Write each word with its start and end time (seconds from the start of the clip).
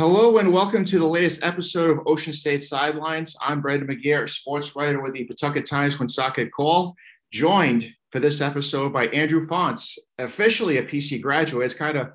Hello 0.00 0.38
and 0.38 0.50
welcome 0.50 0.82
to 0.82 0.98
the 0.98 1.06
latest 1.06 1.44
episode 1.44 1.90
of 1.90 2.06
Ocean 2.06 2.32
State 2.32 2.64
Sidelines. 2.64 3.36
I'm 3.42 3.60
Brendan 3.60 3.86
McGair, 3.86 4.30
sports 4.30 4.74
writer 4.74 5.02
with 5.02 5.12
the 5.12 5.26
Pawtucket 5.26 5.66
Times 5.66 5.98
Woonsocket 5.98 6.50
Call, 6.52 6.96
joined 7.30 7.92
for 8.10 8.18
this 8.18 8.40
episode 8.40 8.94
by 8.94 9.08
Andrew 9.08 9.46
Fonts, 9.46 9.98
officially 10.16 10.78
a 10.78 10.82
PC 10.82 11.20
graduate. 11.20 11.66
It's 11.66 11.74
kind 11.74 11.98
of 11.98 12.12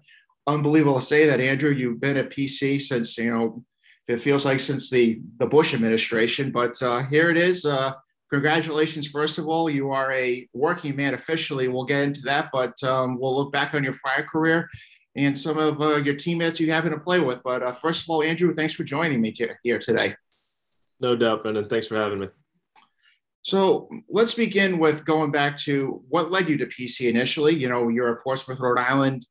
unbelievable 0.47 0.99
to 0.99 1.05
say 1.05 1.27
that, 1.27 1.39
Andrew. 1.39 1.69
You've 1.69 2.01
been 2.01 2.17
at 2.17 2.31
PC 2.31 2.81
since, 2.81 3.15
you 3.19 3.31
know, 3.31 3.63
it 4.07 4.17
feels 4.17 4.45
like 4.45 4.61
since 4.61 4.89
the, 4.89 5.21
the 5.37 5.45
Bush 5.45 5.75
administration, 5.75 6.51
but 6.51 6.81
uh, 6.81 7.03
here 7.03 7.29
it 7.29 7.37
is. 7.37 7.67
Uh, 7.67 7.93
congratulations, 8.31 9.05
first 9.05 9.37
of 9.37 9.45
all. 9.45 9.69
You 9.69 9.91
are 9.91 10.11
a 10.11 10.49
working 10.55 10.95
man 10.95 11.13
officially. 11.13 11.67
We'll 11.67 11.85
get 11.85 12.01
into 12.01 12.21
that, 12.21 12.49
but 12.51 12.81
um, 12.83 13.19
we'll 13.19 13.37
look 13.37 13.53
back 13.53 13.75
on 13.75 13.83
your 13.83 13.93
prior 13.93 14.23
career 14.23 14.71
and 15.15 15.37
some 15.37 15.57
of 15.57 15.81
uh, 15.81 15.97
your 15.97 16.15
teammates 16.15 16.59
you 16.59 16.71
happen 16.71 16.91
to 16.91 16.99
play 16.99 17.19
with. 17.19 17.41
But 17.43 17.63
uh, 17.63 17.71
first 17.71 18.03
of 18.03 18.09
all, 18.09 18.23
Andrew, 18.23 18.53
thanks 18.53 18.73
for 18.73 18.83
joining 18.83 19.21
me 19.21 19.31
t- 19.31 19.49
here 19.63 19.79
today. 19.79 20.15
No 20.99 21.15
doubt, 21.15 21.43
Brendan. 21.43 21.69
Thanks 21.69 21.87
for 21.87 21.95
having 21.95 22.19
me. 22.19 22.27
So 23.41 23.89
let's 24.09 24.33
begin 24.33 24.79
with 24.79 25.05
going 25.05 25.31
back 25.31 25.55
to 25.57 26.03
what 26.09 26.31
led 26.31 26.49
you 26.49 26.57
to 26.57 26.65
PC 26.65 27.09
initially. 27.09 27.55
You 27.55 27.69
know, 27.69 27.89
you're 27.89 28.11
a 28.11 28.21
Portsmouth, 28.21 28.59
Rhode 28.59 28.79
Island 28.79 29.25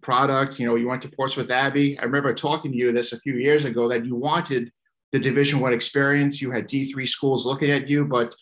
product. 0.00 0.58
You 0.58 0.66
know, 0.66 0.76
you 0.76 0.88
went 0.88 1.02
to 1.02 1.10
Portsmouth 1.10 1.50
Abbey. 1.50 1.98
I 1.98 2.04
remember 2.04 2.34
talking 2.34 2.72
to 2.72 2.76
you 2.76 2.90
this 2.90 3.12
a 3.12 3.20
few 3.20 3.34
years 3.34 3.64
ago 3.64 3.88
that 3.88 4.04
you 4.04 4.16
wanted 4.16 4.72
the 5.12 5.18
Division 5.18 5.60
One 5.60 5.72
experience. 5.72 6.40
You 6.40 6.50
had 6.50 6.68
D3 6.68 7.06
schools 7.06 7.44
looking 7.44 7.70
at 7.70 7.88
you, 7.88 8.04
but 8.06 8.34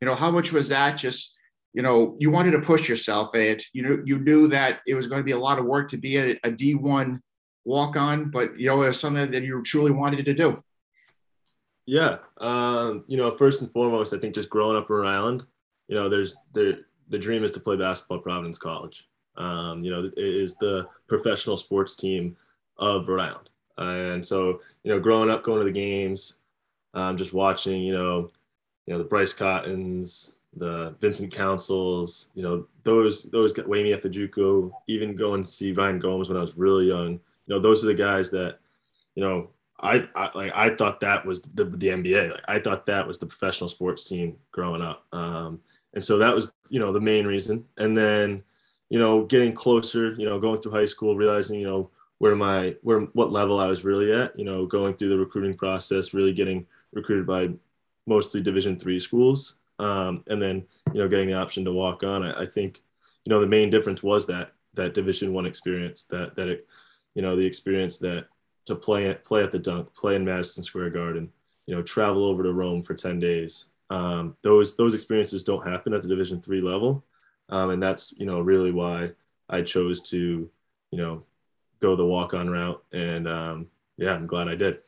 you 0.00 0.06
know, 0.06 0.14
how 0.14 0.30
much 0.30 0.52
was 0.52 0.68
that 0.68 0.98
just 0.98 1.31
you 1.72 1.82
know, 1.82 2.16
you 2.18 2.30
wanted 2.30 2.52
to 2.52 2.60
push 2.60 2.88
yourself. 2.88 3.34
And 3.34 3.62
you 3.72 3.82
know, 3.82 4.02
you 4.04 4.18
knew 4.18 4.48
that 4.48 4.80
it 4.86 4.94
was 4.94 5.06
going 5.06 5.20
to 5.20 5.24
be 5.24 5.32
a 5.32 5.38
lot 5.38 5.58
of 5.58 5.64
work 5.64 5.88
to 5.90 5.96
be 5.96 6.16
a 6.16 6.32
a 6.44 6.50
D1 6.50 7.20
walk 7.64 7.96
on, 7.96 8.30
but 8.30 8.58
you 8.58 8.66
know, 8.66 8.82
it 8.82 8.88
was 8.88 9.00
something 9.00 9.30
that 9.30 9.42
you 9.42 9.62
truly 9.62 9.90
wanted 9.90 10.24
to 10.24 10.34
do. 10.34 10.62
Yeah. 11.86 12.18
Um, 12.38 13.04
you 13.08 13.16
know, 13.16 13.36
first 13.36 13.60
and 13.60 13.72
foremost, 13.72 14.14
I 14.14 14.18
think 14.18 14.34
just 14.34 14.50
growing 14.50 14.76
up 14.76 14.88
in 14.88 14.96
Rhode 14.96 15.08
Island, 15.08 15.46
you 15.88 15.96
know, 15.96 16.08
there's 16.08 16.36
the 16.52 16.84
the 17.08 17.18
dream 17.18 17.44
is 17.44 17.50
to 17.52 17.60
play 17.60 17.76
basketball 17.76 18.18
at 18.18 18.22
Providence 18.22 18.58
College. 18.58 19.08
Um, 19.36 19.82
you 19.82 19.90
know, 19.90 20.04
it 20.04 20.18
is 20.18 20.54
the 20.56 20.86
professional 21.08 21.56
sports 21.56 21.96
team 21.96 22.36
of 22.78 23.08
Rhode 23.08 23.20
Island. 23.20 23.50
and 23.78 24.24
so, 24.24 24.60
you 24.84 24.92
know, 24.92 25.00
growing 25.00 25.30
up, 25.30 25.42
going 25.42 25.58
to 25.58 25.64
the 25.64 25.72
games, 25.72 26.36
um, 26.94 27.16
just 27.16 27.32
watching, 27.32 27.82
you 27.82 27.92
know, 27.92 28.30
you 28.86 28.92
know, 28.92 28.98
the 28.98 29.04
Bryce 29.04 29.32
Cottons, 29.32 30.34
the 30.56 30.94
Vincent 31.00 31.32
Councils, 31.32 32.28
you 32.34 32.42
know, 32.42 32.66
those 32.84 33.24
those 33.24 33.54
Wayne 33.66 33.86
JUCO, 33.86 34.70
even 34.86 35.16
going 35.16 35.44
to 35.44 35.50
see 35.50 35.72
Ryan 35.72 35.98
Gomes 35.98 36.28
when 36.28 36.36
I 36.36 36.42
was 36.42 36.56
really 36.56 36.88
young. 36.88 37.12
You 37.12 37.54
know, 37.54 37.58
those 37.58 37.82
are 37.82 37.88
the 37.88 37.94
guys 37.94 38.30
that, 38.30 38.58
you 39.14 39.22
know, 39.22 39.50
I, 39.80 40.08
I 40.14 40.30
like 40.34 40.52
I 40.54 40.74
thought 40.74 41.00
that 41.00 41.24
was 41.24 41.42
the, 41.42 41.64
the 41.64 41.88
NBA. 41.88 42.32
Like 42.32 42.44
I 42.48 42.58
thought 42.58 42.86
that 42.86 43.06
was 43.06 43.18
the 43.18 43.26
professional 43.26 43.68
sports 43.68 44.04
team 44.04 44.36
growing 44.52 44.82
up. 44.82 45.06
Um, 45.12 45.60
and 45.94 46.04
so 46.04 46.18
that 46.18 46.34
was, 46.34 46.52
you 46.68 46.80
know, 46.80 46.92
the 46.92 47.00
main 47.00 47.26
reason. 47.26 47.64
And 47.78 47.96
then, 47.96 48.42
you 48.90 48.98
know, 48.98 49.24
getting 49.24 49.54
closer, 49.54 50.14
you 50.14 50.26
know, 50.26 50.38
going 50.38 50.60
through 50.60 50.72
high 50.72 50.86
school, 50.86 51.16
realizing, 51.16 51.60
you 51.60 51.66
know, 51.66 51.90
where 52.18 52.36
my 52.36 52.76
where 52.82 53.00
what 53.14 53.32
level 53.32 53.58
I 53.58 53.68
was 53.68 53.84
really 53.84 54.12
at, 54.12 54.38
you 54.38 54.44
know, 54.44 54.66
going 54.66 54.94
through 54.94 55.08
the 55.08 55.18
recruiting 55.18 55.56
process, 55.56 56.14
really 56.14 56.32
getting 56.32 56.66
recruited 56.92 57.26
by 57.26 57.50
mostly 58.06 58.42
division 58.42 58.78
three 58.78 58.98
schools 58.98 59.54
um, 59.82 60.22
and 60.28 60.40
then 60.40 60.64
you 60.92 61.00
know 61.00 61.08
getting 61.08 61.28
the 61.28 61.34
option 61.34 61.64
to 61.64 61.72
walk 61.72 62.04
on. 62.04 62.22
I, 62.22 62.42
I, 62.42 62.46
think 62.46 62.82
you 63.24 63.30
know 63.30 63.40
the 63.40 63.48
main 63.48 63.68
difference 63.68 64.02
was 64.02 64.26
that 64.26 64.52
that 64.74 64.94
Division 64.94 65.32
One 65.32 65.44
experience, 65.44 66.04
that 66.04 66.36
that 66.36 66.48
it, 66.48 66.66
you 67.14 67.22
know 67.22 67.34
the 67.34 67.44
experience 67.44 67.98
that 67.98 68.26
to 68.66 68.76
play 68.76 69.12
play 69.24 69.42
at 69.42 69.50
the 69.50 69.58
dunk, 69.58 69.92
play 69.94 70.14
in 70.14 70.24
Madison 70.24 70.62
Square 70.62 70.90
Garden, 70.90 71.30
you 71.66 71.74
know, 71.74 71.82
travel 71.82 72.24
over 72.24 72.44
to 72.44 72.52
Rome 72.52 72.82
for 72.82 72.94
ten 72.94 73.18
days. 73.18 73.66
Um, 73.90 74.36
those 74.42 74.76
those 74.76 74.94
experiences 74.94 75.42
don't 75.42 75.66
happen 75.66 75.92
at 75.94 76.02
the 76.02 76.08
Division 76.08 76.40
Three 76.40 76.60
level, 76.60 77.04
um, 77.48 77.70
and 77.70 77.82
that's 77.82 78.14
you 78.16 78.24
know 78.24 78.40
really 78.40 78.70
why 78.70 79.10
I 79.50 79.62
chose 79.62 80.00
to 80.10 80.48
you 80.92 80.98
know 80.98 81.24
go 81.80 81.96
the 81.96 82.06
walk 82.06 82.34
on 82.34 82.48
route, 82.48 82.82
and 82.92 83.26
um, 83.26 83.66
yeah, 83.96 84.14
I'm 84.14 84.28
glad 84.28 84.46
I 84.46 84.54
did 84.54 84.78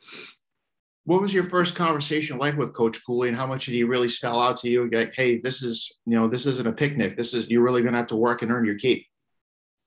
what 1.04 1.20
was 1.20 1.34
your 1.34 1.48
first 1.50 1.74
conversation 1.74 2.38
like 2.38 2.56
with 2.56 2.74
Coach 2.74 3.04
Cooley, 3.04 3.28
and 3.28 3.36
how 3.36 3.46
much 3.46 3.66
did 3.66 3.74
he 3.74 3.84
really 3.84 4.08
spell 4.08 4.40
out 4.40 4.56
to 4.58 4.70
you? 4.70 4.88
Like, 4.90 5.12
hey, 5.14 5.38
this 5.40 5.62
is 5.62 5.92
you 6.06 6.16
know, 6.18 6.28
this 6.28 6.46
isn't 6.46 6.66
a 6.66 6.72
picnic. 6.72 7.16
This 7.16 7.34
is 7.34 7.48
you're 7.48 7.62
really 7.62 7.82
going 7.82 7.92
to 7.92 7.98
have 7.98 8.08
to 8.08 8.16
work 8.16 8.42
and 8.42 8.50
earn 8.50 8.64
your 8.64 8.78
keep. 8.78 9.06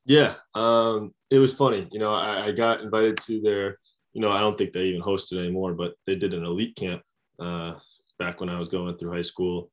Yeah, 0.05 0.35
um, 0.53 1.13
it 1.31 1.39
was 1.39 1.53
funny. 1.53 1.87
You 1.91 1.99
know, 1.99 2.13
I, 2.13 2.45
I, 2.45 2.51
got 2.51 2.81
invited 2.81 3.17
to 3.23 3.41
their. 3.41 3.77
You 4.13 4.21
know, 4.21 4.31
I 4.31 4.39
don't 4.39 4.57
think 4.57 4.73
they 4.73 4.85
even 4.85 5.01
hosted 5.01 5.37
anymore, 5.37 5.73
but 5.73 5.95
they 6.05 6.15
did 6.15 6.33
an 6.33 6.45
elite 6.45 6.75
camp 6.75 7.01
uh, 7.39 7.73
back 8.17 8.39
when 8.39 8.49
I 8.49 8.57
was 8.57 8.69
going 8.69 8.97
through 8.97 9.13
high 9.13 9.21
school. 9.21 9.69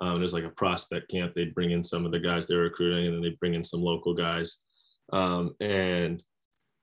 Um, 0.00 0.18
it 0.18 0.22
was 0.22 0.32
like 0.32 0.44
a 0.44 0.50
prospect 0.50 1.10
camp. 1.10 1.32
They'd 1.34 1.54
bring 1.54 1.70
in 1.70 1.82
some 1.82 2.06
of 2.06 2.12
the 2.12 2.20
guys 2.20 2.46
they 2.46 2.54
were 2.54 2.62
recruiting, 2.62 3.06
and 3.06 3.14
then 3.14 3.22
they'd 3.22 3.40
bring 3.40 3.54
in 3.54 3.64
some 3.64 3.80
local 3.80 4.14
guys. 4.14 4.58
Um, 5.12 5.54
and 5.60 6.22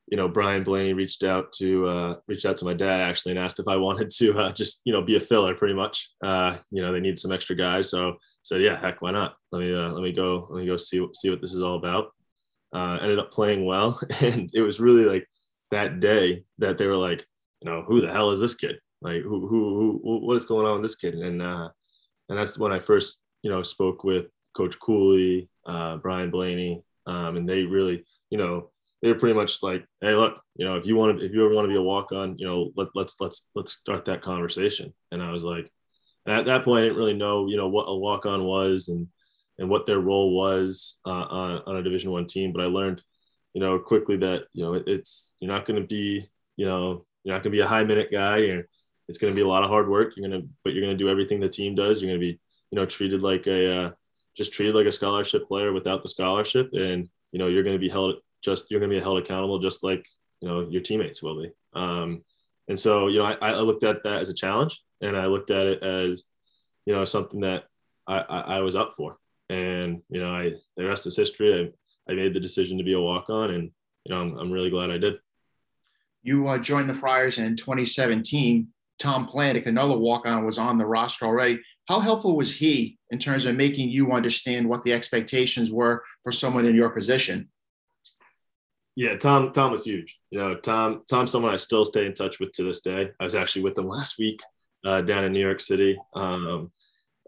you 0.07 0.17
know, 0.17 0.27
Brian 0.27 0.63
Blaney 0.63 0.93
reached 0.93 1.23
out 1.23 1.51
to 1.53 1.88
uh, 1.88 2.16
reached 2.27 2.45
out 2.45 2.57
to 2.57 2.66
my 2.66 2.73
dad 2.73 3.01
actually 3.01 3.31
and 3.31 3.39
asked 3.39 3.59
if 3.59 3.67
I 3.67 3.75
wanted 3.88 4.09
to 4.11 4.38
uh, 4.38 4.51
just 4.51 4.81
you 4.85 4.93
know 4.93 5.01
be 5.01 5.16
a 5.16 5.19
filler 5.19 5.55
pretty 5.55 5.73
much. 5.73 6.09
Uh, 6.23 6.57
you 6.71 6.81
know, 6.81 6.91
they 6.91 6.99
need 6.99 7.19
some 7.19 7.31
extra 7.31 7.55
guys, 7.55 7.89
so 7.89 8.16
said 8.43 8.61
yeah, 8.61 8.79
heck, 8.79 9.01
why 9.01 9.11
not? 9.11 9.35
Let 9.51 9.59
me 9.59 9.73
uh, 9.73 9.91
let 9.91 10.03
me 10.03 10.11
go 10.11 10.47
let 10.49 10.61
me 10.61 10.67
go 10.67 10.77
see 10.77 11.05
see 11.13 11.29
what 11.29 11.41
this 11.41 11.53
is 11.53 11.61
all 11.61 11.77
about. 11.77 12.11
Uh, 12.73 12.99
ended 13.01 13.19
up 13.19 13.31
playing 13.31 13.66
well, 13.66 13.99
and 14.21 14.49
it 14.53 14.61
was 14.61 14.79
really 14.79 15.05
like 15.05 15.27
that 15.71 15.99
day 15.99 16.43
that 16.59 16.77
they 16.77 16.87
were 16.87 16.97
like, 16.97 17.25
you 17.61 17.69
know, 17.69 17.83
who 17.83 18.01
the 18.01 18.11
hell 18.11 18.31
is 18.31 18.39
this 18.39 18.55
kid? 18.55 18.77
Like 19.01 19.22
who 19.22 19.47
who, 19.47 20.01
who 20.03 20.25
what 20.25 20.37
is 20.37 20.45
going 20.45 20.66
on 20.66 20.73
with 20.73 20.83
this 20.83 20.97
kid? 20.97 21.16
And 21.16 21.41
uh, 21.41 21.69
and 22.29 22.37
that's 22.37 22.57
when 22.57 22.72
I 22.72 22.79
first 22.79 23.19
you 23.41 23.49
know 23.49 23.63
spoke 23.63 24.03
with 24.03 24.27
Coach 24.55 24.79
Cooley, 24.79 25.49
uh, 25.66 25.97
Brian 25.97 26.29
Blaney, 26.29 26.83
um, 27.07 27.37
and 27.37 27.49
they 27.49 27.63
really 27.63 28.05
you 28.29 28.37
know 28.37 28.69
they're 29.01 29.16
pretty 29.16 29.35
much 29.35 29.61
like, 29.61 29.85
hey, 30.01 30.13
look, 30.13 30.41
you 30.56 30.66
know, 30.66 30.75
if 30.75 30.85
you 30.85 30.95
want 30.95 31.19
to, 31.19 31.25
if 31.25 31.31
you 31.31 31.45
ever 31.45 31.53
want 31.53 31.66
to 31.66 31.72
be 31.72 31.78
a 31.78 31.81
walk 31.81 32.11
on, 32.11 32.38
you 32.38 32.47
know, 32.47 32.72
let, 32.75 32.89
let's 32.95 33.16
let's 33.19 33.47
let's 33.56 33.73
start 33.73 34.06
that 34.06 34.22
conversation. 34.22 34.94
And 35.11 35.22
I 35.22 35.31
was 35.31 35.44
like, 35.44 35.69
and 36.25 36.35
at 36.35 36.45
that 36.45 36.63
point, 36.63 36.79
I 36.79 36.83
didn't 36.83 36.97
really 36.97 37.13
know, 37.13 37.47
you 37.47 37.57
know, 37.57 37.67
what 37.67 37.84
a 37.84 37.95
walk 37.95 38.25
on 38.25 38.44
was 38.44 38.88
and 38.88 39.07
and 39.57 39.69
what 39.69 39.85
their 39.85 40.00
role 40.00 40.35
was 40.35 40.97
uh, 41.05 41.09
on 41.09 41.61
on 41.67 41.75
a 41.78 41.84
Division 41.84 42.11
One 42.11 42.25
team. 42.25 42.51
But 42.51 42.63
I 42.63 42.66
learned, 42.66 43.01
you 43.53 43.61
know, 43.61 43.78
quickly 43.79 44.17
that 44.17 44.45
you 44.53 44.63
know 44.63 44.73
it, 44.73 44.84
it's 44.88 45.34
you're 45.39 45.51
not 45.51 45.66
going 45.66 45.81
to 45.81 45.88
be, 45.88 46.28
you 46.55 46.66
know, 46.66 47.05
you're 47.23 47.35
not 47.35 47.44
going 47.44 47.51
to 47.51 47.57
be 47.57 47.61
a 47.61 47.67
high 47.67 47.84
minute 47.84 48.09
guy. 48.11 48.38
You're, 48.38 48.67
it's 49.07 49.19
going 49.19 49.31
to 49.31 49.35
be 49.35 49.44
a 49.44 49.47
lot 49.47 49.63
of 49.63 49.69
hard 49.69 49.88
work. 49.88 50.13
You're 50.16 50.28
going 50.28 50.41
to, 50.41 50.47
but 50.63 50.73
you're 50.73 50.84
going 50.84 50.97
to 50.97 51.03
do 51.03 51.09
everything 51.09 51.39
the 51.39 51.50
team 51.50 51.75
does. 51.75 52.01
You're 52.01 52.09
going 52.09 52.19
to 52.19 52.25
be, 52.25 52.39
you 52.72 52.75
know, 52.75 52.88
treated 52.88 53.22
like 53.22 53.45
a, 53.45 53.72
uh, 53.72 53.91
just 54.35 54.51
treated 54.51 54.73
like 54.73 54.88
a 54.88 54.91
scholarship 54.91 55.47
player 55.47 55.73
without 55.73 56.01
the 56.01 56.09
scholarship, 56.09 56.72
and 56.73 57.07
you 57.31 57.39
know, 57.39 57.47
you're 57.47 57.63
going 57.63 57.75
to 57.75 57.79
be 57.79 57.89
held 57.89 58.16
just 58.45 58.69
you're 58.69 58.79
going 58.79 58.91
to 58.91 58.95
be 58.95 59.01
held 59.01 59.17
accountable 59.17 59.59
just 59.59 59.83
like 59.83 60.06
you 60.41 60.47
know 60.47 60.67
your 60.69 60.81
teammates 60.81 61.22
will 61.22 61.41
be. 61.41 61.51
Um, 61.73 62.23
and 62.67 62.79
so 62.79 63.07
you 63.07 63.19
know 63.19 63.25
I, 63.25 63.35
I 63.41 63.59
looked 63.59 63.83
at 63.83 64.03
that 64.03 64.22
as 64.22 64.29
a 64.29 64.33
challenge 64.33 64.81
and 65.01 65.17
i 65.17 65.25
looked 65.25 65.51
at 65.51 65.67
it 65.67 65.83
as 65.83 66.23
you 66.85 66.94
know 66.94 67.05
something 67.05 67.41
that 67.41 67.66
i, 68.07 68.17
I, 68.17 68.39
I 68.57 68.59
was 68.61 68.75
up 68.75 68.94
for. 68.95 69.17
And 69.50 70.01
you 70.09 70.19
know 70.19 70.34
i 70.34 70.53
the 70.78 70.85
rest 70.85 71.05
is 71.05 71.16
history. 71.16 71.72
I, 72.07 72.11
I 72.11 72.16
made 72.16 72.34
the 72.34 72.39
decision 72.39 72.78
to 72.78 72.84
be 72.84 72.94
a 72.94 73.01
walk-on 73.01 73.51
and 73.51 73.72
you 74.05 74.13
know 74.13 74.22
i'm, 74.22 74.38
I'm 74.38 74.51
really 74.51 74.69
glad 74.69 74.91
i 74.91 74.97
did. 74.97 75.16
You 76.23 76.47
uh, 76.47 76.57
joined 76.57 76.89
the 76.89 76.94
friars 76.94 77.38
in 77.38 77.55
2017 77.55 78.67
tom 78.97 79.28
Planek 79.28 79.67
another 79.67 79.97
walk-on 79.97 80.45
was 80.45 80.57
on 80.57 80.78
the 80.78 80.85
roster 80.85 81.25
already. 81.25 81.61
How 81.88 82.00
helpful 82.00 82.35
was 82.35 82.55
he 82.55 82.97
in 83.11 83.19
terms 83.19 83.45
of 83.45 83.55
making 83.55 83.89
you 83.89 84.11
understand 84.11 84.67
what 84.67 84.84
the 84.84 84.94
expectations 84.94 85.72
were 85.72 86.03
for 86.23 86.31
someone 86.31 86.66
in 86.66 86.75
your 86.75 86.89
position 86.89 87.47
yeah, 88.95 89.17
Tom. 89.17 89.51
Tom 89.51 89.72
was 89.72 89.83
huge. 89.83 90.17
You 90.31 90.40
know, 90.40 90.55
Tom. 90.55 91.03
Tom's 91.09 91.31
someone 91.31 91.53
I 91.53 91.58
still 91.58 91.84
stay 91.84 92.05
in 92.05 92.14
touch 92.14 92.40
with 92.40 92.53
to 92.53 92.64
this 92.64 92.81
day. 92.81 93.11
I 93.19 93.23
was 93.23 93.35
actually 93.35 93.64
with 93.64 93.78
him 93.78 93.87
last 93.90 94.17
week 94.17 94.41
uh, 94.85 95.02
down 95.02 95.25
in 95.25 95.34
New 95.34 95.41
York 95.41 95.59
City, 95.59 95.97
um, 96.16 96.72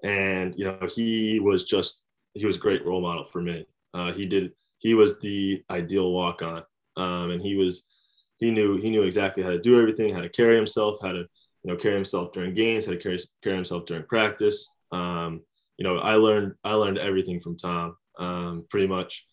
and 0.04 0.56
you 0.56 0.66
know, 0.66 0.80
he 0.90 1.40
was 1.40 1.66
just 1.66 2.06
he 2.34 2.46
was 2.46 2.56
a 2.56 2.60
great 2.60 2.86
role 2.86 3.02
model 3.02 3.26
for 3.26 3.42
me. 3.42 3.66
Uh, 3.94 4.14
he 4.14 4.26
did. 4.26 4.54
He 4.80 4.94
was 4.94 5.20
the 5.20 5.64
ideal 5.70 6.12
walk 6.12 6.42
on, 6.42 6.64
um, 6.96 7.32
and 7.32 7.42
he 7.42 7.56
was. 7.56 7.84
He 8.38 8.52
knew 8.52 8.78
he 8.78 8.90
knew 8.90 9.02
exactly 9.02 9.44
how 9.44 9.50
to 9.50 9.60
do 9.60 9.80
everything, 9.80 10.14
how 10.14 10.22
to 10.22 10.30
carry 10.30 10.56
himself, 10.56 11.00
how 11.02 11.12
to 11.12 11.20
you 11.20 11.28
know 11.66 11.76
carry 11.76 11.96
himself 11.96 12.32
during 12.32 12.54
games, 12.54 12.86
how 12.86 12.94
to 12.94 12.98
carry 13.00 13.18
carry 13.44 13.56
himself 13.56 13.86
during 13.88 14.04
practice. 14.04 14.70
Um, 14.92 15.42
you 15.78 15.84
know, 15.84 15.98
I 15.98 16.14
learned 16.14 16.54
I 16.64 16.76
learned 16.76 17.00
everything 17.00 17.40
from 17.40 17.58
Tom, 17.58 17.98
um, 18.20 18.66
pretty 18.70 18.88
much 18.88 19.26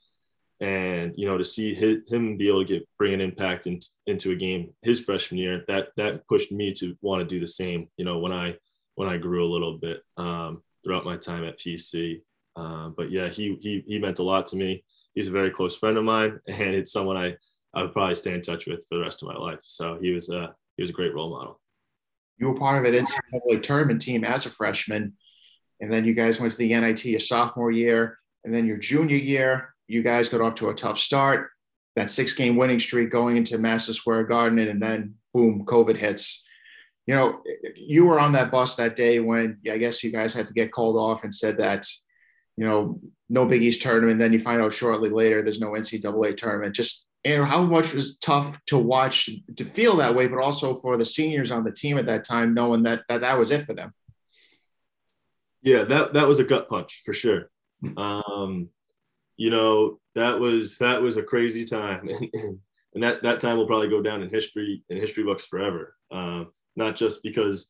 and 0.60 1.12
you 1.16 1.26
know 1.26 1.36
to 1.36 1.44
see 1.44 1.74
his, 1.74 1.98
him 2.08 2.36
be 2.36 2.48
able 2.48 2.64
to 2.64 2.72
get 2.72 2.88
bring 2.98 3.12
an 3.12 3.20
impact 3.20 3.66
in, 3.66 3.80
into 4.06 4.30
a 4.30 4.36
game 4.36 4.72
his 4.82 5.00
freshman 5.00 5.38
year 5.38 5.64
that 5.66 5.88
that 5.96 6.26
pushed 6.28 6.52
me 6.52 6.72
to 6.72 6.96
want 7.02 7.20
to 7.20 7.26
do 7.26 7.40
the 7.40 7.46
same 7.46 7.88
you 7.96 8.04
know 8.04 8.18
when 8.18 8.32
i 8.32 8.54
when 8.94 9.08
i 9.08 9.16
grew 9.16 9.44
a 9.44 9.52
little 9.52 9.78
bit 9.78 10.00
um, 10.16 10.62
throughout 10.84 11.04
my 11.04 11.16
time 11.16 11.44
at 11.44 11.58
pc 11.58 12.20
um, 12.56 12.94
but 12.96 13.10
yeah 13.10 13.28
he, 13.28 13.58
he 13.60 13.82
he 13.86 13.98
meant 13.98 14.20
a 14.20 14.22
lot 14.22 14.46
to 14.46 14.56
me 14.56 14.84
he's 15.14 15.26
a 15.26 15.32
very 15.32 15.50
close 15.50 15.76
friend 15.76 15.96
of 15.96 16.04
mine 16.04 16.38
and 16.48 16.74
it's 16.74 16.92
someone 16.92 17.16
i 17.16 17.34
I 17.74 17.82
would 17.82 17.92
probably 17.92 18.14
stay 18.14 18.32
in 18.32 18.42
touch 18.42 18.66
with 18.66 18.86
for 18.88 18.96
the 18.96 19.02
rest 19.02 19.22
of 19.22 19.28
my 19.28 19.34
life. 19.34 19.60
So 19.62 19.98
he 20.00 20.12
was 20.12 20.28
a 20.30 20.54
he 20.76 20.82
was 20.82 20.90
a 20.90 20.94
great 20.94 21.14
role 21.14 21.30
model. 21.30 21.60
You 22.38 22.48
were 22.48 22.58
part 22.58 22.84
of 22.84 22.92
an 22.92 23.04
NCAA 23.04 23.62
tournament 23.62 24.02
team 24.02 24.24
as 24.24 24.46
a 24.46 24.50
freshman, 24.50 25.14
and 25.80 25.92
then 25.92 26.04
you 26.04 26.14
guys 26.14 26.40
went 26.40 26.52
to 26.52 26.58
the 26.58 26.74
NIT 26.74 27.04
your 27.04 27.20
sophomore 27.20 27.70
year, 27.70 28.18
and 28.44 28.54
then 28.54 28.66
your 28.66 28.76
junior 28.76 29.16
year, 29.16 29.73
you 29.86 30.02
guys 30.02 30.28
got 30.28 30.40
off 30.40 30.56
to 30.56 30.70
a 30.70 30.74
tough 30.74 30.98
start. 30.98 31.50
That 31.96 32.10
six 32.10 32.34
game 32.34 32.56
winning 32.56 32.80
streak 32.80 33.10
going 33.10 33.36
into 33.36 33.58
Madison 33.58 33.94
Square 33.94 34.24
Garden, 34.24 34.58
and 34.58 34.82
then 34.82 35.14
boom, 35.32 35.64
COVID 35.64 35.96
hits. 35.96 36.44
You 37.06 37.14
know, 37.14 37.42
you 37.76 38.06
were 38.06 38.18
on 38.18 38.32
that 38.32 38.50
bus 38.50 38.76
that 38.76 38.96
day 38.96 39.20
when 39.20 39.58
I 39.70 39.78
guess 39.78 40.02
you 40.02 40.10
guys 40.10 40.32
had 40.32 40.46
to 40.46 40.54
get 40.54 40.72
called 40.72 40.96
off 40.96 41.22
and 41.22 41.34
said 41.34 41.58
that, 41.58 41.86
you 42.56 42.64
know, 42.64 42.98
no 43.28 43.44
Big 43.44 43.62
East 43.62 43.82
tournament. 43.82 44.18
Then 44.18 44.32
you 44.32 44.40
find 44.40 44.62
out 44.62 44.72
shortly 44.72 45.10
later 45.10 45.42
there's 45.42 45.60
no 45.60 45.72
NCAA 45.72 46.36
tournament. 46.36 46.74
Just 46.74 47.06
and 47.24 47.44
how 47.44 47.62
much 47.62 47.94
was 47.94 48.16
tough 48.16 48.60
to 48.66 48.78
watch 48.78 49.30
to 49.56 49.64
feel 49.64 49.96
that 49.96 50.14
way, 50.14 50.28
but 50.28 50.42
also 50.42 50.74
for 50.74 50.96
the 50.96 51.04
seniors 51.04 51.50
on 51.50 51.64
the 51.64 51.72
team 51.72 51.96
at 51.96 52.06
that 52.06 52.24
time, 52.24 52.54
knowing 52.54 52.82
that 52.82 53.02
that, 53.08 53.22
that 53.22 53.38
was 53.38 53.50
it 53.50 53.64
for 53.64 53.74
them. 53.74 53.92
Yeah, 55.62 55.84
that 55.84 56.12
that 56.12 56.28
was 56.28 56.38
a 56.38 56.44
gut 56.44 56.68
punch 56.68 57.02
for 57.04 57.14
sure. 57.14 57.50
Um, 57.96 58.68
you 59.36 59.50
know, 59.50 59.98
that 60.14 60.38
was 60.38 60.78
that 60.78 61.02
was 61.02 61.16
a 61.16 61.22
crazy 61.22 61.64
time, 61.64 62.08
and 62.94 63.02
that 63.02 63.22
that 63.22 63.40
time 63.40 63.56
will 63.56 63.66
probably 63.66 63.88
go 63.88 64.02
down 64.02 64.22
in 64.22 64.30
history 64.30 64.82
in 64.88 64.96
history 64.96 65.24
books 65.24 65.46
forever. 65.46 65.96
Um, 66.10 66.52
not 66.76 66.96
just 66.96 67.22
because 67.22 67.68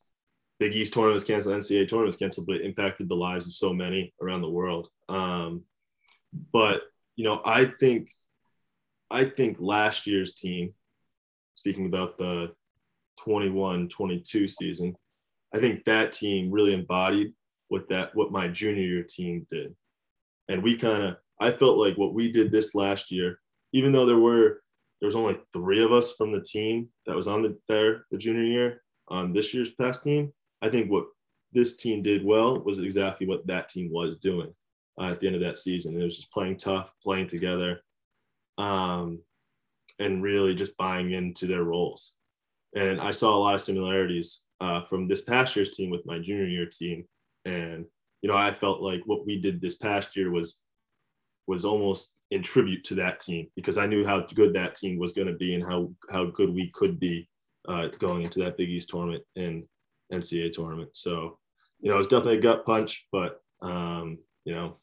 Big 0.59 0.75
East 0.75 0.95
tournaments 0.95 1.25
canceled, 1.25 1.57
NCAA 1.57 1.89
tournaments 1.89 2.17
canceled, 2.17 2.47
but 2.47 2.57
it 2.57 2.65
impacted 2.65 3.09
the 3.09 3.17
lives 3.17 3.47
of 3.47 3.53
so 3.53 3.73
many 3.73 4.15
around 4.21 4.41
the 4.41 4.51
world. 4.51 4.89
Um, 5.09 5.65
but 6.53 6.83
you 7.17 7.25
know, 7.25 7.41
I 7.45 7.65
think 7.65 8.09
I 9.11 9.25
think 9.25 9.57
last 9.61 10.07
year's 10.07 10.35
team, 10.35 10.75
speaking 11.55 11.87
about 11.87 12.19
the 12.19 12.53
21 13.21 13.89
22 13.89 14.49
season, 14.49 14.97
I 15.55 15.59
think 15.59 15.85
that 15.85 16.13
team 16.13 16.51
really 16.51 16.75
embodied 16.75 17.33
what 17.69 17.89
that 17.89 18.15
what 18.15 18.33
my 18.33 18.49
junior 18.49 18.83
year 18.83 19.05
team 19.09 19.47
did. 19.51 19.75
And 20.49 20.63
we 20.63 20.77
kind 20.77 21.03
of 21.03 21.17
I 21.41 21.51
felt 21.51 21.79
like 21.79 21.97
what 21.97 22.15
we 22.15 22.31
did 22.31 22.51
this 22.51 22.75
last 22.75 23.11
year, 23.11 23.39
even 23.73 23.93
though 23.93 24.07
there 24.07 24.19
were 24.19 24.61
there 25.01 25.07
was 25.07 25.17
only 25.17 25.39
three 25.53 25.83
of 25.83 25.93
us 25.93 26.13
from 26.13 26.33
the 26.33 26.41
team 26.41 26.89
that 27.07 27.17
was 27.17 27.29
on 27.29 27.43
the 27.43 27.59
there 27.69 28.07
the 28.11 28.19
junior 28.19 28.45
year 28.45 28.83
on 29.09 29.33
this 29.33 29.53
year's 29.53 29.73
past 29.73 30.03
team. 30.03 30.33
I 30.63 30.71
think 30.71 30.91
what 30.91 31.07
this 31.53 31.77
team 31.77 32.03
did 32.03 32.25
well 32.25 32.63
was 32.63 32.79
exactly 32.79 33.27
what 33.27 33.47
that 33.47 33.69
team 33.69 33.91
was 33.93 34.17
doing 34.17 34.53
uh, 34.99 35.05
at 35.11 35.21
the 35.21 35.27
end 35.27 35.37
of 35.37 35.43
that 35.43 35.59
season. 35.59 36.01
It 36.01 36.05
was 36.05 36.17
just 36.17 36.33
playing 36.33 36.59
tough, 36.59 36.93
playing 37.03 37.27
together, 37.27 37.83
um, 38.59 39.21
and 39.99 40.23
really 40.23 40.55
just 40.55 40.77
buying 40.77 41.13
into 41.13 41.47
their 41.47 41.65
roles. 41.65 42.15
And 42.75 43.01
I 43.01 43.11
saw 43.13 43.37
a 43.37 43.39
lot 43.39 43.55
of 43.55 43.61
similarities 43.61 44.43
uh, 44.61 44.83
from 44.83 45.07
this 45.07 45.21
past 45.21 45.55
year's 45.55 45.77
team 45.77 45.91
with 45.91 46.07
my 46.07 46.19
junior 46.19 46.47
year 46.47 46.67
team. 46.67 47.05
And 47.45 47.85
you 48.23 48.31
know, 48.31 48.37
I 48.37 48.53
felt 48.53 48.81
like 48.81 49.03
what 49.05 49.27
we 49.27 49.41
did 49.41 49.61
this 49.61 49.77
past 49.77 50.17
year 50.17 50.31
was 50.31 50.59
was 51.47 51.65
almost 51.65 52.13
in 52.31 52.43
tribute 52.43 52.85
to 52.85 52.95
that 52.97 53.21
team 53.21 53.49
because 53.55 53.79
I 53.79 53.87
knew 53.87 54.05
how 54.05 54.27
good 54.35 54.55
that 54.55 54.75
team 54.75 54.99
was 54.99 55.13
going 55.13 55.29
to 55.29 55.35
be 55.35 55.55
and 55.55 55.65
how 55.65 55.93
how 56.11 56.27
good 56.27 56.53
we 56.53 56.71
could 56.71 56.99
be 56.99 57.29
uh, 57.69 57.89
going 57.99 58.23
into 58.23 58.41
that 58.41 58.57
Big 58.57 58.71
East 58.71 58.91
tournament 58.91 59.25
and 59.37 59.65
NCAA 60.13 60.53
tournament. 60.53 60.91
So, 60.93 61.39
you 61.81 61.91
know, 61.91 61.99
it's 61.99 62.09
definitely 62.09 62.39
a 62.39 62.43
gut 62.43 62.67
punch, 62.67 63.07
but 63.13 63.41
um, 63.63 64.19
you 64.45 64.55
know, 64.55 64.77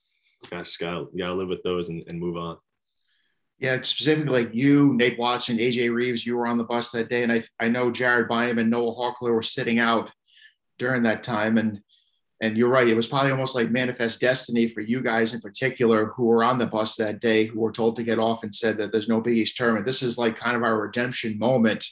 gosh, 0.49 0.77
gotta 0.77 1.05
gotta 1.17 1.33
live 1.33 1.49
with 1.49 1.63
those 1.63 1.89
and, 1.89 2.03
and 2.07 2.19
move 2.19 2.37
on. 2.37 2.57
Yeah, 3.59 3.79
specifically 3.81 4.45
like 4.45 4.55
you, 4.55 4.93
Nate 4.95 5.19
Watson, 5.19 5.57
AJ 5.57 5.93
Reeves, 5.93 6.25
you 6.25 6.35
were 6.35 6.47
on 6.47 6.57
the 6.57 6.63
bus 6.63 6.89
that 6.91 7.09
day. 7.09 7.21
And 7.21 7.31
I, 7.31 7.43
I 7.59 7.67
know 7.67 7.91
Jared 7.91 8.27
Bynum 8.27 8.57
and 8.57 8.71
Noah 8.71 8.95
Horchler 8.95 9.35
were 9.35 9.43
sitting 9.43 9.77
out 9.77 10.09
during 10.79 11.03
that 11.03 11.21
time. 11.21 11.59
And 11.59 11.79
and 12.41 12.57
you're 12.57 12.69
right, 12.69 12.87
it 12.87 12.95
was 12.95 13.07
probably 13.07 13.31
almost 13.31 13.53
like 13.53 13.69
manifest 13.69 14.19
destiny 14.19 14.67
for 14.67 14.81
you 14.81 15.01
guys 15.01 15.35
in 15.35 15.41
particular 15.41 16.07
who 16.07 16.25
were 16.25 16.43
on 16.43 16.57
the 16.57 16.65
bus 16.65 16.95
that 16.95 17.19
day, 17.19 17.45
who 17.45 17.59
were 17.59 17.71
told 17.71 17.95
to 17.95 18.03
get 18.03 18.17
off 18.17 18.43
and 18.43 18.53
said 18.53 18.77
that 18.77 18.91
there's 18.91 19.07
no 19.07 19.21
Big 19.21 19.37
East 19.37 19.55
tournament. 19.55 19.85
This 19.85 20.01
is 20.01 20.17
like 20.17 20.39
kind 20.39 20.57
of 20.57 20.63
our 20.63 20.79
redemption 20.79 21.37
moment 21.37 21.85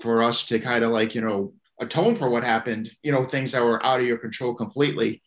for 0.00 0.22
us 0.22 0.44
to 0.48 0.58
kind 0.58 0.84
of 0.84 0.90
like, 0.90 1.14
you 1.14 1.22
know, 1.22 1.54
atone 1.80 2.14
for 2.14 2.28
what 2.28 2.44
happened, 2.44 2.90
you 3.02 3.10
know, 3.10 3.24
things 3.24 3.52
that 3.52 3.64
were 3.64 3.84
out 3.84 4.00
of 4.00 4.06
your 4.06 4.18
control 4.18 4.54
completely. 4.54 5.22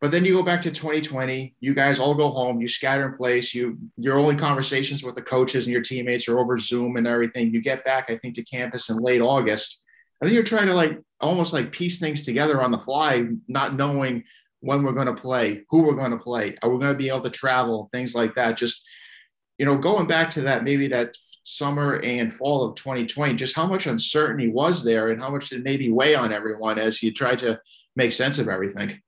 But 0.00 0.10
then 0.10 0.24
you 0.24 0.32
go 0.32 0.42
back 0.42 0.62
to 0.62 0.70
2020, 0.70 1.54
you 1.60 1.74
guys 1.74 2.00
all 2.00 2.14
go 2.14 2.30
home, 2.30 2.62
you 2.62 2.68
scatter 2.68 3.06
in 3.06 3.16
place, 3.16 3.54
you 3.54 3.78
your 3.98 4.18
only 4.18 4.36
conversations 4.36 5.04
with 5.04 5.16
the 5.16 5.22
coaches 5.22 5.66
and 5.66 5.72
your 5.72 5.82
teammates 5.82 6.26
are 6.28 6.40
over 6.40 6.58
Zoom 6.58 6.96
and 6.96 7.06
everything. 7.06 7.52
You 7.52 7.60
get 7.60 7.84
back, 7.84 8.06
I 8.08 8.16
think, 8.16 8.34
to 8.36 8.42
campus 8.42 8.88
in 8.88 8.96
late 8.96 9.20
August. 9.20 9.82
I 10.20 10.24
think 10.24 10.34
you're 10.34 10.44
trying 10.44 10.68
to 10.68 10.74
like 10.74 10.98
almost 11.22 11.52
like 11.52 11.72
piece 11.72 11.98
things 11.98 12.24
together 12.24 12.60
on 12.60 12.70
the 12.70 12.78
fly, 12.78 13.26
not 13.48 13.76
knowing 13.76 14.24
when 14.60 14.82
we're 14.82 14.92
going 14.92 15.06
to 15.06 15.14
play, 15.14 15.64
who 15.70 15.82
we're 15.82 15.94
going 15.94 16.10
to 16.10 16.18
play, 16.18 16.56
are 16.62 16.70
we 16.70 16.78
going 16.78 16.92
to 16.92 16.98
be 16.98 17.08
able 17.08 17.22
to 17.22 17.30
travel, 17.30 17.88
things 17.92 18.14
like 18.14 18.34
that. 18.34 18.56
Just, 18.56 18.84
you 19.58 19.66
know, 19.66 19.76
going 19.76 20.06
back 20.06 20.30
to 20.30 20.42
that, 20.42 20.64
maybe 20.64 20.88
that 20.88 21.16
summer 21.44 21.96
and 21.96 22.32
fall 22.32 22.64
of 22.64 22.76
2020, 22.76 23.34
just 23.34 23.56
how 23.56 23.66
much 23.66 23.86
uncertainty 23.86 24.48
was 24.48 24.84
there 24.84 25.10
and 25.10 25.20
how 25.20 25.30
much 25.30 25.48
did 25.48 25.64
maybe 25.64 25.90
weigh 25.90 26.14
on 26.14 26.32
everyone 26.32 26.78
as 26.78 27.02
you 27.02 27.12
tried 27.12 27.38
to 27.40 27.60
make 27.96 28.12
sense 28.12 28.38
of 28.38 28.48
everything? 28.48 29.00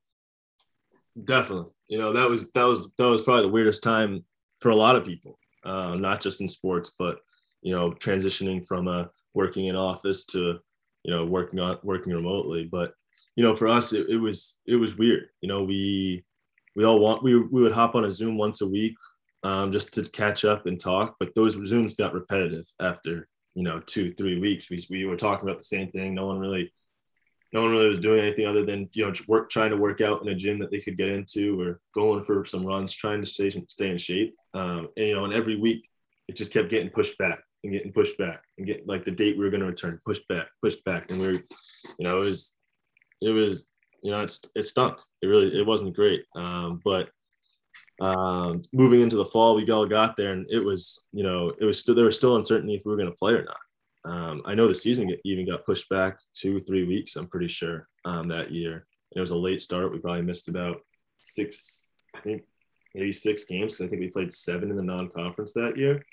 Definitely. 1.22 1.70
You 1.88 1.98
know, 1.98 2.12
that 2.12 2.28
was 2.28 2.50
that 2.52 2.64
was 2.64 2.88
that 2.98 3.06
was 3.06 3.22
probably 3.22 3.42
the 3.42 3.52
weirdest 3.52 3.82
time 3.82 4.24
for 4.58 4.70
a 4.70 4.76
lot 4.76 4.96
of 4.96 5.04
people, 5.04 5.38
uh, 5.64 5.94
not 5.94 6.20
just 6.20 6.40
in 6.40 6.48
sports, 6.48 6.92
but 6.98 7.18
you 7.62 7.74
know, 7.74 7.92
transitioning 7.92 8.66
from 8.66 8.88
a 8.88 8.90
uh, 8.90 9.06
working 9.34 9.66
in 9.66 9.76
office 9.76 10.24
to 10.24 10.58
you 11.04 11.10
know 11.10 11.24
working 11.24 11.60
on 11.60 11.78
working 11.82 12.12
remotely. 12.12 12.64
But 12.64 12.94
you 13.36 13.44
know, 13.44 13.54
for 13.54 13.68
us, 13.68 13.92
it, 13.92 14.08
it 14.08 14.16
was 14.16 14.56
it 14.66 14.76
was 14.76 14.96
weird. 14.96 15.28
You 15.40 15.48
know, 15.48 15.64
we 15.64 16.24
we 16.76 16.84
all 16.84 16.98
want 16.98 17.22
we 17.22 17.36
we 17.36 17.62
would 17.62 17.72
hop 17.72 17.94
on 17.94 18.04
a 18.04 18.10
Zoom 18.10 18.36
once 18.36 18.60
a 18.60 18.68
week 18.68 18.94
um, 19.42 19.72
just 19.72 19.92
to 19.94 20.02
catch 20.02 20.44
up 20.44 20.66
and 20.66 20.80
talk. 20.80 21.16
But 21.18 21.34
those 21.34 21.56
Zooms 21.56 21.96
got 21.96 22.14
repetitive 22.14 22.66
after 22.80 23.28
you 23.54 23.62
know 23.62 23.80
two 23.80 24.12
three 24.14 24.40
weeks. 24.40 24.70
We 24.70 24.84
we 24.90 25.04
were 25.04 25.16
talking 25.16 25.48
about 25.48 25.58
the 25.58 25.64
same 25.64 25.90
thing. 25.90 26.14
No 26.14 26.26
one 26.26 26.38
really 26.38 26.72
no 27.54 27.62
one 27.62 27.70
really 27.70 27.88
was 27.88 28.00
doing 28.00 28.20
anything 28.20 28.46
other 28.46 28.66
than 28.66 28.90
you 28.92 29.06
know 29.06 29.12
work 29.28 29.48
trying 29.48 29.70
to 29.70 29.76
work 29.76 30.00
out 30.00 30.20
in 30.20 30.28
a 30.28 30.34
gym 30.34 30.58
that 30.58 30.70
they 30.70 30.80
could 30.80 30.98
get 30.98 31.08
into 31.08 31.58
or 31.60 31.80
going 31.94 32.24
for 32.24 32.44
some 32.44 32.66
runs 32.66 32.92
trying 32.92 33.20
to 33.20 33.26
stay, 33.26 33.48
stay 33.68 33.90
in 33.90 33.96
shape 33.96 34.34
um, 34.54 34.88
and 34.96 35.06
you 35.06 35.14
know 35.14 35.24
and 35.24 35.32
every 35.32 35.56
week 35.56 35.88
it 36.26 36.34
just 36.34 36.52
kept 36.52 36.68
getting 36.68 36.90
pushed 36.90 37.16
back 37.16 37.43
and 37.64 37.72
getting 37.72 37.92
pushed 37.92 38.16
back 38.18 38.42
and 38.58 38.66
get 38.66 38.86
like 38.86 39.04
the 39.04 39.10
date 39.10 39.36
we 39.36 39.44
were 39.44 39.50
going 39.50 39.60
to 39.60 39.66
return 39.66 40.00
pushed 40.06 40.26
back 40.28 40.46
pushed 40.62 40.84
back 40.84 41.10
and 41.10 41.20
we 41.20 41.26
are 41.26 41.32
you 41.32 41.42
know 42.00 42.20
it 42.20 42.24
was 42.24 42.54
it 43.20 43.30
was 43.30 43.66
you 44.02 44.10
know 44.10 44.20
it's 44.20 44.40
it 44.54 44.62
stunk 44.62 44.98
it 45.22 45.26
really 45.26 45.58
it 45.58 45.66
wasn't 45.66 45.94
great 45.94 46.24
um, 46.36 46.80
but 46.84 47.10
um, 48.00 48.62
moving 48.72 49.00
into 49.00 49.16
the 49.16 49.24
fall 49.24 49.54
we 49.54 49.70
all 49.70 49.86
got 49.86 50.16
there 50.16 50.32
and 50.32 50.46
it 50.50 50.58
was 50.58 51.02
you 51.12 51.22
know 51.22 51.52
it 51.58 51.64
was 51.64 51.78
still 51.78 51.94
there 51.94 52.04
was 52.04 52.16
still 52.16 52.36
uncertainty 52.36 52.74
if 52.74 52.82
we 52.84 52.90
were 52.90 52.98
going 52.98 53.10
to 53.10 53.16
play 53.16 53.32
or 53.32 53.44
not 53.44 53.58
um, 54.04 54.42
I 54.44 54.54
know 54.54 54.68
the 54.68 54.74
season 54.74 55.10
even 55.24 55.46
got 55.46 55.64
pushed 55.64 55.88
back 55.88 56.18
two, 56.34 56.60
three 56.60 56.84
weeks. 56.84 57.16
I'm 57.16 57.26
pretty 57.26 57.48
sure 57.48 57.86
um, 58.04 58.28
that 58.28 58.52
year. 58.52 58.72
And 58.74 59.16
it 59.16 59.20
was 59.20 59.30
a 59.30 59.36
late 59.36 59.60
start. 59.60 59.92
We 59.92 59.98
probably 59.98 60.22
missed 60.22 60.48
about 60.48 60.82
six, 61.22 61.94
I 62.14 62.20
think 62.20 62.42
maybe 62.94 63.12
six 63.12 63.44
games 63.44 63.72
because 63.72 63.86
I 63.86 63.88
think 63.88 64.00
we 64.00 64.08
played 64.10 64.32
seven 64.32 64.70
in 64.70 64.76
the 64.76 64.82
non-conference 64.82 65.54
that 65.54 65.78
year. 65.78 66.04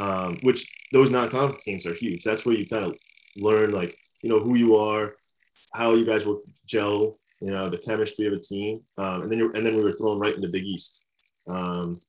Um, 0.00 0.38
which 0.42 0.66
those 0.92 1.10
non-conference 1.10 1.64
games 1.64 1.86
are 1.86 1.94
huge. 1.94 2.24
That's 2.24 2.46
where 2.46 2.56
you 2.56 2.66
kind 2.66 2.84
of 2.84 2.96
learn 3.36 3.70
like 3.70 3.94
you 4.22 4.30
know 4.30 4.38
who 4.38 4.56
you 4.56 4.76
are, 4.76 5.12
how 5.74 5.94
you 5.94 6.06
guys 6.06 6.24
will 6.24 6.40
gel, 6.66 7.14
you 7.40 7.50
know 7.50 7.68
the 7.68 7.78
chemistry 7.78 8.26
of 8.26 8.32
a 8.32 8.38
team, 8.38 8.78
um, 8.98 9.22
and 9.22 9.30
then 9.30 9.38
you 9.38 9.52
and 9.52 9.64
then 9.64 9.76
we 9.76 9.82
were 9.82 9.92
thrown 9.92 10.18
right 10.18 10.34
into 10.34 10.48
Big 10.48 10.64
East. 10.64 11.00
Um, 11.48 12.00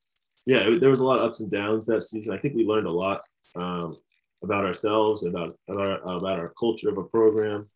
yeah, 0.46 0.60
it, 0.60 0.80
there 0.80 0.90
was 0.90 1.00
a 1.00 1.04
lot 1.04 1.20
of 1.20 1.26
ups 1.26 1.42
and 1.42 1.52
downs 1.52 1.86
that 1.86 2.04
season. 2.04 2.34
I 2.34 2.38
think 2.38 2.56
we 2.56 2.66
learned 2.66 2.88
a 2.88 2.92
lot. 2.92 3.22
Um, 3.56 3.98
about 4.44 4.66
ourselves, 4.66 5.26
about 5.26 5.56
about 5.70 6.02
our, 6.04 6.18
about 6.18 6.40
our 6.40 6.54
culture 6.60 6.90
of 6.90 6.98
a 6.98 7.04
program, 7.04 7.70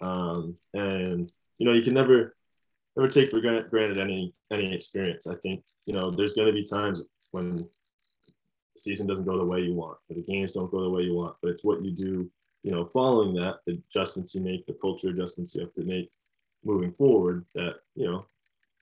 um, 0.00 0.56
and 0.74 1.30
you 1.58 1.66
know 1.66 1.72
you 1.72 1.82
can 1.82 1.94
never 1.94 2.36
never 2.96 3.08
take 3.08 3.30
for 3.30 3.40
granted 3.40 3.98
any 3.98 4.34
any 4.52 4.74
experience. 4.74 5.26
I 5.26 5.34
think 5.36 5.64
you 5.84 5.94
know 5.94 6.10
there's 6.10 6.32
going 6.32 6.46
to 6.46 6.52
be 6.52 6.64
times 6.64 7.02
when 7.32 7.68
the 8.76 8.80
season 8.80 9.06
doesn't 9.06 9.24
go 9.24 9.38
the 9.38 9.44
way 9.44 9.60
you 9.60 9.74
want, 9.74 9.98
or 10.08 10.14
the 10.14 10.22
games 10.22 10.52
don't 10.52 10.70
go 10.70 10.82
the 10.82 10.90
way 10.90 11.02
you 11.02 11.14
want, 11.14 11.36
but 11.42 11.50
it's 11.50 11.64
what 11.64 11.82
you 11.82 11.90
do. 11.90 12.30
You 12.62 12.72
know, 12.72 12.84
following 12.84 13.34
that, 13.34 13.60
the 13.66 13.80
adjustments 13.90 14.34
you 14.34 14.40
make, 14.40 14.66
the 14.66 14.74
culture 14.74 15.08
adjustments 15.08 15.54
you 15.54 15.62
have 15.62 15.72
to 15.74 15.84
make 15.84 16.10
moving 16.64 16.92
forward, 16.92 17.44
that 17.54 17.76
you 17.94 18.06
know 18.06 18.26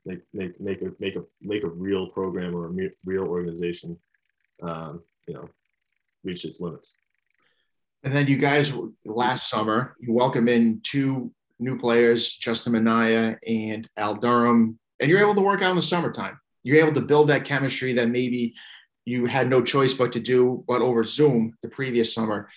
make 0.05 0.21
make 0.33 0.61
make 0.61 0.83
a 0.83 0.93
make 0.99 1.17
a 1.17 1.23
make 1.41 1.63
a 1.63 1.69
real 1.69 2.09
program 2.09 2.55
or 2.55 2.67
a 2.67 2.91
real 3.05 3.25
organization, 3.25 3.97
um, 4.63 5.03
you 5.29 5.35
know, 5.35 5.49
reach 6.25 6.45
its 6.45 6.61
limits. 6.61 6.95
And 8.03 8.15
then 8.15 8.27
you 8.27 8.37
guys 8.37 8.73
last 9.05 9.49
summer 9.49 9.97
you 10.01 10.13
welcome 10.13 10.49
in 10.49 10.81
two 10.83 11.31
new 11.59 11.79
players, 11.79 12.35
Justin 12.35 12.73
Minaya 12.73 13.37
and 13.47 13.89
Al 13.97 14.17
Durham, 14.17 14.79
and 14.99 15.09
you're 15.09 15.21
able 15.21 15.35
to 15.37 15.41
work 15.41 15.63
out 15.63 15.71
in 15.71 15.77
the 15.77 15.83
summertime. 15.83 16.39
You're 16.65 16.85
able 16.85 16.95
to 16.95 17.07
build 17.07 17.29
that 17.29 17.45
chemistry 17.45 17.93
that 17.95 18.09
maybe 18.09 18.55
you 19.05 19.27
had 19.27 19.49
no 19.49 19.63
choice 19.63 19.95
but 19.95 20.13
to 20.13 20.21
do 20.21 20.65
but 20.67 20.83
over 20.83 21.05
Zoom 21.05 21.57
the 21.63 21.69
previous 21.69 22.15
summer 22.15 22.49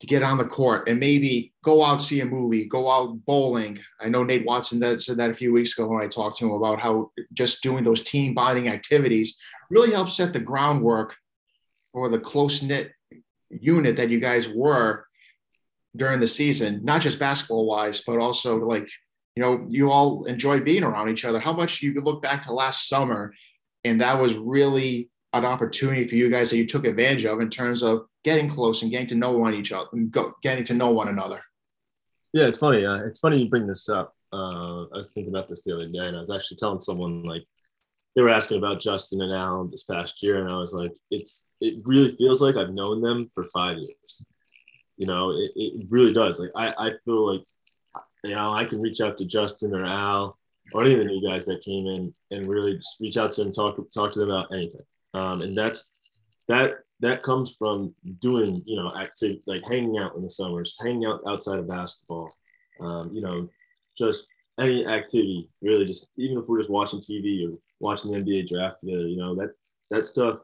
to 0.00 0.06
get 0.06 0.22
on 0.22 0.36
the 0.36 0.44
court 0.44 0.88
and 0.88 1.00
maybe 1.00 1.52
go 1.64 1.82
out 1.82 2.02
see 2.02 2.20
a 2.20 2.26
movie, 2.26 2.66
go 2.66 2.90
out 2.90 3.24
bowling. 3.24 3.78
I 4.00 4.08
know 4.08 4.22
Nate 4.22 4.44
Watson 4.44 4.78
that 4.80 5.02
said 5.02 5.16
that 5.18 5.30
a 5.30 5.34
few 5.34 5.52
weeks 5.52 5.72
ago 5.72 5.88
when 5.88 6.02
I 6.02 6.08
talked 6.08 6.38
to 6.38 6.46
him 6.46 6.52
about 6.52 6.80
how 6.80 7.10
just 7.32 7.62
doing 7.62 7.84
those 7.84 8.04
team 8.04 8.34
bonding 8.34 8.68
activities 8.68 9.38
really 9.70 9.92
helps 9.92 10.14
set 10.14 10.32
the 10.32 10.40
groundwork 10.40 11.16
for 11.92 12.08
the 12.08 12.18
close 12.18 12.62
knit 12.62 12.92
unit 13.50 13.96
that 13.96 14.10
you 14.10 14.20
guys 14.20 14.48
were 14.48 15.06
during 15.96 16.20
the 16.20 16.26
season, 16.26 16.80
not 16.84 17.00
just 17.00 17.18
basketball 17.18 17.66
wise, 17.66 18.02
but 18.06 18.18
also 18.18 18.58
like 18.58 18.88
you 19.36 19.42
know 19.42 19.60
you 19.68 19.90
all 19.90 20.24
enjoyed 20.24 20.64
being 20.64 20.84
around 20.84 21.08
each 21.08 21.24
other. 21.24 21.38
How 21.38 21.52
much 21.52 21.82
you 21.82 21.92
could 21.92 22.04
look 22.04 22.22
back 22.22 22.42
to 22.42 22.52
last 22.52 22.88
summer, 22.88 23.32
and 23.84 24.00
that 24.00 24.20
was 24.20 24.34
really 24.34 25.08
an 25.34 25.44
opportunity 25.44 26.06
for 26.06 26.14
you 26.14 26.30
guys 26.30 26.50
that 26.50 26.56
you 26.56 26.66
took 26.66 26.86
advantage 26.86 27.24
of 27.24 27.40
in 27.40 27.50
terms 27.50 27.82
of 27.82 28.06
getting 28.22 28.48
close 28.48 28.82
and 28.82 28.90
getting 28.90 29.06
to 29.08 29.14
know 29.14 29.32
one 29.32 29.54
each 29.54 29.72
other 29.72 29.88
and 29.92 30.10
go, 30.10 30.34
getting 30.42 30.64
to 30.64 30.74
know 30.74 30.90
one 30.90 31.08
another. 31.08 31.42
Yeah, 32.32 32.46
it's 32.46 32.58
funny. 32.58 32.84
Uh, 32.84 33.04
it's 33.04 33.20
funny 33.20 33.42
you 33.42 33.50
bring 33.50 33.66
this 33.66 33.88
up. 33.88 34.12
Uh, 34.32 34.82
I 34.82 34.96
was 34.96 35.12
thinking 35.14 35.32
about 35.32 35.48
this 35.48 35.64
the 35.64 35.74
other 35.74 35.86
day, 35.86 36.06
and 36.06 36.16
I 36.16 36.20
was 36.20 36.30
actually 36.30 36.56
telling 36.56 36.80
someone 36.80 37.22
like 37.22 37.44
they 38.16 38.22
were 38.22 38.30
asking 38.30 38.58
about 38.58 38.80
Justin 38.80 39.20
and 39.22 39.32
Alan 39.32 39.70
this 39.70 39.84
past 39.84 40.22
year, 40.22 40.40
and 40.40 40.50
I 40.50 40.56
was 40.56 40.72
like, 40.72 40.92
it's 41.10 41.54
it 41.60 41.82
really 41.84 42.14
feels 42.16 42.40
like 42.40 42.56
I've 42.56 42.74
known 42.74 43.00
them 43.00 43.28
for 43.34 43.44
five 43.52 43.76
years. 43.76 44.26
You 44.96 45.06
know, 45.06 45.30
it, 45.30 45.52
it 45.56 45.86
really 45.90 46.12
does. 46.12 46.38
Like 46.38 46.50
I, 46.56 46.74
I 46.78 46.92
feel 47.04 47.34
like 47.34 47.42
you 48.24 48.34
know 48.34 48.52
I 48.52 48.64
can 48.64 48.80
reach 48.80 49.00
out 49.00 49.16
to 49.18 49.26
Justin 49.26 49.74
or 49.74 49.84
Al 49.84 50.36
or 50.72 50.82
any 50.82 50.94
of 50.94 51.00
the 51.00 51.06
new 51.06 51.28
guys 51.28 51.44
that 51.46 51.62
came 51.62 51.86
in 51.86 52.12
and 52.30 52.48
really 52.48 52.74
just 52.74 53.00
reach 53.00 53.16
out 53.16 53.32
to 53.32 53.44
them, 53.44 53.52
talk 53.52 53.76
talk 53.92 54.12
to 54.12 54.20
them 54.20 54.30
about 54.30 54.52
anything. 54.52 54.82
Um, 55.14 55.40
and 55.42 55.56
that's 55.56 55.92
that 56.48 56.74
that 57.00 57.22
comes 57.22 57.54
from 57.56 57.94
doing 58.20 58.62
you 58.66 58.76
know 58.76 58.92
active 58.98 59.36
like 59.46 59.62
hanging 59.68 59.98
out 59.98 60.14
in 60.16 60.22
the 60.22 60.30
summers, 60.30 60.76
hanging 60.82 61.06
out 61.06 61.20
outside 61.26 61.58
of 61.58 61.68
basketball. 61.68 62.30
Um, 62.80 63.10
you 63.12 63.22
know, 63.22 63.48
just 63.96 64.26
any 64.60 64.86
activity 64.86 65.48
really. 65.62 65.86
Just 65.86 66.10
even 66.16 66.38
if 66.38 66.44
we're 66.46 66.58
just 66.58 66.70
watching 66.70 67.00
TV 67.00 67.48
or 67.48 67.56
watching 67.80 68.12
the 68.12 68.18
NBA 68.18 68.48
draft 68.48 68.80
together, 68.80 69.06
you 69.06 69.16
know 69.16 69.34
that 69.36 69.50
that 69.90 70.04
stuff 70.04 70.40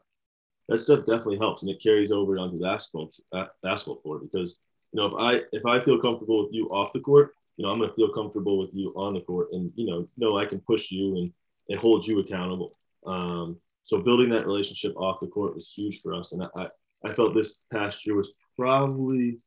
that 0.69 0.79
stuff 0.79 1.01
definitely 1.01 1.39
helps 1.39 1.63
and 1.63 1.71
it 1.71 1.83
carries 1.83 2.13
over 2.13 2.39
onto 2.39 2.59
the 2.59 2.65
basketball 2.65 3.11
uh, 3.33 3.47
basketball 3.63 3.97
floor 3.97 4.21
because 4.21 4.61
you 4.93 5.01
know 5.01 5.07
if 5.07 5.15
I 5.19 5.43
if 5.53 5.67
I 5.67 5.81
feel 5.85 5.99
comfortable 5.99 6.45
with 6.45 6.55
you 6.55 6.69
off 6.69 6.93
the 6.93 7.01
court, 7.01 7.35
you 7.57 7.65
know 7.65 7.73
I'm 7.73 7.81
gonna 7.81 7.93
feel 7.93 8.13
comfortable 8.13 8.59
with 8.59 8.71
you 8.73 8.93
on 8.97 9.15
the 9.15 9.21
court 9.21 9.49
and 9.53 9.73
you 9.75 9.87
know 9.87 10.07
know 10.17 10.39
I 10.39 10.47
can 10.47 10.61
push 10.61 10.91
you 10.91 11.17
and 11.17 11.33
and 11.69 11.79
hold 11.79 12.07
you 12.07 12.21
accountable. 12.21 12.77
Um, 13.07 13.59
so 13.91 13.99
building 14.01 14.31
that 14.31 14.47
relationship 14.47 14.97
off 14.97 15.19
the 15.19 15.27
court 15.27 15.53
was 15.53 15.69
huge 15.69 16.01
for 16.01 16.15
us, 16.15 16.31
and 16.31 16.45
I 16.55 16.69
I 17.05 17.13
felt 17.13 17.35
this 17.35 17.59
past 17.73 18.07
year 18.07 18.15
was 18.15 18.33
probably 18.57 19.41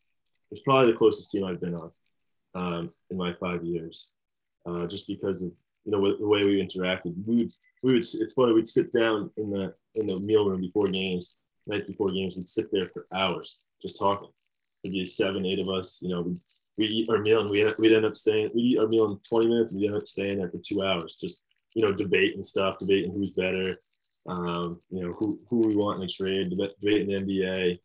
was 0.51 0.59
probably 0.65 0.91
the 0.91 0.97
closest 0.97 1.31
team 1.31 1.45
I've 1.45 1.61
been 1.61 1.75
on 1.75 1.91
um, 2.53 2.91
in 3.09 3.15
my 3.15 3.31
five 3.31 3.63
years, 3.63 4.13
uh, 4.65 4.85
just 4.85 5.07
because 5.07 5.41
of 5.43 5.51
you 5.85 5.91
know 5.93 6.17
the 6.17 6.27
way 6.27 6.43
we 6.43 6.61
interacted. 6.61 7.15
We 7.25 7.35
would 7.37 7.51
we 7.83 7.93
would 7.93 8.01
it's 8.01 8.33
funny 8.33 8.51
we'd 8.51 8.67
sit 8.67 8.91
down 8.91 9.31
in 9.37 9.49
the 9.49 9.73
in 9.95 10.07
the 10.07 10.19
meal 10.19 10.49
room 10.49 10.59
before 10.59 10.87
games, 10.87 11.37
nights 11.65 11.85
before 11.85 12.09
games. 12.09 12.35
We'd 12.35 12.49
sit 12.49 12.69
there 12.69 12.87
for 12.87 13.05
hours 13.13 13.55
just 13.81 13.97
talking. 13.97 14.27
There'd 14.83 14.91
be 14.91 15.05
seven, 15.05 15.45
eight 15.45 15.59
of 15.59 15.69
us. 15.69 16.01
You 16.01 16.09
know, 16.09 16.21
we 16.21 16.35
we 16.77 16.83
eat 16.83 17.09
our 17.09 17.19
meal 17.19 17.39
and 17.39 17.49
we 17.49 17.65
we'd 17.79 17.95
end 17.95 18.03
up 18.03 18.17
staying. 18.17 18.49
We 18.53 18.61
eat 18.61 18.79
our 18.79 18.89
meal 18.89 19.09
in 19.09 19.19
20 19.19 19.47
minutes 19.47 19.71
and 19.71 19.79
we 19.79 19.87
end 19.87 19.95
up 19.95 20.05
staying 20.05 20.39
there 20.39 20.49
for 20.49 20.57
two 20.57 20.83
hours, 20.83 21.15
just 21.15 21.43
you 21.75 21.81
know, 21.81 21.93
debating 21.93 22.43
stuff, 22.43 22.77
debating 22.77 23.13
who's 23.13 23.31
better, 23.31 23.77
um, 24.27 24.79
you 24.89 25.05
know, 25.05 25.11
who, 25.13 25.39
who 25.49 25.67
we 25.67 25.75
want 25.75 25.99
in 25.99 26.05
a 26.05 26.07
trade, 26.07 26.49
debate 26.49 27.09
in 27.09 27.25
the 27.25 27.33
NBA, 27.33 27.79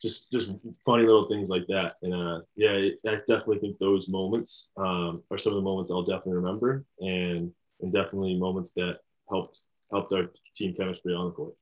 just 0.00 0.30
just 0.30 0.50
funny 0.84 1.04
little 1.04 1.28
things 1.28 1.50
like 1.50 1.66
that. 1.68 1.96
And 2.02 2.14
uh, 2.14 2.40
yeah, 2.56 2.88
I 3.06 3.16
definitely 3.28 3.58
think 3.58 3.78
those 3.78 4.08
moments 4.08 4.68
um, 4.76 5.22
are 5.30 5.38
some 5.38 5.52
of 5.52 5.56
the 5.56 5.68
moments 5.68 5.90
I'll 5.90 6.02
definitely 6.02 6.34
remember, 6.34 6.84
and 7.00 7.52
and 7.80 7.92
definitely 7.92 8.36
moments 8.36 8.72
that 8.72 8.98
helped 9.28 9.58
helped 9.90 10.12
our 10.12 10.30
team 10.54 10.74
chemistry 10.74 11.14
on 11.14 11.26
the 11.26 11.32
court. 11.32 11.54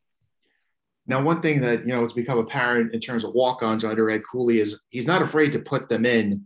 Now, 1.06 1.22
one 1.22 1.40
thing 1.40 1.60
that 1.62 1.80
you 1.80 1.94
know 1.94 2.04
it's 2.04 2.12
become 2.12 2.38
apparent 2.38 2.94
in 2.94 3.00
terms 3.00 3.25
of 3.25 3.34
walk-ons 3.34 3.84
under 3.84 4.10
Ed 4.10 4.22
Cooley 4.30 4.60
is 4.60 4.78
he's 4.90 5.06
not 5.06 5.22
afraid 5.22 5.52
to 5.52 5.58
put 5.58 5.88
them 5.88 6.04
in 6.04 6.44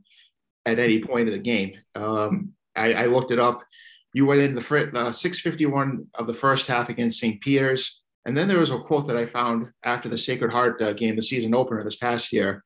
at 0.65 0.79
any 0.79 1.03
point 1.03 1.29
of 1.29 1.35
the 1.35 1.41
game. 1.41 1.73
Um, 1.95 2.53
I, 2.77 2.93
I 2.95 3.07
looked 3.07 3.33
it 3.33 3.39
up 3.39 3.65
you 4.13 4.27
went 4.27 4.41
in 4.41 4.55
the 4.55 4.91
uh, 4.95 5.13
651 5.13 6.07
of 6.15 6.27
the 6.27 6.35
first 6.35 6.67
half 6.67 6.89
against 6.89 7.19
St. 7.19 7.41
Peter's. 7.41 8.03
And 8.25 8.37
then 8.37 8.47
there 8.47 8.59
was 8.59 8.71
a 8.71 8.79
quote 8.79 9.07
that 9.09 9.17
I 9.17 9.27
found 9.27 9.69
after 9.85 10.09
the 10.09 10.19
Sacred 10.19 10.53
Heart 10.53 10.81
uh, 10.81 10.93
game, 10.93 11.17
the 11.17 11.23
season 11.23 11.55
opener 11.55 11.83
this 11.83 11.97
past 11.97 12.33
year. 12.33 12.63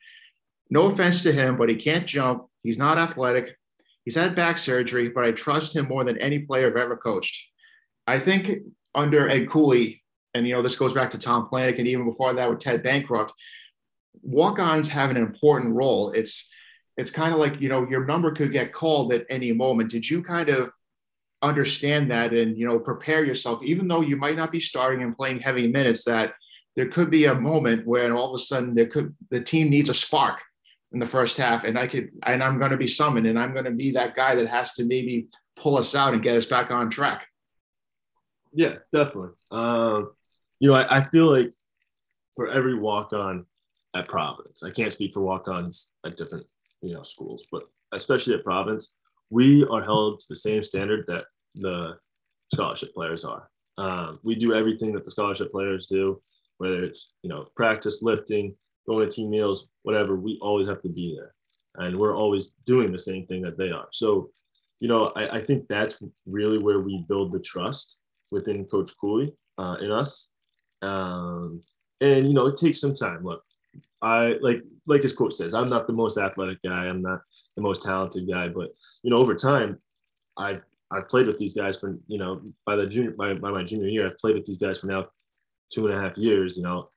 No 0.71 0.87
offense 0.87 1.23
to 1.23 1.33
him, 1.33 1.57
but 1.57 1.69
he 1.69 1.77
can't 1.77 2.07
jump. 2.07 2.47
He's 2.63 2.79
not 2.79 2.99
athletic. 2.99 3.57
He's 4.05 4.17
had 4.17 4.35
back 4.35 4.59
surgery, 4.59 5.09
but 5.09 5.25
I 5.25 5.33
trust 5.33 5.75
him 5.75 5.87
more 5.87 6.05
than 6.05 6.19
any 6.19 6.41
player 6.41 6.69
I've 6.69 6.77
ever 6.77 6.97
coached. 6.97 7.51
I 8.07 8.19
think 8.19 8.51
under 8.95 9.29
Ed 9.29 9.49
Cooley, 9.49 10.03
and 10.35 10.47
you 10.47 10.55
know 10.55 10.63
this 10.63 10.77
goes 10.77 10.93
back 10.93 11.11
to 11.11 11.19
Tom 11.19 11.49
Planek, 11.51 11.79
and 11.79 11.89
even 11.89 12.05
before 12.05 12.33
that 12.35 12.51
with 12.51 12.61
Ted 12.61 12.83
Bancroft, 12.83 13.33
walk-ons 14.23 14.89
have 14.89 15.11
an 15.11 15.17
important 15.17 15.75
role. 15.75 16.13
It's 16.13 16.53
it's 16.97 17.11
kind 17.11 17.33
of 17.33 17.41
like 17.41 17.61
you 17.61 17.69
know 17.69 17.89
your 17.89 18.05
number 18.05 18.31
could 18.33 18.53
get 18.53 18.73
called 18.73 19.13
at 19.13 19.27
any 19.29 19.53
moment. 19.53 19.91
Did 19.91 20.09
you 20.09 20.23
kind 20.23 20.49
of 20.49 20.71
understand 21.43 22.11
that 22.11 22.33
and 22.33 22.57
you 22.57 22.67
know 22.67 22.79
prepare 22.79 23.25
yourself 23.25 23.63
even 23.63 23.87
though 23.87 24.01
you 24.01 24.17
might 24.17 24.37
not 24.37 24.51
be 24.51 24.61
starting 24.61 25.03
and 25.03 25.17
playing 25.17 25.39
heavy 25.39 25.69
minutes 25.69 26.05
that 26.05 26.33
there 26.77 26.89
could 26.89 27.11
be 27.11 27.27
a 27.27 27.35
moment 27.35 27.87
when 27.87 28.11
all 28.11 28.35
of 28.35 28.41
a 28.41 28.43
sudden 28.43 28.75
there 28.75 28.87
could 28.87 29.15
the 29.31 29.41
team 29.41 29.69
needs 29.69 29.91
a 29.91 29.95
spark 29.95 30.41
in 30.93 30.99
the 30.99 31.07
first 31.07 31.37
half 31.37 31.65
and 31.65 31.79
i 31.79 31.87
could 31.87 32.09
and 32.25 32.43
i'm 32.43 32.59
going 32.59 32.71
to 32.71 32.77
be 32.77 32.89
summoned 32.89 33.27
and 33.27 33.39
i'm 33.39 33.53
going 33.53 33.67
to 33.67 33.71
be 33.71 33.91
that 33.91 34.15
guy 34.15 34.35
that 34.35 34.49
has 34.49 34.73
to 34.73 34.85
maybe 34.85 35.29
pull 35.57 35.77
us 35.77 35.95
out 35.95 36.15
and 36.15 36.23
get 36.23 36.37
us 36.37 36.47
back 36.47 36.71
on 36.71 36.91
track. 36.91 37.27
Yeah 38.53 38.77
definitely. 38.93 39.31
Um, 39.51 40.13
you 40.59 40.71
know 40.71 40.77
I, 40.77 40.99
I 40.99 41.09
feel 41.09 41.31
like 41.31 41.53
for 42.35 42.49
every 42.49 42.75
walk 42.75 43.13
on 43.13 43.45
at 43.95 44.09
providence 44.09 44.63
i 44.63 44.71
can't 44.71 44.93
speak 44.93 45.15
for 45.15 45.21
walk 45.21 45.49
ons 45.49 45.91
at 46.05 46.17
different 46.17 46.47
you 46.83 46.95
know 46.95 47.03
schools 47.03 47.45
but 47.51 47.63
especially 47.93 48.35
at 48.35 48.45
providence 48.45 48.95
we 49.31 49.65
are 49.67 49.83
held 49.83 50.21
to 50.21 50.27
the 50.29 50.37
same 50.37 50.63
standard 50.63 51.05
that 51.09 51.25
the 51.55 51.97
scholarship 52.53 52.95
players 52.95 53.25
are. 53.25 53.49
Um, 53.79 54.21
we 54.23 54.35
do 54.35 54.55
everything 54.55 54.93
that 54.95 55.05
the 55.05 55.11
scholarship 55.11 55.51
players 55.51 55.87
do, 55.87 56.21
whether 56.59 56.85
it's 56.85 57.13
you 57.23 57.29
know 57.29 57.47
practice, 57.57 58.03
lifting, 58.03 58.55
going 58.89 59.09
to 59.09 59.15
team 59.15 59.31
meals, 59.31 59.69
whatever. 59.83 60.17
We 60.17 60.39
always 60.41 60.69
have 60.69 60.81
to 60.83 60.89
be 60.89 61.17
there, 61.19 61.35
and 61.85 61.99
we're 61.99 62.17
always 62.17 62.55
doing 62.67 62.93
the 62.93 62.99
same 62.99 63.27
thing 63.27 63.43
that 63.43 63.59
they 63.59 63.71
are. 63.71 63.89
So, 63.93 64.31
you 64.81 64.89
know, 64.89 65.13
I, 65.17 65.37
I 65.37 65.41
think 65.41 65.67
that's 65.69 66.03
really 66.27 66.59
where 66.59 66.81
we 66.81 67.05
build 67.09 67.33
the 67.33 67.41
trust 67.41 67.99
within 68.31 68.65
Coach 68.65 68.93
Cooley 69.01 69.35
uh, 69.59 69.77
in 69.81 69.91
us. 69.91 70.29
Um, 70.83 71.63
and 72.01 72.27
you 72.27 72.35
know, 72.35 72.47
it 72.47 72.57
takes 72.57 72.81
some 72.81 72.95
time. 72.95 73.25
Look, 73.25 73.43
I 74.03 74.37
like 74.41 74.63
like 74.87 75.03
his 75.03 75.13
coach 75.13 75.35
says, 75.35 75.55
I'm 75.55 75.69
not 75.69 75.87
the 75.87 75.93
most 75.93 76.19
athletic 76.19 76.63
guy. 76.63 76.87
I'm 76.87 77.03
not 77.03 77.21
the 77.57 77.63
most 77.63 77.83
talented 77.83 78.29
guy, 78.29 78.49
but 78.49 78.71
you 79.03 79.11
know, 79.11 79.19
over 79.19 79.35
time, 79.35 79.79
I've 80.37 80.63
I've 80.91 81.09
played 81.09 81.27
with 81.27 81.39
these 81.39 81.55
guys 81.55 81.79
for 81.79 81.99
you 82.07 82.19
know 82.19 82.43
by 82.65 82.77
the 82.77 82.87
junior 82.87 83.13
by, 83.13 83.35
by 83.35 83.51
my 83.51 83.65
junior 83.65 83.89
year, 83.89 84.07
I've 84.07 84.19
played 84.19 84.37
with 84.37 84.47
these 84.47 84.59
guys 84.59 84.79
for 84.79 84.87
now 84.87 85.07
two 85.73 85.87
and 85.87 85.97
a 85.97 86.01
half 86.01 86.17
years. 86.17 86.57
You 86.57 86.63
know, 86.63 86.91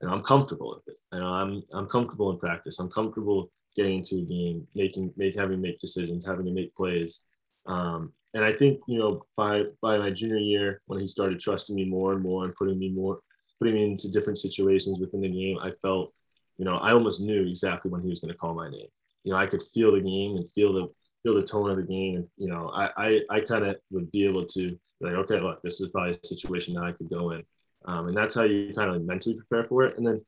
and 0.00 0.10
I'm 0.10 0.22
comfortable 0.22 0.74
with 0.86 0.94
it. 0.94 1.18
Know, 1.18 1.26
I'm 1.26 1.62
I'm 1.72 1.86
comfortable 1.86 2.30
in 2.30 2.38
practice. 2.38 2.78
I'm 2.78 2.90
comfortable 2.90 3.50
getting 3.76 3.98
into 3.98 4.16
a 4.16 4.22
game, 4.22 4.66
making 4.74 5.12
make 5.16 5.36
having 5.36 5.60
make 5.60 5.78
decisions, 5.78 6.24
having 6.24 6.46
to 6.46 6.52
make 6.52 6.74
plays. 6.74 7.22
Um, 7.66 8.12
and 8.34 8.44
I 8.44 8.52
think 8.52 8.80
you 8.86 8.98
know 8.98 9.22
by 9.36 9.64
by 9.82 9.98
my 9.98 10.10
junior 10.10 10.38
year, 10.38 10.82
when 10.86 11.00
he 11.00 11.06
started 11.06 11.40
trusting 11.40 11.74
me 11.74 11.84
more 11.84 12.12
and 12.12 12.22
more 12.22 12.44
and 12.44 12.54
putting 12.54 12.78
me 12.78 12.90
more 12.90 13.18
putting 13.58 13.74
me 13.74 13.84
into 13.84 14.10
different 14.10 14.38
situations 14.38 15.00
within 15.00 15.20
the 15.20 15.28
game, 15.28 15.58
I 15.60 15.72
felt 15.82 16.12
you 16.56 16.64
know 16.64 16.74
I 16.74 16.92
almost 16.92 17.20
knew 17.20 17.46
exactly 17.46 17.90
when 17.90 18.02
he 18.02 18.10
was 18.10 18.20
going 18.20 18.32
to 18.32 18.38
call 18.38 18.54
my 18.54 18.68
name. 18.68 18.88
You 19.24 19.32
know, 19.32 19.38
I 19.38 19.46
could 19.46 19.62
feel 19.74 19.92
the 19.92 20.00
game 20.00 20.36
and 20.36 20.50
feel 20.52 20.72
the 20.72 20.88
feel 21.22 21.34
the 21.34 21.42
tone 21.42 21.70
of 21.70 21.76
the 21.76 21.82
game. 21.82 22.16
And, 22.16 22.28
you 22.36 22.48
know, 22.48 22.70
I, 22.74 22.90
I, 22.96 23.20
I 23.30 23.40
kind 23.40 23.66
of 23.66 23.76
would 23.90 24.10
be 24.10 24.24
able 24.24 24.44
to 24.46 24.78
like, 25.00 25.14
okay, 25.14 25.40
look, 25.40 25.62
this 25.62 25.80
is 25.80 25.88
probably 25.88 26.12
a 26.12 26.26
situation 26.26 26.74
that 26.74 26.84
I 26.84 26.92
could 26.92 27.10
go 27.10 27.30
in. 27.30 27.42
Um, 27.84 28.08
and 28.08 28.16
that's 28.16 28.34
how 28.34 28.42
you 28.42 28.72
kind 28.74 28.90
of 28.90 29.02
mentally 29.02 29.36
prepare 29.36 29.68
for 29.68 29.84
it. 29.84 29.96
And 29.96 30.06
then 30.06 30.24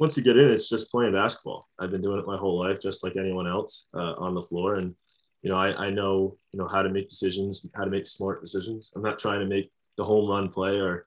once 0.00 0.16
you 0.16 0.22
get 0.22 0.36
in, 0.36 0.48
it's 0.48 0.68
just 0.68 0.90
playing 0.90 1.12
basketball. 1.12 1.68
I've 1.78 1.90
been 1.90 2.02
doing 2.02 2.18
it 2.18 2.26
my 2.26 2.36
whole 2.36 2.58
life, 2.58 2.80
just 2.80 3.04
like 3.04 3.16
anyone 3.16 3.46
else 3.46 3.88
uh, 3.94 4.14
on 4.18 4.34
the 4.34 4.42
floor. 4.42 4.76
And, 4.76 4.94
you 5.42 5.50
know, 5.50 5.56
I, 5.56 5.86
I 5.86 5.90
know, 5.90 6.36
you 6.52 6.58
know, 6.58 6.68
how 6.68 6.82
to 6.82 6.88
make 6.88 7.08
decisions, 7.08 7.66
how 7.74 7.84
to 7.84 7.90
make 7.90 8.06
smart 8.06 8.40
decisions. 8.40 8.90
I'm 8.94 9.02
not 9.02 9.18
trying 9.18 9.40
to 9.40 9.46
make 9.46 9.70
the 9.96 10.04
home 10.04 10.28
run 10.28 10.48
play 10.48 10.80
or 10.80 11.06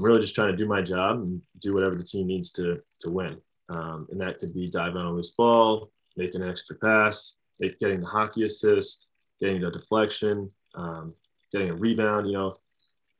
I'm 0.00 0.06
really 0.06 0.22
just 0.22 0.34
trying 0.34 0.50
to 0.50 0.56
do 0.56 0.66
my 0.66 0.80
job 0.80 1.16
and 1.16 1.42
do 1.60 1.74
whatever 1.74 1.94
the 1.94 2.02
team 2.02 2.26
needs 2.26 2.50
to, 2.52 2.80
to 3.00 3.10
win. 3.10 3.36
Um, 3.68 4.08
and 4.10 4.18
that 4.22 4.38
could 4.38 4.54
be 4.54 4.70
dive 4.70 4.96
on 4.96 5.04
a 5.04 5.12
loose 5.12 5.32
ball, 5.32 5.92
making 6.16 6.40
an 6.40 6.48
extra 6.48 6.74
pass, 6.74 7.36
getting 7.60 8.00
the 8.00 8.06
hockey 8.06 8.46
assist, 8.46 9.08
getting 9.40 9.60
the 9.60 9.70
deflection, 9.70 10.50
um, 10.74 11.12
getting 11.52 11.70
a 11.70 11.74
rebound. 11.74 12.28
You 12.28 12.32
know, 12.32 12.54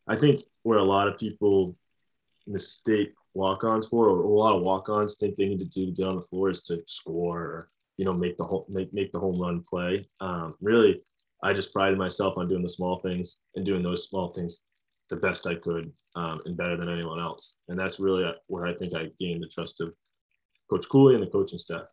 I 0.09 0.17
think 0.17 0.45
where 0.63 0.79
a 0.79 0.83
lot 0.83 1.07
of 1.07 1.19
people 1.19 1.77
mistake 2.47 3.13
walk-ons 3.35 3.87
for, 3.87 4.09
or 4.09 4.23
a 4.23 4.29
lot 4.29 4.57
of 4.57 4.63
walk-ons 4.63 5.17
think 5.17 5.37
they 5.37 5.49
need 5.49 5.59
to 5.59 5.67
do 5.67 5.85
to 5.85 5.93
get 5.93 6.07
on 6.07 6.17
the 6.17 6.23
floor 6.23 6.49
is 6.49 6.63
to 6.63 6.83
score, 6.87 7.41
or 7.41 7.71
you 7.99 8.07
know, 8.07 8.13
make 8.13 8.39
the 8.39 8.45
whole 8.45 8.65
make 8.71 8.95
make 8.95 9.13
the 9.13 9.21
home 9.21 9.39
run 9.39 9.61
play. 9.61 10.09
Um, 10.23 10.55
really, 10.63 11.03
I 11.43 11.53
just 11.53 11.75
prided 11.75 11.99
myself 11.99 12.39
on 12.39 12.49
doing 12.49 12.63
the 12.63 12.71
small 12.71 13.01
things 13.01 13.37
and 13.55 13.67
doing 13.67 13.83
those 13.83 14.09
small 14.09 14.33
things 14.33 14.61
the 15.11 15.17
best 15.17 15.47
I 15.47 15.57
could 15.57 15.93
um, 16.17 16.41
and 16.47 16.57
better 16.57 16.77
than 16.77 16.89
anyone 16.89 17.21
else. 17.21 17.57
And 17.69 17.79
that's 17.79 18.01
really 18.01 18.31
where 18.47 18.67
I 18.67 18.75
think 18.75 18.95
I 18.95 19.11
gained 19.21 19.43
the 19.43 19.49
trust 19.49 19.81
of 19.81 19.93
Coach 20.71 20.89
Cooley 20.89 21.15
and 21.15 21.23
the 21.23 21.29
coaching 21.29 21.59
staff. 21.59 21.85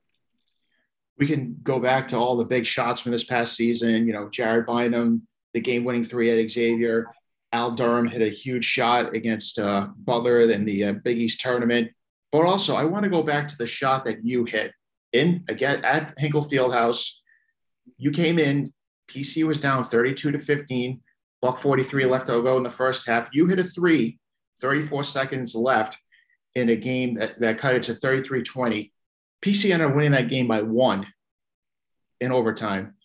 We 1.17 1.27
can 1.27 1.57
go 1.63 1.79
back 1.79 2.07
to 2.09 2.17
all 2.17 2.37
the 2.37 2.45
big 2.45 2.65
shots 2.65 3.01
from 3.01 3.11
this 3.11 3.23
past 3.23 3.55
season. 3.55 4.07
You 4.07 4.13
know, 4.13 4.29
Jared 4.29 4.67
Bynum, 4.67 5.27
the 5.53 5.61
game-winning 5.61 6.05
three 6.05 6.29
at 6.29 6.49
Xavier. 6.49 7.07
Al 7.53 7.71
Durham 7.71 8.07
hit 8.07 8.21
a 8.21 8.29
huge 8.29 8.65
shot 8.65 9.15
against 9.15 9.57
uh, 9.57 9.87
Butler 9.97 10.41
in 10.41 10.65
the 10.65 10.83
uh, 10.83 10.93
Big 11.03 11.17
East 11.17 11.41
tournament. 11.41 11.91
But 12.31 12.45
also, 12.45 12.75
I 12.75 12.83
want 12.83 13.03
to 13.03 13.09
go 13.09 13.23
back 13.23 13.47
to 13.47 13.57
the 13.57 13.65
shot 13.65 14.05
that 14.05 14.23
you 14.23 14.45
hit 14.45 14.73
in 15.13 15.43
again 15.47 15.83
at 15.83 16.13
Hinkle 16.17 16.45
Fieldhouse. 16.45 17.09
You 17.97 18.11
came 18.11 18.37
in, 18.37 18.73
PC 19.09 19.45
was 19.45 19.59
down 19.59 19.85
32 19.85 20.31
to 20.31 20.39
15, 20.39 21.01
buck 21.41 21.59
43 21.59 22.05
left 22.05 22.27
to 22.27 22.41
go 22.41 22.57
in 22.57 22.63
the 22.63 22.71
first 22.71 23.07
half. 23.07 23.29
You 23.31 23.47
hit 23.47 23.59
a 23.59 23.63
three, 23.63 24.19
34 24.61 25.03
seconds 25.03 25.55
left 25.55 25.97
in 26.55 26.69
a 26.69 26.75
game 26.75 27.15
that, 27.15 27.39
that 27.39 27.59
cut 27.59 27.75
it 27.75 27.83
to 27.83 27.93
33 27.93 28.43
20. 28.43 28.93
PC 29.43 29.71
ended 29.71 29.89
up 29.89 29.95
winning 29.95 30.11
that 30.11 30.29
game 30.29 30.47
by 30.47 30.61
one 30.61 31.05
in 32.19 32.31
overtime. 32.31 32.95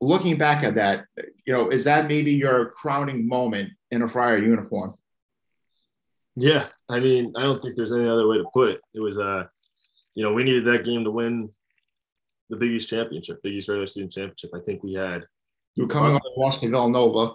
Looking 0.00 0.36
back 0.36 0.62
at 0.64 0.74
that, 0.74 1.04
you 1.46 1.52
know, 1.52 1.70
is 1.70 1.84
that 1.84 2.08
maybe 2.08 2.32
your 2.32 2.70
crowning 2.70 3.28
moment 3.28 3.70
in 3.90 4.02
a 4.02 4.08
Friar 4.08 4.38
uniform? 4.38 4.94
Yeah, 6.36 6.66
I 6.88 7.00
mean, 7.00 7.32
I 7.36 7.42
don't 7.42 7.62
think 7.62 7.76
there's 7.76 7.92
any 7.92 8.06
other 8.06 8.28
way 8.28 8.36
to 8.36 8.44
put 8.52 8.68
it. 8.68 8.80
It 8.94 9.00
was, 9.00 9.18
uh, 9.18 9.44
you 10.14 10.22
know, 10.22 10.34
we 10.34 10.44
needed 10.44 10.66
that 10.66 10.84
game 10.84 11.04
to 11.04 11.10
win 11.10 11.50
the 12.50 12.56
Big 12.56 12.72
East 12.72 12.90
championship, 12.90 13.42
Big 13.42 13.54
East 13.54 13.68
regular 13.68 13.86
season 13.86 14.10
championship. 14.10 14.50
I 14.54 14.60
think 14.60 14.82
we 14.82 14.94
had. 14.94 15.24
You 15.74 15.84
were 15.84 15.88
coming 15.88 16.14
off 16.14 16.22
the 16.22 16.40
loss 16.40 16.60
to 16.60 16.68
Villanova. 16.68 17.34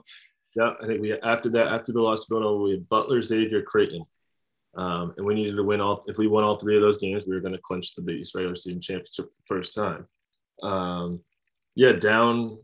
Yeah, 0.55 0.73
I 0.81 0.85
think 0.85 1.01
we 1.01 1.13
after 1.13 1.49
that 1.51 1.67
after 1.67 1.93
the 1.93 2.01
loss 2.01 2.25
to 2.25 2.25
Villanova, 2.29 2.61
we 2.61 2.71
had 2.71 2.89
Butler, 2.89 3.21
Xavier, 3.21 3.61
Creighton, 3.61 4.03
um, 4.75 5.13
and 5.15 5.25
we 5.25 5.33
needed 5.33 5.55
to 5.55 5.63
win 5.63 5.79
all. 5.79 6.03
If 6.07 6.17
we 6.17 6.27
won 6.27 6.43
all 6.43 6.57
three 6.57 6.75
of 6.75 6.81
those 6.81 6.97
games, 6.97 7.23
we 7.25 7.33
were 7.33 7.39
going 7.39 7.53
to 7.53 7.61
clinch 7.61 7.95
the 7.95 8.01
Big 8.01 8.19
East 8.19 8.35
regular 8.35 8.55
season 8.55 8.81
championship 8.81 9.13
for 9.15 9.23
the 9.25 9.55
first 9.55 9.73
time. 9.73 10.07
Um, 10.61 11.21
yeah, 11.75 11.93
down 11.93 12.57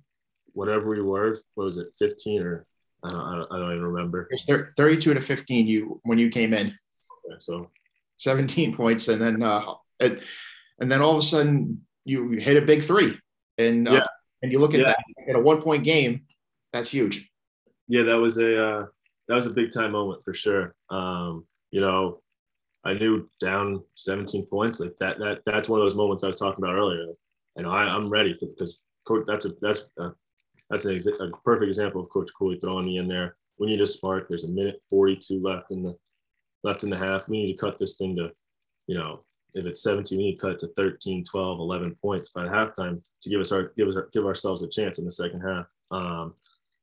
whatever 0.52 0.90
we 0.90 1.02
were. 1.02 1.40
What 1.56 1.64
was 1.64 1.78
it, 1.78 1.88
fifteen 1.98 2.42
or 2.42 2.66
I 3.04 3.12
don't, 3.12 3.22
I 3.22 3.36
don't, 3.38 3.52
I 3.54 3.58
don't 3.60 3.72
even 3.72 3.86
remember. 3.86 4.30
Thirty-two 4.76 5.14
to 5.14 5.22
fifteen. 5.22 5.66
You 5.68 6.02
when 6.04 6.18
you 6.18 6.30
came 6.30 6.54
in. 6.54 6.68
Okay, 6.68 7.38
so 7.40 7.72
seventeen 8.18 8.76
points, 8.76 9.08
and 9.08 9.22
then 9.22 9.42
uh, 9.42 9.76
it, 10.02 10.24
and 10.82 10.92
then 10.92 11.02
all 11.02 11.14
of 11.14 11.20
a 11.20 11.22
sudden 11.26 11.86
you 12.04 12.32
hit 12.32 12.62
a 12.62 12.66
big 12.66 12.84
three, 12.84 13.18
and 13.58 13.88
uh, 13.88 13.94
yeah. 13.94 14.08
and 14.42 14.52
you 14.52 14.60
look 14.60 14.74
at 14.74 14.82
yeah. 14.82 14.88
that 14.88 15.00
in 15.26 15.36
a 15.38 15.40
one-point 15.40 15.86
game. 15.86 16.24
That's 16.74 16.90
huge. 16.90 17.32
Yeah, 17.88 18.04
that 18.04 18.18
was 18.18 18.38
a 18.38 18.66
uh, 18.66 18.86
that 19.28 19.36
was 19.36 19.46
a 19.46 19.52
big 19.52 19.72
time 19.72 19.92
moment 19.92 20.24
for 20.24 20.34
sure. 20.34 20.76
Um, 20.90 21.46
you 21.72 21.82
know, 21.82 22.20
I 22.84 22.94
knew 22.94 23.30
down 23.42 23.84
17 23.96 24.46
points 24.48 24.80
like 24.80 24.94
that. 25.00 25.20
That 25.20 25.42
that's 25.46 25.70
one 25.70 25.80
of 25.80 25.86
those 25.86 25.96
moments 25.96 26.24
I 26.24 26.28
was 26.28 26.38
talking 26.38 26.64
about 26.64 26.76
earlier. 26.76 27.06
Know, 27.58 27.72
I, 27.72 27.84
I'm 27.84 28.10
ready 28.10 28.34
for 28.34 28.48
because. 28.48 28.84
That's 29.26 29.46
a 29.46 29.54
that's 29.62 29.84
a, 30.00 30.14
that's 30.70 30.86
a, 30.86 31.00
perfect 31.46 31.70
example 31.70 32.02
of 32.02 32.10
Coach 32.10 32.30
Cooley 32.38 32.60
throwing 32.60 32.86
me 32.86 32.98
in 32.98 33.08
there. 33.08 33.38
We 33.58 33.68
need 33.68 33.82
a 33.82 33.88
spark. 33.88 34.28
There's 34.28 34.44
a 34.44 34.50
minute 34.50 34.82
42 34.90 35.42
left 35.42 35.72
in 35.72 35.84
the 35.84 35.96
left 36.64 36.84
in 36.84 36.90
the 36.90 36.98
half. 36.98 37.28
We 37.28 37.44
need 37.44 37.54
to 37.54 37.58
cut 37.58 37.80
this 37.80 37.96
thing 37.96 38.16
to, 38.18 38.32
you 38.88 38.98
know, 38.98 39.24
if 39.54 39.66
it's 39.66 39.82
17, 39.82 40.18
we 40.18 40.26
need 40.26 40.40
to 40.40 40.46
cut 40.46 40.60
to 40.60 40.68
13, 40.76 41.24
12, 41.24 41.60
11 41.60 41.96
points 42.02 42.30
by 42.30 42.46
halftime 42.46 43.02
to 43.22 43.30
give 43.30 43.40
us 43.40 43.52
our 43.52 43.72
give 43.78 43.88
us 43.88 43.96
our, 43.96 44.10
give 44.12 44.26
ourselves 44.26 44.62
a 44.62 44.68
chance 44.68 45.00
in 45.00 45.06
the 45.06 45.12
second 45.12 45.42
half. 45.42 45.66
Um, 45.90 46.34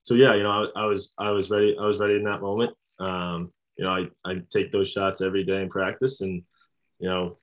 so 0.05 0.15
yeah, 0.15 0.35
you 0.35 0.43
know, 0.43 0.69
I, 0.77 0.83
I, 0.83 0.87
was 0.87 1.13
I 1.19 1.31
was 1.31 1.51
ready. 1.51 1.77
I 1.79 1.85
was 1.85 1.99
ready 1.99 2.15
in 2.15 2.25
that 2.25 2.43
moment. 2.43 2.75
Um, 3.01 3.53
you 3.77 3.85
know, 3.85 3.91
I, 3.91 4.09
I 4.25 4.43
take 4.51 4.71
those 4.71 4.89
shots 4.89 5.21
every 5.21 5.45
day 5.45 5.63
in 5.63 5.69
practice, 5.69 6.21
and 6.21 6.43
you 7.01 7.09
know, 7.09 7.37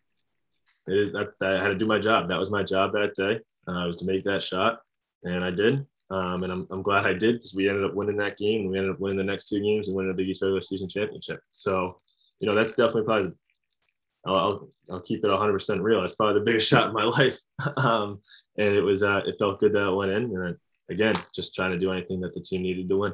it 0.88 0.96
is 0.96 1.12
that, 1.12 1.34
that 1.40 1.58
I 1.58 1.62
had 1.62 1.70
to 1.70 1.76
do 1.76 1.86
my 1.86 2.00
job. 2.00 2.30
That 2.30 2.40
was 2.40 2.52
my 2.52 2.64
job 2.64 2.94
that 2.94 3.16
day. 3.16 3.40
Uh, 3.68 3.86
was 3.86 3.98
to 3.98 4.06
make 4.06 4.24
that 4.24 4.42
shot, 4.42 4.80
and 5.24 5.44
I 5.44 5.52
did. 5.52 5.86
Um, 6.12 6.44
and 6.44 6.52
I'm, 6.52 6.68
I'm 6.70 6.82
glad 6.82 7.06
I 7.06 7.14
did 7.14 7.38
because 7.38 7.56
we 7.56 7.70
ended 7.70 7.86
up 7.86 7.94
winning 7.94 8.18
that 8.18 8.38
game. 8.38 8.62
And 8.62 8.70
we 8.70 8.78
ended 8.78 8.94
up 8.94 9.00
winning 9.00 9.18
the 9.18 9.24
next 9.24 9.48
two 9.48 9.62
games 9.62 9.88
and 9.88 9.96
winning 9.96 10.12
the 10.12 10.18
Big 10.18 10.28
East 10.28 10.42
regular 10.42 10.62
season 10.62 10.90
championship. 10.90 11.40
So, 11.54 12.02
you 12.40 12.48
know, 12.48 12.54
that's 12.54 12.74
definitely 12.74 13.04
probably 13.04 13.32
I'll, 14.26 14.70
I'll, 14.90 15.00
keep 15.00 15.24
it 15.24 15.30
100% 15.30 15.82
real. 15.82 16.04
It's 16.04 16.14
probably 16.14 16.40
the 16.40 16.46
biggest 16.46 16.68
shot 16.70 16.90
in 16.90 16.94
my 16.94 17.06
life. 17.06 17.40
um, 17.78 18.20
and 18.58 18.76
it 18.76 18.82
was, 18.82 19.04
uh, 19.04 19.22
it 19.26 19.38
felt 19.40 19.62
good 19.62 19.74
that 19.74 19.88
it 19.88 19.96
went 19.96 20.12
in. 20.12 20.24
And 20.24 20.58
again, 20.92 21.16
just 21.34 21.56
trying 21.56 21.72
to 21.72 21.80
do 21.80 21.92
anything 21.92 22.22
that 22.22 22.34
the 22.34 22.42
team 22.42 22.62
needed 22.62 22.90
to 22.90 22.98
win. 22.98 23.14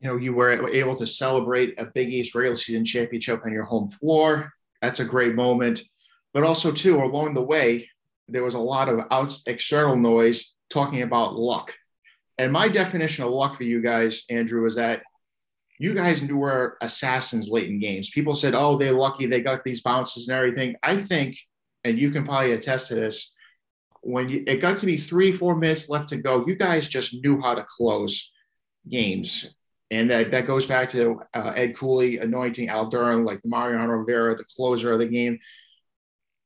You 0.00 0.10
know, 0.10 0.16
you 0.16 0.34
were 0.34 0.68
able 0.68 0.96
to 0.96 1.06
celebrate 1.06 1.78
a 1.78 1.86
Big 1.86 2.12
East 2.12 2.34
regular 2.34 2.56
season 2.56 2.84
championship 2.84 3.42
on 3.44 3.52
your 3.52 3.64
home 3.64 3.88
floor. 3.88 4.52
That's 4.82 5.00
a 5.00 5.04
great 5.04 5.34
moment. 5.34 5.82
But 6.34 6.42
also, 6.42 6.72
too, 6.72 6.96
along 6.96 7.34
the 7.34 7.42
way, 7.42 7.88
there 8.28 8.42
was 8.42 8.54
a 8.54 8.58
lot 8.58 8.88
of 8.88 9.00
out 9.10 9.36
external 9.46 9.96
noise 9.96 10.52
talking 10.68 11.02
about 11.02 11.36
luck. 11.36 11.72
And 12.38 12.52
my 12.52 12.68
definition 12.68 13.24
of 13.24 13.30
luck 13.30 13.56
for 13.56 13.62
you 13.62 13.80
guys, 13.80 14.24
Andrew, 14.28 14.66
is 14.66 14.74
that 14.74 15.02
you 15.78 15.94
guys 15.94 16.22
were 16.22 16.76
assassins 16.82 17.48
late 17.50 17.68
in 17.68 17.78
games. 17.78 18.10
People 18.10 18.34
said, 18.34 18.54
oh, 18.54 18.76
they're 18.76 18.92
lucky 18.92 19.26
they 19.26 19.40
got 19.40 19.64
these 19.64 19.82
bounces 19.82 20.28
and 20.28 20.36
everything. 20.36 20.74
I 20.82 20.96
think, 20.96 21.36
and 21.84 21.98
you 21.98 22.10
can 22.10 22.24
probably 22.24 22.52
attest 22.52 22.88
to 22.88 22.94
this, 22.96 23.34
when 24.04 24.28
you, 24.28 24.44
it 24.46 24.56
got 24.60 24.78
to 24.78 24.86
be 24.86 24.96
three, 24.96 25.32
four 25.32 25.56
minutes 25.56 25.88
left 25.88 26.10
to 26.10 26.16
go, 26.16 26.44
you 26.46 26.54
guys 26.54 26.86
just 26.88 27.14
knew 27.22 27.40
how 27.40 27.54
to 27.54 27.64
close 27.68 28.32
games. 28.88 29.54
And 29.90 30.10
that, 30.10 30.30
that 30.30 30.46
goes 30.46 30.66
back 30.66 30.88
to 30.90 31.20
uh, 31.34 31.52
Ed 31.54 31.76
Cooley 31.76 32.18
anointing 32.18 32.68
Al 32.68 32.86
Durham, 32.86 33.24
like 33.24 33.40
Mariano 33.44 33.92
Rivera, 33.92 34.36
the 34.36 34.44
closer 34.44 34.92
of 34.92 34.98
the 34.98 35.06
game. 35.06 35.38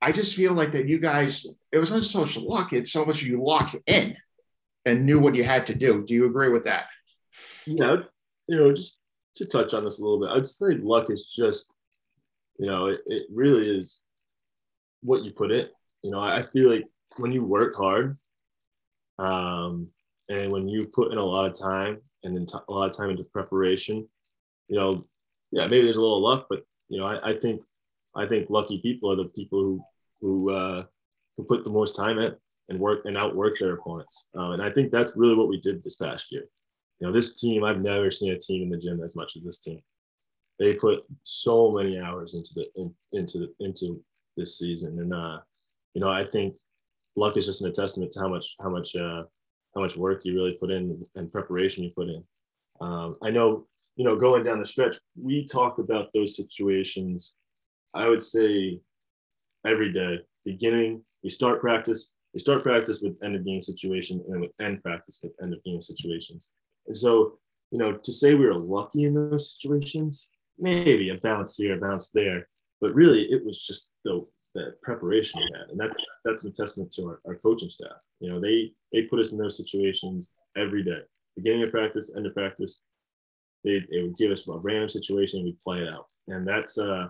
I 0.00 0.12
just 0.12 0.36
feel 0.36 0.52
like 0.52 0.72
that 0.72 0.86
you 0.86 0.98
guys, 0.98 1.46
it 1.72 1.78
was 1.78 1.90
not 1.90 2.04
so 2.04 2.20
much 2.20 2.36
luck, 2.36 2.72
it's 2.72 2.92
so 2.92 3.04
much 3.04 3.22
you 3.22 3.42
locked 3.42 3.76
in 3.86 4.16
and 4.84 5.04
knew 5.04 5.18
what 5.18 5.34
you 5.34 5.44
had 5.44 5.66
to 5.66 5.74
do. 5.74 6.04
Do 6.06 6.14
you 6.14 6.26
agree 6.26 6.50
with 6.50 6.64
that? 6.64 6.86
Yeah, 7.66 7.96
you 8.46 8.56
know, 8.56 8.72
just 8.72 8.98
to 9.36 9.46
touch 9.46 9.74
on 9.74 9.84
this 9.84 9.98
a 9.98 10.02
little 10.02 10.20
bit, 10.20 10.30
I'd 10.30 10.46
say 10.46 10.74
luck 10.80 11.10
is 11.10 11.32
just, 11.34 11.72
you 12.58 12.66
know, 12.66 12.86
it, 12.86 13.00
it 13.06 13.26
really 13.32 13.68
is 13.78 14.00
what 15.02 15.22
you 15.24 15.32
put 15.32 15.50
in. 15.50 15.66
You 16.02 16.12
know, 16.12 16.20
I 16.20 16.42
feel 16.42 16.70
like 16.70 16.84
when 17.18 17.32
you 17.32 17.44
work 17.44 17.76
hard, 17.76 18.16
um, 19.18 19.88
and 20.28 20.52
when 20.52 20.68
you 20.68 20.86
put 20.86 21.12
in 21.12 21.18
a 21.18 21.24
lot 21.24 21.50
of 21.50 21.58
time 21.58 21.98
and 22.22 22.36
then 22.36 22.46
t- 22.46 22.58
a 22.68 22.72
lot 22.72 22.88
of 22.88 22.96
time 22.96 23.10
into 23.10 23.24
preparation, 23.24 24.06
you 24.68 24.76
know, 24.76 25.06
yeah, 25.50 25.66
maybe 25.66 25.82
there's 25.82 25.96
a 25.96 26.00
little 26.00 26.22
luck, 26.22 26.46
but 26.50 26.62
you 26.88 27.00
know, 27.00 27.06
I, 27.06 27.30
I 27.30 27.38
think 27.38 27.62
I 28.14 28.26
think 28.26 28.50
lucky 28.50 28.78
people 28.78 29.10
are 29.10 29.16
the 29.16 29.26
people 29.26 29.60
who 29.60 29.82
who 30.20 30.50
uh, 30.50 30.84
who 31.36 31.44
put 31.44 31.64
the 31.64 31.70
most 31.70 31.96
time 31.96 32.18
in 32.18 32.34
and 32.68 32.78
work 32.78 33.04
and 33.04 33.16
outwork 33.16 33.58
their 33.58 33.74
opponents. 33.74 34.28
Um, 34.34 34.52
and 34.52 34.62
I 34.62 34.70
think 34.70 34.90
that's 34.90 35.12
really 35.16 35.36
what 35.36 35.48
we 35.48 35.60
did 35.60 35.82
this 35.82 35.96
past 35.96 36.26
year. 36.30 36.44
You 37.00 37.06
know, 37.06 37.12
this 37.12 37.40
team 37.40 37.64
I've 37.64 37.80
never 37.80 38.10
seen 38.10 38.32
a 38.32 38.38
team 38.38 38.62
in 38.62 38.70
the 38.70 38.76
gym 38.76 39.02
as 39.02 39.16
much 39.16 39.36
as 39.36 39.44
this 39.44 39.58
team. 39.58 39.80
They 40.58 40.74
put 40.74 41.04
so 41.22 41.70
many 41.70 41.98
hours 41.98 42.34
into 42.34 42.50
the 42.54 42.66
in, 42.76 42.94
into 43.12 43.38
the, 43.38 43.54
into 43.60 44.02
this 44.36 44.58
season, 44.58 44.98
and 44.98 45.14
uh, 45.14 45.38
you 45.94 46.00
know, 46.00 46.10
I 46.10 46.24
think 46.24 46.56
luck 47.18 47.36
is 47.36 47.46
just 47.46 47.62
an 47.62 47.72
testament 47.72 48.12
to 48.12 48.20
how 48.20 48.28
much 48.28 48.56
how 48.60 48.70
much 48.70 48.94
uh, 48.96 49.22
how 49.74 49.80
much 49.82 49.96
work 49.96 50.24
you 50.24 50.34
really 50.34 50.56
put 50.60 50.70
in 50.70 51.04
and 51.16 51.32
preparation 51.32 51.84
you 51.84 51.90
put 51.90 52.08
in. 52.08 52.24
Um, 52.80 53.16
I 53.22 53.30
know, 53.30 53.66
you 53.96 54.04
know, 54.04 54.16
going 54.16 54.44
down 54.44 54.60
the 54.60 54.64
stretch, 54.64 54.96
we 55.20 55.46
talk 55.46 55.78
about 55.78 56.08
those 56.14 56.36
situations 56.36 57.34
I 57.94 58.08
would 58.08 58.22
say 58.22 58.80
every 59.66 59.92
day. 59.92 60.20
Beginning, 60.44 61.02
we 61.22 61.30
start 61.30 61.60
practice. 61.60 62.12
We 62.34 62.40
start 62.40 62.62
practice 62.62 63.00
with 63.00 63.16
end 63.22 63.36
of 63.36 63.44
game 63.44 63.62
situation 63.62 64.22
and 64.24 64.34
then 64.34 64.40
with 64.40 64.52
end 64.60 64.82
practice 64.82 65.18
with 65.22 65.32
end 65.42 65.54
of 65.54 65.64
game 65.64 65.80
situations. 65.80 66.50
And 66.86 66.96
so, 66.96 67.38
you 67.70 67.78
know, 67.78 67.92
to 67.94 68.12
say 68.12 68.34
we 68.34 68.46
were 68.46 68.54
lucky 68.54 69.04
in 69.04 69.14
those 69.14 69.56
situations, 69.56 70.28
maybe 70.58 71.10
a 71.10 71.16
bounce 71.16 71.56
here, 71.56 71.76
a 71.76 71.80
bounce 71.80 72.10
there, 72.10 72.48
but 72.80 72.94
really 72.94 73.22
it 73.22 73.44
was 73.44 73.64
just 73.64 73.90
the, 74.04 74.24
the 74.54 74.74
preparation 74.82 75.40
we 75.40 75.58
had. 75.58 75.70
And 75.70 75.80
that, 75.80 75.90
that's 76.24 76.44
a 76.44 76.50
testament 76.50 76.92
to 76.92 77.04
our, 77.04 77.20
our 77.26 77.36
coaching 77.36 77.70
staff. 77.70 78.04
You 78.20 78.30
know, 78.30 78.40
they, 78.40 78.72
they 78.92 79.02
put 79.02 79.20
us 79.20 79.32
in 79.32 79.38
those 79.38 79.56
situations 79.56 80.30
every 80.56 80.82
day, 80.82 81.00
beginning 81.36 81.62
of 81.62 81.70
practice, 81.70 82.10
end 82.16 82.26
of 82.26 82.34
practice. 82.34 82.80
They, 83.64 83.84
they 83.90 84.02
would 84.02 84.16
give 84.16 84.30
us 84.30 84.46
a 84.48 84.52
random 84.52 84.88
situation 84.88 85.40
and 85.40 85.46
we'd 85.46 85.60
play 85.60 85.80
it 85.80 85.92
out. 85.92 86.06
And 86.28 86.46
that's, 86.46 86.78
uh, 86.78 87.08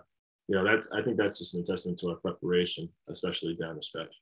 you 0.48 0.56
know, 0.56 0.64
that's 0.64 0.88
I 0.92 1.02
think 1.02 1.16
that's 1.16 1.38
just 1.38 1.54
an 1.54 1.64
testament 1.64 2.00
to 2.00 2.08
our 2.08 2.16
preparation, 2.16 2.88
especially 3.08 3.54
down 3.54 3.76
the 3.76 3.82
stretch. 3.82 4.14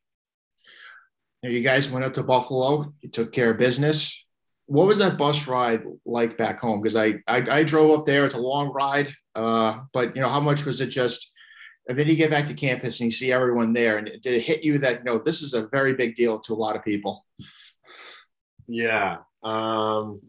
You 1.42 1.61
guys 1.61 1.90
went 1.90 2.05
up 2.05 2.14
to 2.14 2.24
Buffalo. 2.24 2.92
You 3.00 3.11
took 3.11 3.33
care 3.33 3.52
of 3.52 3.59
business. 3.59 4.24
What 4.66 4.88
was 4.88 4.98
that 4.98 5.16
bus 5.16 5.46
ride 5.46 5.85
like 6.05 6.37
back 6.37 6.59
home? 6.59 6.83
Because 6.83 6.96
I, 6.96 7.22
I, 7.29 7.59
I 7.59 7.62
drove 7.62 7.96
up 7.96 8.07
there. 8.07 8.24
It's 8.24 8.35
a 8.35 8.40
long 8.40 8.72
ride. 8.72 9.14
Uh, 9.37 9.81
but 9.92 10.16
you 10.16 10.22
know, 10.22 10.29
how 10.29 10.40
much 10.40 10.64
was 10.64 10.81
it 10.81 10.88
just? 10.88 11.33
And 11.88 11.99
then 11.99 12.09
you 12.09 12.16
get 12.16 12.31
back 12.31 12.46
to 12.46 12.55
campus 12.55 13.01
and 13.01 13.07
you 13.07 13.11
see 13.12 13.33
everyone 13.33 13.72
there, 13.72 13.99
and 13.99 14.07
did 14.20 14.35
it 14.35 14.42
hit 14.42 14.64
you 14.64 14.79
that 14.79 15.05
no, 15.05 15.18
this 15.18 15.40
is 15.40 15.55
a 15.55 15.68
very 15.68 15.94
big 15.94 16.16
deal 16.16 16.40
to 16.40 16.53
a 16.53 16.57
lot 16.57 16.75
of 16.75 16.85
people? 16.85 17.25
Yeah, 18.66 19.18
um, 19.44 20.20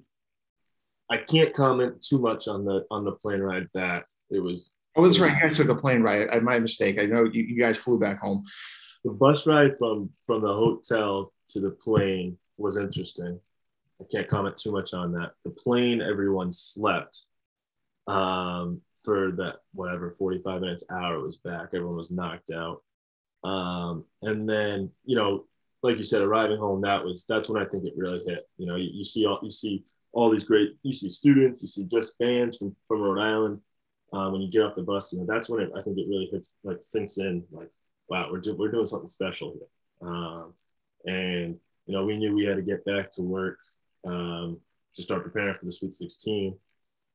I 1.09 1.17
can't 1.17 1.53
comment 1.53 2.01
too 2.01 2.19
much 2.19 2.47
on 2.47 2.65
the 2.65 2.85
on 2.91 3.05
the 3.05 3.13
plane 3.13 3.39
ride 3.39 3.67
that 3.73 4.05
It 4.29 4.39
was. 4.39 4.71
Oh, 4.95 5.05
that's 5.05 5.19
right. 5.19 5.33
You 5.33 5.41
guys 5.41 5.57
took 5.57 5.67
the 5.67 5.75
plane 5.75 6.01
ride. 6.01 6.27
I 6.29 6.39
my 6.39 6.59
mistake. 6.59 6.99
I 6.99 7.05
know 7.05 7.23
you, 7.23 7.43
you 7.43 7.59
guys 7.59 7.77
flew 7.77 7.99
back 7.99 8.19
home. 8.19 8.43
The 9.03 9.11
bus 9.11 9.47
ride 9.47 9.77
from 9.77 10.09
from 10.25 10.41
the 10.41 10.53
hotel 10.53 11.33
to 11.49 11.59
the 11.59 11.71
plane 11.71 12.37
was 12.57 12.77
interesting. 12.77 13.39
I 14.01 14.05
can't 14.11 14.27
comment 14.27 14.57
too 14.57 14.71
much 14.71 14.93
on 14.93 15.13
that. 15.13 15.31
The 15.43 15.51
plane, 15.51 16.01
everyone 16.01 16.51
slept 16.51 17.23
um, 18.07 18.81
for 19.07 19.31
that 19.37 19.59
whatever 19.73 20.11
45 20.11 20.59
minutes 20.59 20.83
hour 20.91 21.21
was 21.21 21.37
back. 21.37 21.69
Everyone 21.73 21.95
was 21.95 22.11
knocked 22.11 22.51
out. 22.51 22.83
Um, 23.45 24.03
and 24.21 24.49
then 24.49 24.91
you 25.05 25.15
know, 25.15 25.45
like 25.81 25.97
you 25.97 26.03
said, 26.03 26.21
arriving 26.21 26.57
home, 26.57 26.81
that 26.81 27.05
was 27.05 27.23
that's 27.29 27.47
when 27.47 27.61
I 27.61 27.65
think 27.65 27.85
it 27.85 27.93
really 27.95 28.21
hit. 28.27 28.49
You 28.57 28.67
know, 28.67 28.75
you, 28.75 28.89
you 28.91 29.05
see 29.05 29.25
all 29.25 29.39
you 29.41 29.49
see 29.49 29.85
all 30.11 30.29
these 30.29 30.43
great 30.43 30.75
you 30.83 30.91
see 30.91 31.09
students, 31.09 31.61
you 31.61 31.69
see 31.69 31.85
just 31.85 32.17
fans 32.17 32.57
from 32.57 32.75
from 32.85 32.99
Rhode 32.99 33.21
Island. 33.21 33.61
Um, 34.11 34.33
when 34.33 34.41
you 34.41 34.51
get 34.51 34.63
off 34.63 34.75
the 34.75 34.83
bus, 34.83 35.13
you 35.13 35.19
know 35.19 35.25
that's 35.25 35.47
when 35.47 35.61
it, 35.61 35.71
I 35.73 35.81
think 35.81 35.97
it 35.97 36.07
really 36.09 36.27
hits 36.29 36.55
like 36.65 36.79
sinks 36.81 37.17
in. 37.17 37.45
Like, 37.49 37.71
wow, 38.09 38.27
we're 38.29 38.41
do, 38.41 38.57
we're 38.57 38.71
doing 38.71 38.87
something 38.87 39.07
special 39.07 39.53
here. 39.53 40.09
Um, 40.09 40.53
and 41.05 41.57
you 41.85 41.93
know, 41.93 42.05
we 42.05 42.17
knew 42.17 42.35
we 42.35 42.43
had 42.43 42.57
to 42.57 42.61
get 42.61 42.83
back 42.83 43.09
to 43.11 43.21
work 43.21 43.59
um, 44.05 44.59
to 44.95 45.01
start 45.01 45.23
preparing 45.23 45.55
for 45.55 45.65
the 45.65 45.71
Sweet 45.71 45.93
16. 45.93 46.57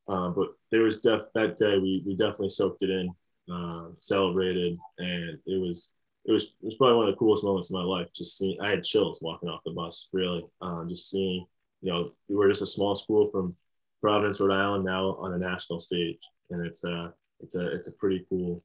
Uh, 0.09 0.31
but 0.31 0.49
there 0.71 0.83
was 0.83 1.01
def 1.01 1.23
that 1.35 1.57
day 1.57 1.79
we, 1.79 2.03
we 2.05 2.17
definitely 2.17 2.49
soaked 2.49 2.83
it 2.83 2.91
in, 2.91 3.15
uh, 3.53 3.89
celebrated, 3.99 4.79
and 4.99 5.39
it 5.47 5.61
was 5.61 5.93
it 6.25 6.33
was 6.33 6.45
it 6.45 6.65
was 6.65 6.77
probably 6.77 6.97
one 6.97 7.09
of 7.09 7.15
the 7.15 7.19
coolest 7.19 7.45
moments 7.45 7.71
of 7.71 7.75
my 7.75 7.83
life. 7.83 8.13
Just 8.13 8.39
seeing, 8.39 8.61
I 8.61 8.71
had 8.71 8.85
chills 8.85 9.21
walking 9.23 9.49
off 9.49 9.65
the 9.65 9.73
bus. 9.73 10.09
Really, 10.13 10.45
um, 10.61 10.89
just 10.89 11.11
seeing, 11.11 11.47
you 11.81 11.93
know, 11.93 12.11
we 12.29 12.37
were 12.37 12.49
just 12.49 12.63
a 12.63 12.67
small 12.67 12.95
school 12.95 13.27
from 13.27 13.57
Providence, 14.01 14.41
Rhode 14.41 14.55
Island, 14.55 14.85
now 14.85 15.17
on 15.17 15.35
a 15.35 15.39
national 15.39 15.81
stage, 15.81 16.19
and 16.51 16.67
it's 16.67 16.85
a 16.85 17.15
it's 17.41 17.55
a 17.55 17.69
it's 17.69 17.89
a 17.89 17.93
pretty 17.93 18.25
cool, 18.29 18.63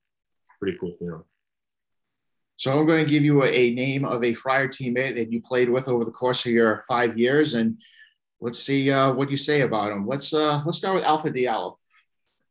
pretty 0.59 0.77
cool 0.79 0.95
feeling. 0.99 1.23
So 2.57 2.77
I'm 2.77 2.87
going 2.87 3.05
to 3.05 3.11
give 3.11 3.23
you 3.23 3.43
a, 3.43 3.47
a, 3.47 3.69
name 3.75 4.03
of 4.03 4.23
a 4.23 4.33
Friar 4.33 4.67
teammate 4.67 5.13
that 5.13 5.31
you 5.31 5.43
played 5.43 5.69
with 5.69 5.87
over 5.87 6.03
the 6.03 6.11
course 6.11 6.43
of 6.43 6.51
your 6.51 6.83
five 6.87 7.17
years, 7.17 7.53
and 7.53 7.79
let's 8.39 8.59
see 8.59 8.91
uh, 8.91 9.13
what 9.13 9.31
you 9.31 9.37
say 9.37 9.61
about 9.61 9.91
him. 9.91 10.07
Let's 10.07 10.33
uh, 10.33 10.61
let's 10.65 10.77
start 10.77 10.95
with 10.95 11.03
Alpha 11.03 11.29
Diallo. 11.29 11.75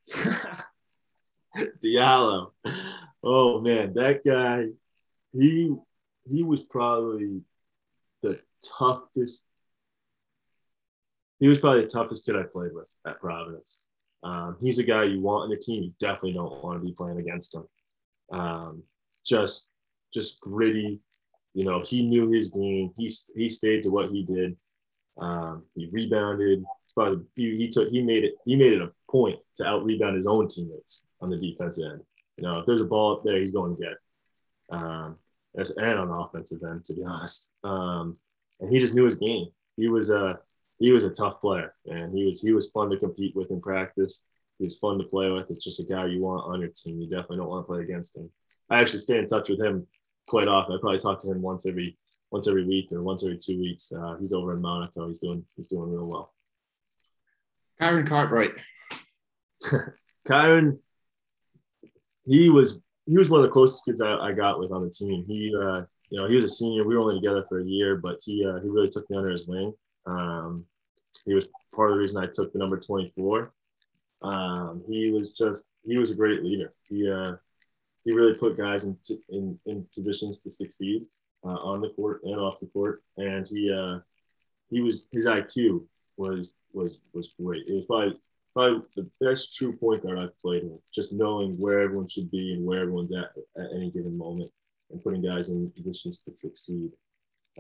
Diallo, 1.85 2.53
oh 3.23 3.61
man, 3.61 3.95
that 3.95 4.23
guy, 4.25 4.67
he 5.33 5.75
he 6.29 6.43
was 6.43 6.63
probably 6.63 7.43
the 8.23 8.41
toughest. 8.79 9.45
He 11.39 11.49
was 11.49 11.59
probably 11.59 11.83
the 11.83 11.89
toughest 11.89 12.25
kid 12.25 12.37
I 12.37 12.45
played 12.45 12.73
with 12.75 12.91
at 13.07 13.21
Providence. 13.21 13.83
Um, 14.23 14.57
he's 14.61 14.79
a 14.79 14.83
guy 14.83 15.05
you 15.05 15.21
want 15.21 15.45
in 15.45 15.57
the 15.57 15.63
team. 15.63 15.85
You 15.85 15.93
definitely 16.01 16.33
don't 16.33 16.63
want 16.65 16.81
to 16.81 16.85
be 16.85 16.93
playing 16.93 17.19
against 17.19 17.55
him. 17.55 17.65
Um, 18.33 18.83
just 19.25 19.69
just 20.13 20.41
gritty. 20.41 21.01
You 21.55 21.65
know, 21.65 21.83
he 21.83 22.07
knew 22.07 22.31
his 22.31 22.51
game. 22.51 22.93
He 22.97 23.15
he 23.35 23.49
stayed 23.49 23.83
to 23.85 23.91
what 23.91 24.11
he 24.11 24.23
did. 24.23 24.57
Um, 25.19 25.65
he 25.75 25.89
rebounded. 25.93 26.65
But 26.95 27.19
he, 27.35 27.55
he 27.55 27.69
took 27.69 27.91
he 27.91 28.03
made 28.03 28.25
it 28.25 28.35
he 28.47 28.57
made 28.57 28.73
it 28.73 28.81
a 28.81 28.91
point 29.11 29.39
to 29.57 29.67
out 29.67 29.85
rebound 29.85 30.17
his 30.17 30.27
own 30.27 30.49
teammates 30.49 31.05
on 31.21 31.29
the 31.29 31.37
defensive 31.37 31.93
end. 31.93 32.01
You 32.39 32.45
know, 32.45 32.61
if 32.61 32.67
there's 32.67 32.81
a 32.81 32.85
ball 32.85 33.17
up 33.17 33.23
there, 33.23 33.39
he's 33.39 33.53
going 33.53 33.77
to 33.77 33.83
get. 33.83 33.95
Um, 34.71 35.17
and 35.55 35.99
on 35.99 36.09
the 36.09 36.15
offensive 36.15 36.63
end, 36.63 36.85
to 36.87 36.95
be 36.95 37.05
honest. 37.07 37.53
Um, 37.65 38.15
and 38.61 38.71
he 38.71 38.81
just 38.81 38.95
knew 38.95 39.05
his 39.05 39.17
game. 39.17 39.49
He 39.77 39.89
was 39.89 40.11
a 40.11 40.39
he 40.79 40.93
was 40.93 41.05
a 41.05 41.11
tough 41.11 41.41
player, 41.41 41.73
and 41.87 42.17
he 42.17 42.25
was 42.25 42.41
he 42.41 42.53
was 42.53 42.71
fun 42.71 42.91
to 42.91 42.99
compete 42.99 43.37
with 43.37 43.51
in 43.51 43.61
practice. 43.61 44.25
He 44.59 44.65
was 44.65 44.77
fun 44.79 44.99
to 44.99 45.05
play 45.05 45.31
with. 45.31 45.51
It's 45.51 45.65
just 45.65 45.81
a 45.81 45.85
guy 45.85 46.07
you 46.07 46.21
want 46.23 46.47
on 46.47 46.61
your 46.61 46.71
team. 46.71 46.99
You 46.99 47.09
definitely 47.09 47.39
don't 47.39 47.49
want 47.49 47.67
to 47.67 47.73
play 47.73 47.83
against 47.83 48.17
him. 48.17 48.31
I 48.71 48.81
actually 48.81 49.01
stay 49.01 49.19
in 49.19 49.27
touch 49.27 49.51
with 49.51 49.63
him 49.63 49.87
quite 50.27 50.49
often. 50.49 50.75
I 50.75 50.81
probably 50.81 50.99
talk 50.99 51.19
to 51.21 51.31
him 51.31 51.43
once 51.43 51.67
every 51.67 51.97
once 52.31 52.49
every 52.49 52.67
week 52.67 52.89
or 52.93 53.03
once 53.03 53.25
every 53.25 53.39
two 53.39 53.59
weeks. 53.59 53.93
Uh, 53.93 54.17
he's 54.19 54.33
over 54.33 54.55
in 54.55 54.63
Monaco. 54.63 55.09
He's 55.09 55.21
doing 55.21 55.45
he's 55.57 55.69
doing 55.69 55.91
real 55.91 56.09
well. 56.09 56.33
Kyron 57.81 58.09
Cartwright. 58.09 58.53
Kyron, 60.29 60.79
he 62.25 62.51
was 62.51 62.81
he 63.07 63.17
was 63.17 63.31
one 63.31 63.41
of 63.41 63.47
the 63.47 63.53
closest 63.53 63.85
kids 63.85 64.03
I, 64.03 64.17
I 64.17 64.33
got 64.33 64.59
with 64.59 64.73
on 64.73 64.83
the 64.83 64.91
team. 64.91 65.25
He 65.27 65.55
uh, 65.55 65.83
you 66.11 66.21
know 66.21 66.27
he 66.27 66.37
was 66.37 66.45
a 66.45 66.49
senior. 66.49 66.85
We 66.85 66.95
were 66.95 67.03
only 67.03 67.17
together 67.17 67.45
for 67.49 67.61
a 67.61 67.65
year, 67.65 67.97
but 67.97 68.19
he 68.25 68.45
uh, 68.45 68.61
he 68.61 68.69
really 68.69 68.89
took 68.89 69.09
me 69.11 69.17
under 69.17 69.31
his 69.31 69.47
wing. 69.47 69.73
Um, 70.07 70.67
he 71.25 71.35
was 71.35 71.49
part 71.75 71.91
of 71.91 71.97
the 71.97 72.01
reason 72.01 72.19
I 72.19 72.27
took 72.33 72.53
the 72.53 72.59
number 72.59 72.79
24. 72.79 73.53
Um, 74.23 74.83
he 74.87 75.11
was 75.11 75.33
just 75.33 75.71
he 75.83 75.99
was 75.99 76.11
a 76.11 76.17
great 76.17 76.43
leader. 76.43 76.71
He 76.89 77.11
uh, 77.11 77.37
he 78.05 78.13
really 78.13 78.35
put 78.35 78.57
guys 78.57 78.85
in, 78.85 78.97
in, 79.31 79.59
in 79.67 79.85
positions 79.93 80.39
to 80.39 80.51
succeed 80.51 81.07
uh, 81.47 81.59
on 81.63 81.81
the 81.81 81.91
court 81.91 82.21
and 82.25 82.41
off 82.41 82.61
the 82.61 82.67
court. 82.67 83.03
And 83.17 83.47
he 83.47 83.73
uh, 83.73 84.01
he 84.71 84.81
was 84.81 85.07
his 85.13 85.27
IQ 85.27 85.85
was 86.17 86.53
was 86.73 86.99
was 87.13 87.35
great. 87.41 87.69
It 87.69 87.75
was 87.75 87.87
probably 87.87 88.19
probably 88.55 88.83
the 88.97 89.11
best 89.21 89.55
true 89.55 89.77
point 89.77 90.03
guard 90.03 90.19
I've 90.19 90.39
played 90.41 90.65
with. 90.65 90.81
Just 90.93 91.13
knowing 91.13 91.55
where 91.59 91.81
everyone 91.81 92.09
should 92.09 92.31
be 92.31 92.55
and 92.55 92.65
where 92.65 92.81
everyone's 92.81 93.13
at 93.13 93.31
at 93.57 93.71
any 93.75 93.91
given 93.91 94.17
moment, 94.17 94.51
and 94.91 95.03
putting 95.03 95.23
guys 95.23 95.49
in 95.49 95.71
positions 95.71 96.21
to 96.21 96.31
succeed. 96.31 96.91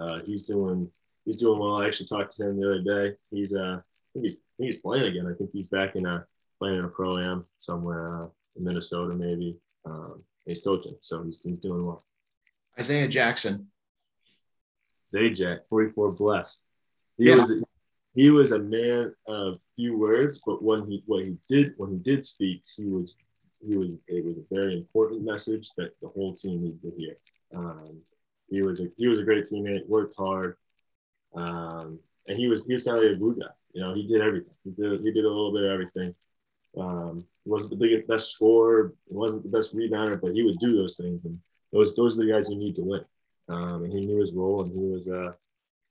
Uh, 0.00 0.20
he's 0.26 0.44
doing 0.44 0.90
he's 1.24 1.36
doing 1.36 1.58
well. 1.58 1.80
I 1.80 1.86
actually 1.86 2.06
talked 2.06 2.36
to 2.36 2.48
him 2.48 2.60
the 2.60 2.66
other 2.66 2.82
day. 2.82 3.16
He's 3.30 3.54
uh 3.54 3.78
I 3.78 4.12
think 4.12 4.24
he's 4.24 4.36
he's 4.58 4.76
playing 4.76 5.06
again. 5.06 5.26
I 5.26 5.34
think 5.34 5.50
he's 5.52 5.68
back 5.68 5.96
in 5.96 6.06
a 6.06 6.24
playing 6.58 6.78
in 6.78 6.84
a 6.84 6.88
pro 6.88 7.18
am 7.18 7.46
somewhere 7.58 8.08
uh, 8.16 8.26
in 8.56 8.64
Minnesota 8.64 9.14
maybe. 9.14 9.58
Um, 9.84 10.22
he's 10.46 10.62
coaching, 10.62 10.96
so 11.00 11.22
he's, 11.22 11.42
he's 11.42 11.58
doing 11.58 11.84
well. 11.84 12.04
Isaiah 12.78 13.08
Jackson. 13.08 13.68
Zajac, 15.12 15.68
44 15.68 16.12
blessed. 16.12 16.66
He 17.18 17.28
yeah. 17.28 17.36
was 17.36 17.50
a, 17.50 17.64
he 18.14 18.30
was 18.30 18.52
a 18.52 18.58
man 18.58 19.14
of 19.26 19.58
few 19.74 19.98
words, 19.98 20.40
but 20.44 20.62
when 20.62 20.86
he 20.86 21.02
what 21.06 21.24
he 21.24 21.38
did 21.48 21.74
when 21.76 21.90
he 21.90 21.98
did 21.98 22.24
speak, 22.24 22.62
he 22.76 22.86
was 22.86 23.14
he 23.60 23.76
was 23.76 23.88
it 24.08 24.24
was 24.24 24.36
a 24.38 24.54
very 24.54 24.74
important 24.74 25.24
message 25.24 25.70
that 25.76 25.90
the 26.00 26.08
whole 26.08 26.34
team 26.34 26.60
needed 26.60 26.82
to 26.82 26.92
hear. 26.96 27.16
Um, 27.54 28.00
he 28.48 28.62
was 28.62 28.80
a 28.80 28.88
he 28.96 29.08
was 29.08 29.20
a 29.20 29.24
great 29.24 29.44
teammate, 29.44 29.88
worked 29.88 30.14
hard, 30.16 30.56
um, 31.34 31.98
and 32.28 32.36
he 32.36 32.48
was 32.48 32.66
he 32.66 32.74
was 32.74 32.84
kind 32.84 32.98
of 32.98 33.04
like 33.04 33.12
a 33.12 33.16
glue 33.16 33.36
guy. 33.38 33.52
You 33.72 33.82
know, 33.82 33.94
he 33.94 34.06
did 34.06 34.20
everything. 34.20 34.54
He 34.64 34.70
did 34.70 35.00
he 35.00 35.12
did 35.12 35.24
a 35.24 35.28
little 35.28 35.52
bit 35.52 35.64
of 35.64 35.70
everything. 35.70 36.14
Um, 36.78 37.24
he 37.44 37.50
wasn't 37.50 37.70
the 37.70 37.76
biggest 37.76 38.08
best 38.08 38.32
scorer, 38.32 38.94
he 39.08 39.14
wasn't 39.14 39.42
the 39.42 39.48
best 39.48 39.74
rebounder, 39.74 40.20
but 40.20 40.32
he 40.32 40.42
would 40.42 40.58
do 40.58 40.76
those 40.76 40.96
things, 40.96 41.24
and 41.24 41.38
those 41.72 41.94
those 41.96 42.18
are 42.18 42.24
the 42.24 42.32
guys 42.32 42.48
you 42.48 42.56
need 42.56 42.74
to 42.76 42.82
win. 42.82 43.04
Um, 43.48 43.84
and 43.84 43.92
he 43.92 44.00
knew 44.04 44.20
his 44.20 44.32
role, 44.32 44.62
and 44.62 44.74
he 44.74 44.86
was 44.86 45.08
uh, 45.08 45.32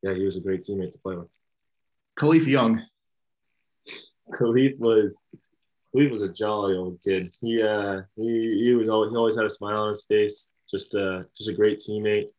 yeah, 0.02 0.14
he 0.14 0.26
was 0.26 0.38
a 0.38 0.42
great 0.42 0.62
teammate 0.62 0.92
to 0.92 1.00
play 1.00 1.16
with. 1.16 1.30
Kalif 2.20 2.46
Young. 2.46 2.84
Kalif 4.34 4.80
was 4.80 5.22
Kalif 5.96 6.12
was 6.12 6.22
a 6.22 6.34
jolly 6.34 6.76
old 6.76 7.00
kid. 7.02 7.30
He 7.42 7.62
uh, 7.62 8.02
he 8.16 8.64
he 8.64 8.76
was 8.76 8.90
always, 8.90 9.12
he 9.12 9.18
always 9.18 9.36
had 9.36 9.46
a 9.46 9.50
smile 9.50 9.84
on 9.84 9.90
his 9.90 10.06
face. 10.06 10.52
Just 10.70 10.96
uh, 10.96 11.24
just 11.36 11.50
a 11.50 11.54
great 11.54 11.80
teammate. 11.80 12.30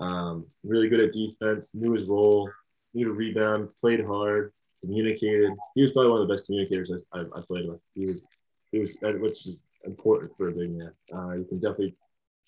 Um, 0.00 0.46
really 0.64 0.88
good 0.88 1.00
at 1.00 1.12
defense. 1.12 1.70
Knew 1.74 1.92
his 1.92 2.06
role. 2.06 2.50
Knew 2.94 3.06
to 3.06 3.12
rebound. 3.12 3.72
Played 3.80 4.06
hard 4.06 4.52
communicated. 4.82 5.52
He 5.74 5.82
was 5.82 5.92
probably 5.92 6.10
one 6.12 6.22
of 6.22 6.28
the 6.28 6.34
best 6.34 6.46
communicators 6.46 6.92
I, 7.12 7.18
I, 7.18 7.22
I 7.36 7.40
played 7.40 7.68
with. 7.68 7.80
He 7.94 8.06
was, 8.06 8.24
he 8.72 8.80
was, 8.80 8.98
which 9.00 9.46
is 9.46 9.62
important 9.84 10.36
for 10.36 10.48
a 10.48 10.52
big 10.52 10.70
man. 10.70 10.92
Uh, 11.14 11.32
you 11.34 11.44
can 11.44 11.60
definitely 11.60 11.94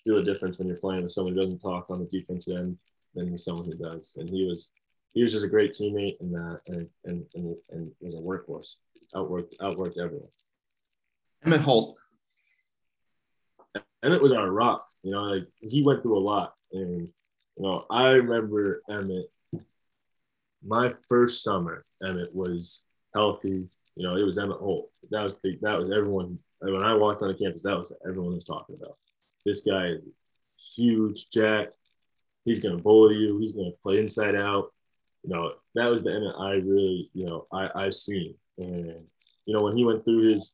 feel 0.05 0.15
the 0.15 0.23
difference 0.23 0.57
when 0.57 0.67
you're 0.67 0.77
playing 0.77 1.03
with 1.03 1.11
someone 1.11 1.33
who 1.33 1.41
doesn't 1.41 1.59
talk 1.59 1.87
on 1.89 1.99
the 1.99 2.05
defensive 2.05 2.57
end 2.57 2.77
than 3.13 3.31
with 3.31 3.41
someone 3.41 3.65
who 3.65 3.77
does. 3.77 4.15
And 4.19 4.29
he 4.29 4.45
was, 4.45 4.71
he 5.13 5.23
was 5.23 5.31
just 5.31 5.45
a 5.45 5.49
great 5.49 5.71
teammate 5.71 6.17
and 6.19 6.35
uh, 6.35 6.57
and, 6.67 6.87
and 7.05 7.25
and 7.35 7.57
and 7.71 7.91
was 8.01 8.15
a 8.15 8.23
workhorse. 8.23 8.75
Outworked 9.15 9.57
outworked 9.57 9.97
everyone. 9.97 10.29
Emmett 11.45 11.61
Holt. 11.61 11.95
Emmett 14.03 14.21
was 14.21 14.33
our 14.33 14.51
rock. 14.51 14.87
You 15.03 15.11
know, 15.11 15.21
like 15.21 15.47
he 15.61 15.83
went 15.83 16.01
through 16.01 16.17
a 16.17 16.19
lot, 16.19 16.53
and 16.73 17.07
you 17.57 17.63
know, 17.63 17.85
I 17.89 18.09
remember 18.09 18.81
Emmett 18.89 19.31
my 20.65 20.93
first 21.07 21.43
summer, 21.43 21.83
Emmett 22.03 22.33
was 22.33 22.85
healthy. 23.13 23.67
You 23.95 24.07
know, 24.07 24.15
it 24.15 24.25
was 24.25 24.37
Emmett 24.37 24.57
Holt. 24.57 24.89
That 25.11 25.23
was 25.23 25.35
the, 25.43 25.57
that 25.61 25.77
was 25.77 25.91
everyone. 25.91 26.39
When 26.59 26.83
I 26.83 26.93
walked 26.93 27.21
on 27.21 27.27
the 27.27 27.35
campus, 27.35 27.61
that 27.61 27.77
was 27.77 27.93
everyone 28.07 28.33
was 28.33 28.43
talking 28.43 28.75
about. 28.75 28.97
This 29.45 29.61
guy 29.61 29.87
is 29.87 30.15
huge, 30.75 31.29
jacked. 31.31 31.77
He's 32.45 32.59
gonna 32.59 32.77
bully 32.77 33.15
you. 33.15 33.39
He's 33.39 33.53
gonna 33.53 33.71
play 33.83 33.99
inside 33.99 34.35
out. 34.35 34.71
You 35.23 35.33
know, 35.33 35.53
that 35.75 35.89
was 35.89 36.03
the 36.03 36.13
Emmett 36.13 36.35
I 36.37 36.53
really, 36.65 37.09
you 37.13 37.25
know, 37.25 37.45
I 37.51 37.69
I've 37.75 37.95
seen. 37.95 38.35
And 38.57 39.01
you 39.45 39.53
know, 39.53 39.63
when 39.63 39.75
he 39.75 39.85
went 39.85 40.05
through 40.05 40.23
his 40.23 40.51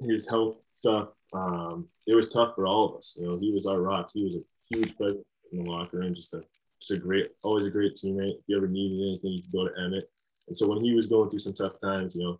his 0.00 0.28
health 0.28 0.58
stuff, 0.72 1.08
um, 1.34 1.86
it 2.06 2.14
was 2.14 2.30
tough 2.30 2.54
for 2.54 2.66
all 2.66 2.88
of 2.88 2.96
us. 2.96 3.14
You 3.18 3.28
know, 3.28 3.38
he 3.38 3.50
was 3.50 3.66
our 3.66 3.82
rock. 3.82 4.10
He 4.14 4.24
was 4.24 4.34
a 4.36 4.74
huge 4.74 4.96
presence 4.96 5.24
in 5.52 5.64
the 5.64 5.70
locker 5.70 5.98
room, 5.98 6.14
just 6.14 6.34
a 6.34 6.42
just 6.80 6.92
a 6.92 6.98
great, 6.98 7.30
always 7.42 7.66
a 7.66 7.70
great 7.70 7.94
teammate. 7.94 8.38
If 8.38 8.44
you 8.46 8.56
ever 8.56 8.66
needed 8.66 9.06
anything, 9.06 9.32
you 9.32 9.42
could 9.42 9.52
go 9.52 9.68
to 9.68 9.84
Emmett. 9.84 10.10
And 10.48 10.56
so 10.56 10.66
when 10.66 10.82
he 10.82 10.94
was 10.94 11.06
going 11.06 11.28
through 11.28 11.40
some 11.40 11.52
tough 11.52 11.78
times, 11.80 12.16
you 12.16 12.22
know, 12.22 12.38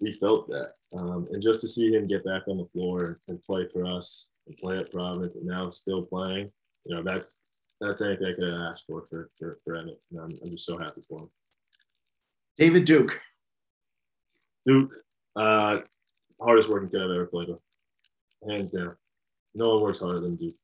we 0.00 0.12
felt 0.12 0.48
that. 0.48 0.72
Um, 0.98 1.26
and 1.30 1.42
just 1.42 1.60
to 1.60 1.68
see 1.68 1.92
him 1.92 2.06
get 2.06 2.24
back 2.24 2.48
on 2.48 2.58
the 2.58 2.66
floor 2.66 3.16
and 3.28 3.42
play 3.44 3.66
for 3.72 3.86
us 3.86 4.28
and 4.46 4.56
play 4.56 4.76
at 4.76 4.92
Providence 4.92 5.36
and 5.36 5.46
now 5.46 5.70
still 5.70 6.04
playing, 6.04 6.50
you 6.84 6.94
know, 6.94 7.02
that's 7.02 7.40
that's 7.80 8.00
anything 8.00 8.26
I 8.26 8.32
could 8.32 8.48
have 8.48 8.60
asked 8.60 8.84
for 8.86 9.04
for, 9.10 9.28
for, 9.38 9.56
for 9.64 9.76
Emmett. 9.76 10.02
And 10.10 10.20
I'm, 10.20 10.30
I'm 10.44 10.52
just 10.52 10.66
so 10.66 10.78
happy 10.78 11.02
for 11.08 11.20
him. 11.20 11.30
David 12.58 12.84
Duke. 12.84 13.20
Duke, 14.66 14.92
uh, 15.36 15.80
hardest 16.40 16.68
working 16.68 16.88
kid 16.88 17.02
I've 17.02 17.10
ever 17.10 17.26
played 17.26 17.48
with, 17.48 17.62
hands 18.48 18.70
down. 18.70 18.96
No 19.54 19.74
one 19.74 19.82
works 19.82 20.00
harder 20.00 20.20
than 20.20 20.36
Duke. 20.36 20.54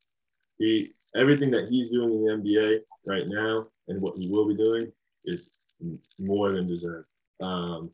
He 0.58 0.88
everything 1.16 1.50
that 1.52 1.68
he's 1.68 1.90
doing 1.90 2.12
in 2.12 2.24
the 2.24 2.32
NBA 2.32 2.80
right 3.06 3.24
now 3.26 3.64
and 3.88 4.00
what 4.02 4.16
he 4.16 4.30
will 4.30 4.48
be 4.48 4.56
doing 4.56 4.90
is 5.24 5.58
more 6.20 6.52
than 6.52 6.66
deserved. 6.66 7.08
Um, 7.40 7.90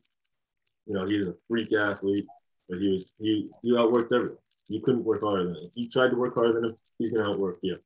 you 0.87 0.95
know, 0.95 1.07
he 1.07 1.19
was 1.19 1.29
a 1.29 1.35
freak 1.47 1.73
athlete, 1.73 2.27
but 2.69 2.79
he 2.79 2.89
was 2.91 3.13
he 3.19 3.51
he 3.63 3.73
outworked 3.73 4.13
everyone. 4.15 4.37
You 4.69 4.81
couldn't 4.81 5.05
work 5.05 5.23
harder 5.23 5.45
than 5.45 5.57
him. 5.57 5.63
If 5.65 5.73
you 5.77 5.89
tried 5.89 6.11
to 6.11 6.17
work 6.17 6.35
harder 6.35 6.53
than 6.53 6.65
him, 6.67 6.77
he's 6.99 7.11
gonna 7.11 7.31
outwork 7.31 7.59
you. 7.63 7.79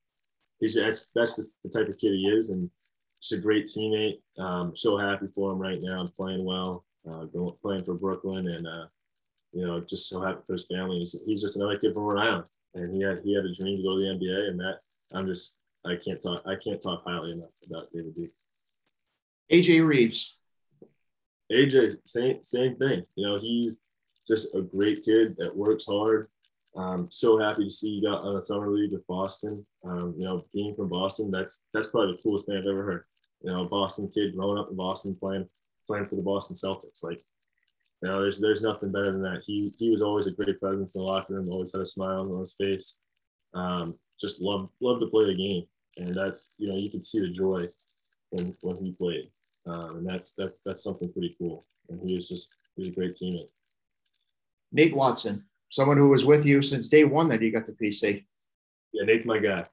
He's 0.59 0.75
just, 0.75 1.13
that's 1.15 1.37
just 1.37 1.61
the 1.63 1.71
type 1.71 1.89
of 1.89 1.99
kid 1.99 2.13
he 2.13 2.29
is, 2.29 2.51
and 2.51 2.71
he's 3.21 3.39
a 3.39 3.41
great 3.41 3.67
teammate. 3.67 4.21
Um, 4.39 4.77
so 4.77 4.97
happy 4.97 5.27
for 5.35 5.53
him 5.53 5.59
right 5.59 5.79
now. 5.81 6.01
I'm 6.01 6.09
playing 6.09 6.45
well, 6.45 6.85
uh, 7.09 7.25
going 7.25 7.55
playing 7.63 7.85
for 7.85 7.95
Brooklyn, 7.95 8.49
and 8.49 8.67
uh, 8.67 8.87
you 9.53 9.67
know, 9.67 9.81
just 9.81 10.09
so 10.09 10.21
happy 10.23 10.41
for 10.47 10.55
his 10.55 10.67
family. 10.67 10.99
He's, 10.99 11.21
he's 11.27 11.43
just 11.43 11.57
another 11.57 11.77
kid 11.77 11.95
from 11.95 12.05
Rhode 12.05 12.23
Island, 12.23 12.51
and 12.75 12.95
he 12.95 13.03
had 13.03 13.21
he 13.25 13.35
had 13.35 13.45
a 13.45 13.55
dream 13.55 13.77
to 13.77 13.83
go 13.83 13.97
to 13.97 14.01
the 14.01 14.25
NBA, 14.25 14.51
and 14.51 14.61
that 14.61 14.79
I'm 15.13 15.27
just 15.27 15.65
I 15.85 15.97
can't 15.97 16.23
talk 16.23 16.43
I 16.47 16.55
can't 16.57 16.81
talk 16.81 17.03
highly 17.05 17.33
enough 17.33 17.53
about 17.69 17.93
David 17.93 18.15
Duke. 18.15 18.31
AJ 19.53 19.87
Reeves. 19.87 20.39
AJ, 21.51 21.97
same 22.05 22.43
same 22.43 22.77
thing. 22.77 23.03
You 23.17 23.27
know, 23.27 23.39
he's 23.39 23.83
just 24.29 24.55
a 24.55 24.63
great 24.63 25.05
kid 25.05 25.37
that 25.39 25.57
works 25.57 25.87
hard. 25.87 26.27
Um, 26.77 27.07
so 27.11 27.39
happy 27.39 27.65
to 27.65 27.71
see 27.71 27.91
you 27.91 28.03
got 28.03 28.25
on 28.25 28.37
a 28.37 28.43
summer 28.43 28.69
league 28.69 28.93
with 28.93 29.07
Boston. 29.07 29.63
Um, 29.85 30.15
you 30.17 30.27
know, 30.27 30.43
being 30.55 30.75
from 30.75 30.89
Boston, 30.89 31.31
that's 31.31 31.65
that's 31.75 31.89
probably 31.89 32.13
the 32.13 32.23
coolest 32.23 32.47
thing 32.47 32.57
I've 32.57 32.67
ever 32.67 32.85
heard. 32.85 33.05
You 33.43 33.53
know, 33.53 33.65
a 33.65 33.69
Boston 33.69 34.11
kid 34.13 34.35
growing 34.35 34.59
up 34.59 34.71
in 34.71 34.77
Boston 34.77 35.15
playing 35.15 35.49
playing 35.87 36.07
for 36.07 36.17
the 36.17 36.23
Boston 36.23 36.57
Celtics. 36.57 37.03
Like, 37.03 37.21
you 38.03 38.09
know, 38.09 38.21
there's 38.21 38.41
there's 38.41 38.63
nothing 38.63 38.91
better 38.91 39.13
than 39.13 39.23
that. 39.23 39.43
He 39.47 39.71
he 39.79 39.91
was 39.91 40.03
always 40.03 40.27
a 40.27 40.35
great 40.35 40.59
presence 40.59 40.95
in 40.95 41.01
the 41.01 41.07
locker 41.07 41.35
room. 41.35 41.49
Always 41.51 41.73
had 41.73 41.83
a 41.83 41.87
smile 41.87 42.33
on 42.33 42.41
his 42.41 42.55
face. 42.55 42.99
Um, 43.55 43.95
just 44.21 44.41
love 44.41 44.71
love 44.81 45.01
to 45.01 45.07
play 45.07 45.27
the 45.27 45.35
game, 45.35 45.65
and 45.99 46.15
that's 46.15 46.55
you 46.59 46.69
know 46.69 46.77
you 46.77 46.91
could 46.91 47.05
see 47.05 47.21
the 47.21 47.29
joy 47.29 47.67
when 48.31 48.55
when 48.63 48.77
he 48.77 48.93
played, 48.93 49.31
um, 49.67 49.99
and 49.99 50.09
that's 50.09 50.35
that's 50.35 50.61
that's 50.65 50.83
something 50.83 51.13
pretty 51.13 51.35
cool. 51.39 51.67
And 51.91 52.01
he 52.01 52.17
was 52.17 52.29
just 52.29 52.55
he 52.77 52.83
was 52.83 52.89
a 52.89 52.93
great 52.93 53.15
teammate. 53.15 53.51
Nate 54.73 54.97
Watson, 54.97 55.45
someone 55.71 55.97
who 55.97 56.09
was 56.09 56.25
with 56.25 56.45
you 56.45 56.63
since 56.63 56.89
day 56.89 57.05
one 57.05 57.29
that 57.29 57.43
you 57.43 57.53
got 57.53 57.65
to 57.67 57.73
PC. 57.73 58.25
Yeah, 58.93 59.05
Nate's 59.05 59.27
my 59.27 59.39
guy. 59.39 59.65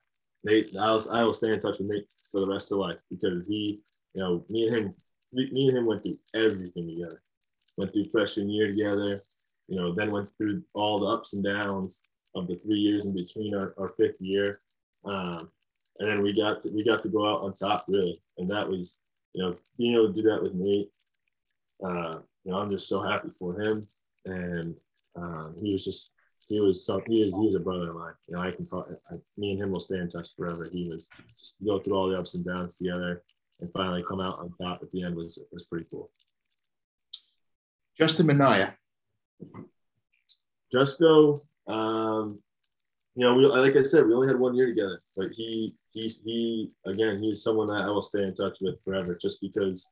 Nate, 0.45 0.67
I'll 0.79 1.03
I 1.12 1.23
will 1.23 1.33
stay 1.33 1.51
in 1.51 1.59
touch 1.59 1.79
with 1.79 1.89
Nate 1.89 2.12
for 2.31 2.41
the 2.41 2.51
rest 2.51 2.71
of 2.71 2.77
life 2.77 3.01
because 3.09 3.47
he, 3.47 3.81
you 4.13 4.23
know, 4.23 4.43
me 4.49 4.67
and 4.67 4.75
him, 4.75 4.95
me 5.33 5.67
and 5.67 5.77
him 5.77 5.85
went 5.85 6.03
through 6.03 6.15
everything 6.33 6.88
together. 6.88 7.21
Went 7.77 7.93
through 7.93 8.05
freshman 8.05 8.49
year 8.49 8.67
together, 8.67 9.19
you 9.67 9.77
know, 9.77 9.93
then 9.93 10.12
went 10.12 10.29
through 10.35 10.63
all 10.73 10.99
the 10.99 11.07
ups 11.07 11.33
and 11.33 11.43
downs 11.43 12.03
of 12.35 12.47
the 12.47 12.55
three 12.55 12.79
years 12.79 13.05
in 13.05 13.15
between 13.15 13.55
our, 13.55 13.73
our 13.77 13.89
fifth 13.89 14.19
year. 14.19 14.59
Um, 15.05 15.49
and 15.99 16.09
then 16.09 16.21
we 16.21 16.33
got 16.33 16.62
to 16.62 16.69
we 16.69 16.83
got 16.83 17.01
to 17.03 17.09
go 17.09 17.27
out 17.27 17.41
on 17.41 17.53
top 17.53 17.85
really, 17.88 18.19
and 18.38 18.49
that 18.49 18.67
was 18.67 18.99
you 19.33 19.43
know 19.43 19.53
being 19.77 19.95
able 19.95 20.13
to 20.13 20.21
do 20.21 20.29
that 20.29 20.41
with 20.41 20.53
Nate. 20.53 20.91
Uh, 21.83 22.19
you 22.43 22.51
know, 22.51 22.57
I'm 22.57 22.69
just 22.69 22.88
so 22.88 23.01
happy 23.01 23.29
for 23.38 23.59
him, 23.62 23.83
and 24.25 24.75
um, 25.15 25.56
he 25.62 25.72
was 25.72 25.84
just 25.84 26.12
he 26.48 26.60
was 26.60 26.86
so 26.86 27.02
he 27.06 27.22
is, 27.22 27.34
he 27.34 27.56
a 27.56 27.60
brother 27.60 27.89
of 27.89 27.95
mine. 27.95 28.13
You 28.28 28.36
know, 28.36 28.41
I 28.41 28.52
can. 28.52 28.67
I, 28.74 29.15
me 29.38 29.52
and 29.52 29.62
him 29.62 29.72
will 29.72 29.80
stay 29.80 29.98
in 29.98 30.10
touch 30.10 30.36
forever. 30.36 30.67
He 30.72 30.88
was 30.89 31.08
just 31.28 31.56
go 31.65 31.80
through 31.80 31.95
all 31.95 32.10
the 32.10 32.17
ups 32.17 32.36
and 32.36 32.45
downs 32.45 32.76
together, 32.76 33.22
and 33.60 33.72
finally 33.72 34.04
come 34.08 34.19
out 34.19 34.39
on 34.39 34.54
top 34.62 34.80
at 34.82 34.89
the 34.91 35.04
end 35.04 35.15
was 35.15 35.43
was 35.52 35.65
pretty 35.65 35.88
cool. 35.91 36.10
Justin 37.98 38.26
Minaya. 38.26 38.74
Justo, 40.72 41.38
um, 41.67 42.39
you 43.15 43.26
know, 43.26 43.36
we 43.36 43.45
like 43.45 43.76
I 43.76 43.84
said, 43.84 44.06
we 44.06 44.13
only 44.13 44.28
had 44.28 44.39
one 44.39 44.56
year 44.56 44.67
together, 44.67 45.00
but 45.17 45.28
he 45.32 45.74
he's 45.93 46.22
he 46.24 46.72
again, 46.86 47.22
he's 47.22 47.43
someone 47.43 47.67
that 47.67 47.86
I 47.86 47.88
will 47.88 48.02
stay 48.02 48.24
in 48.24 48.34
touch 48.34 48.58
with 48.62 48.82
forever, 48.84 49.17
just 49.22 49.41
because 49.41 49.88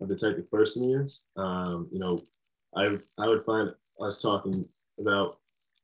of 0.00 0.08
the 0.08 0.16
type 0.16 0.38
of 0.38 0.50
person 0.50 0.82
he 0.84 0.94
is. 0.94 1.24
Um, 1.36 1.88
you 1.90 1.98
know, 1.98 2.18
I 2.76 2.96
I 3.18 3.28
would 3.28 3.42
find 3.42 3.70
us 4.00 4.20
talking 4.20 4.64
about 5.00 5.36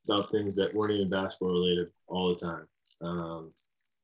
about 0.09 0.31
things 0.31 0.55
that 0.55 0.73
weren't 0.75 0.92
even 0.92 1.11
basketball 1.11 1.53
related 1.53 1.88
all 2.07 2.29
the 2.29 2.47
time, 2.47 2.66
um, 3.03 3.51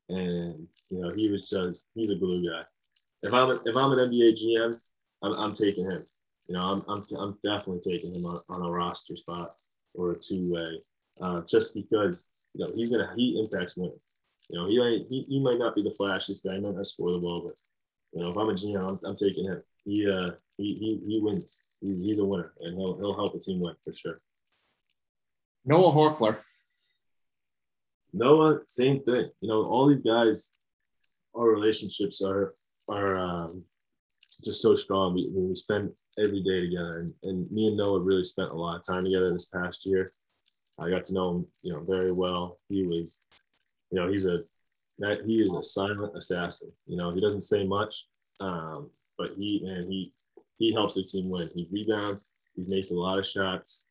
and 0.09 0.67
you 0.89 1.01
know, 1.01 1.09
he 1.15 1.29
was 1.29 1.49
just 1.49 1.85
he's 1.95 2.11
a 2.11 2.15
glue 2.15 2.47
guy. 2.47 2.63
If 3.23 3.33
I'm 3.33 3.49
if 3.51 3.75
I'm 3.75 3.91
an 3.91 4.09
NBA 4.09 4.37
GM, 4.43 4.75
I'm, 5.23 5.33
I'm 5.33 5.55
taking 5.55 5.85
him. 5.85 6.01
You 6.47 6.55
know, 6.55 6.61
I'm, 6.61 6.83
I'm, 6.89 7.03
I'm 7.19 7.37
definitely 7.43 7.79
taking 7.79 8.13
him 8.13 8.25
on, 8.25 8.39
on 8.49 8.67
a 8.67 8.71
roster 8.71 9.15
spot 9.15 9.49
or 9.93 10.11
a 10.11 10.15
two 10.15 10.49
way, 10.51 10.81
uh, 11.21 11.41
just 11.49 11.73
because 11.73 12.49
you 12.53 12.65
know 12.65 12.71
he's 12.75 12.89
gonna 12.89 13.11
he 13.15 13.39
impacts 13.39 13.77
winning. 13.77 13.97
You 14.49 14.59
know, 14.59 14.67
he 14.67 14.77
might 14.79 15.05
he, 15.09 15.21
he 15.21 15.39
might 15.39 15.57
not 15.57 15.73
be 15.73 15.83
the 15.83 15.95
flashiest 15.99 16.45
guy, 16.45 16.55
he 16.55 16.61
might 16.61 16.75
not 16.75 16.85
score 16.85 17.11
the 17.11 17.19
ball, 17.19 17.41
but 17.45 17.55
you 18.13 18.23
know, 18.23 18.31
if 18.31 18.37
I'm 18.37 18.49
a 18.49 18.53
GM, 18.53 18.89
I'm, 18.89 18.99
I'm 19.09 19.15
taking 19.15 19.45
him. 19.45 19.61
He 19.85 20.09
uh 20.09 20.31
he 20.57 20.73
he, 20.75 20.99
he 21.05 21.19
wins. 21.21 21.77
He's, 21.81 22.01
he's 22.01 22.19
a 22.19 22.25
winner, 22.25 22.53
and 22.61 22.77
he'll 22.77 22.97
he'll 22.97 23.15
help 23.15 23.35
a 23.35 23.39
team 23.39 23.59
win 23.61 23.75
for 23.83 23.91
sure. 23.91 24.17
Noah 25.65 25.93
Horchler. 25.93 26.37
Noah, 28.13 28.59
same 28.67 29.01
thing. 29.01 29.25
You 29.41 29.49
know, 29.49 29.63
all 29.63 29.87
these 29.87 30.03
guys, 30.03 30.51
our 31.35 31.47
relationships 31.49 32.21
are 32.21 32.53
are 32.89 33.15
um, 33.17 33.65
just 34.43 34.61
so 34.61 34.75
strong. 34.75 35.15
We, 35.15 35.29
we 35.33 35.55
spend 35.55 35.91
every 36.19 36.43
day 36.43 36.61
together, 36.61 36.99
and, 36.99 37.13
and 37.23 37.51
me 37.51 37.67
and 37.67 37.77
Noah 37.77 38.01
really 38.01 38.23
spent 38.23 38.49
a 38.49 38.55
lot 38.55 38.77
of 38.77 38.85
time 38.85 39.03
together 39.03 39.31
this 39.31 39.45
past 39.45 39.85
year. 39.85 40.07
I 40.79 40.89
got 40.89 41.05
to 41.05 41.13
know 41.13 41.31
him, 41.31 41.45
you 41.63 41.73
know, 41.73 41.83
very 41.83 42.11
well. 42.11 42.57
He 42.67 42.83
was, 42.83 43.21
you 43.91 43.99
know, 43.99 44.07
he's 44.07 44.25
a 44.25 44.37
that 44.99 45.21
he 45.25 45.41
is 45.41 45.53
a 45.53 45.63
silent 45.63 46.15
assassin. 46.15 46.71
You 46.85 46.97
know, 46.97 47.11
he 47.11 47.21
doesn't 47.21 47.41
say 47.41 47.65
much, 47.65 48.05
um, 48.39 48.89
but 49.17 49.31
he 49.37 49.65
and 49.67 49.85
he 49.85 50.11
he 50.57 50.73
helps 50.73 50.95
the 50.95 51.03
team 51.03 51.29
win. 51.29 51.49
He 51.55 51.67
rebounds. 51.71 52.51
He 52.55 52.63
makes 52.67 52.91
a 52.91 52.95
lot 52.95 53.19
of 53.19 53.25
shots. 53.25 53.87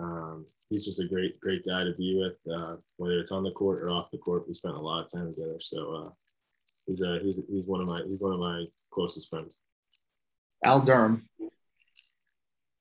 Um, 0.00 0.46
he's 0.70 0.84
just 0.84 1.00
a 1.00 1.08
great 1.08 1.38
great 1.40 1.64
guy 1.66 1.84
to 1.84 1.94
be 1.94 2.16
with, 2.16 2.38
uh, 2.54 2.76
whether 2.96 3.18
it's 3.18 3.32
on 3.32 3.42
the 3.42 3.52
court 3.52 3.80
or 3.82 3.90
off 3.90 4.10
the 4.10 4.18
court. 4.18 4.46
We 4.46 4.54
spent 4.54 4.76
a 4.76 4.80
lot 4.80 5.04
of 5.04 5.10
time 5.10 5.32
together, 5.32 5.58
so 5.60 6.04
uh, 6.04 6.10
he's 6.86 7.02
a, 7.02 7.18
he's 7.20 7.40
he's 7.48 7.66
one 7.66 7.80
of 7.80 7.88
my 7.88 8.02
he's 8.06 8.20
one 8.20 8.32
of 8.32 8.40
my 8.40 8.64
closest 8.90 9.28
friends. 9.28 9.58
Al 10.64 10.80
Durham. 10.80 11.28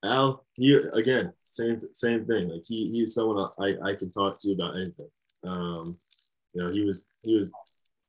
Al, 0.04 0.46
he 0.56 0.80
again, 0.94 1.34
same 1.44 1.80
same 1.80 2.26
thing. 2.26 2.50
Like 2.50 2.62
he 2.66 2.90
he's 2.92 3.16
someone 3.16 3.50
I, 3.60 3.76
I 3.84 3.96
can 3.96 4.12
talk 4.12 4.40
to 4.42 4.52
about 4.52 4.76
anything. 4.76 5.10
Um, 5.46 5.98
you 6.54 6.62
know, 6.62 6.70
he 6.70 6.84
was 6.84 7.18
he 7.24 7.36
was 7.36 7.52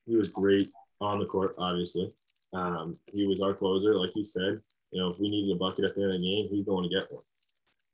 he 0.07 0.17
was 0.17 0.29
great 0.29 0.69
on 1.01 1.19
the 1.19 1.27
court, 1.27 1.55
obviously. 1.59 2.11
Um, 2.55 2.99
he 3.13 3.27
was 3.27 3.41
our 3.41 3.55
closer, 3.55 3.95
like 3.95 4.11
you 4.15 4.25
said. 4.25 4.59
You 4.93 5.03
know, 5.03 5.09
if 5.09 5.19
we 5.19 5.29
needed 5.29 5.55
a 5.55 5.59
bucket 5.59 5.85
at 5.85 5.95
the 5.95 6.03
end 6.03 6.15
of 6.15 6.21
the 6.21 6.27
game, 6.27 6.49
he's 6.51 6.65
going 6.65 6.89
to 6.89 6.95
get 6.95 7.09
one. 7.11 7.23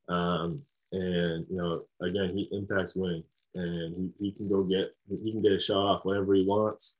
Um, 0.08 0.58
and 0.92 1.46
you 1.48 1.56
know, 1.56 1.80
again, 2.02 2.36
he 2.36 2.48
impacts 2.52 2.94
winning, 2.94 3.24
and 3.54 3.96
he, 3.96 4.12
he 4.18 4.32
can 4.32 4.48
go 4.48 4.64
get 4.64 4.94
he 5.08 5.32
can 5.32 5.42
get 5.42 5.52
a 5.52 5.58
shot 5.58 5.86
off 5.86 6.04
whenever 6.04 6.34
he 6.34 6.44
wants. 6.46 6.96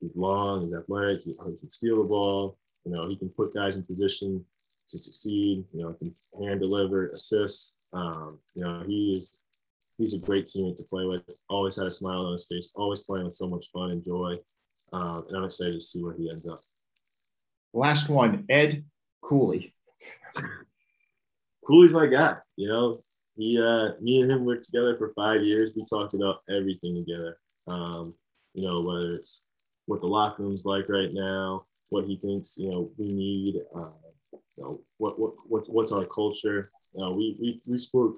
He's 0.00 0.16
long, 0.16 0.62
he's 0.62 0.74
athletic, 0.74 1.22
he, 1.22 1.32
he 1.32 1.56
can 1.56 1.70
steal 1.70 2.02
the 2.02 2.08
ball. 2.08 2.56
You 2.84 2.92
know, 2.92 3.08
he 3.08 3.16
can 3.16 3.30
put 3.30 3.54
guys 3.54 3.76
in 3.76 3.84
position 3.84 4.44
to 4.88 4.98
succeed. 4.98 5.64
You 5.72 5.82
know, 5.82 5.92
can 5.94 6.12
hand 6.44 6.60
deliver, 6.60 7.08
assists. 7.08 7.88
Um, 7.92 8.38
you 8.54 8.64
know, 8.64 8.82
he 8.86 9.16
is 9.16 9.42
he's 9.96 10.14
a 10.14 10.24
great 10.24 10.46
teammate 10.46 10.76
to 10.76 10.84
play 10.84 11.04
with. 11.06 11.22
Always 11.48 11.76
had 11.76 11.86
a 11.86 11.90
smile 11.90 12.26
on 12.26 12.32
his 12.32 12.46
face. 12.46 12.72
Always 12.76 13.00
playing 13.00 13.24
with 13.24 13.34
so 13.34 13.48
much 13.48 13.66
fun 13.72 13.90
and 13.90 14.04
joy. 14.04 14.34
Um, 14.92 15.24
and 15.28 15.36
I'm 15.36 15.44
excited 15.44 15.74
to 15.74 15.80
see 15.80 16.02
where 16.02 16.14
he 16.14 16.30
ends 16.30 16.48
up. 16.48 16.58
Last 17.72 18.08
one, 18.08 18.44
Ed 18.48 18.84
Cooley. 19.22 19.74
Cooley's 21.66 21.92
my 21.92 22.06
guy. 22.06 22.36
You 22.56 22.68
know, 22.68 22.98
he, 23.36 23.60
uh, 23.60 23.90
me 24.00 24.20
and 24.20 24.30
him 24.30 24.44
worked 24.44 24.64
together 24.64 24.96
for 24.96 25.12
five 25.14 25.42
years. 25.42 25.72
We 25.76 25.84
talked 25.84 26.14
about 26.14 26.40
everything 26.50 26.96
together. 26.96 27.36
Um, 27.66 28.14
you 28.54 28.66
know, 28.66 28.80
whether 28.80 29.10
it's 29.10 29.50
what 29.86 30.00
the 30.00 30.06
locker 30.06 30.42
room's 30.42 30.64
like 30.64 30.88
right 30.88 31.10
now, 31.12 31.62
what 31.90 32.04
he 32.04 32.16
thinks, 32.16 32.56
you 32.58 32.70
know, 32.70 32.90
we 32.98 33.12
need, 33.12 33.56
uh, 33.74 33.90
you 34.32 34.64
know, 34.64 34.78
what, 34.98 35.18
what, 35.20 35.34
what, 35.48 35.64
what's 35.68 35.92
our 35.92 36.06
culture. 36.06 36.66
You 36.94 37.04
know, 37.04 37.12
we, 37.12 37.36
we, 37.40 37.60
we 37.68 37.78
spoke 37.78 38.16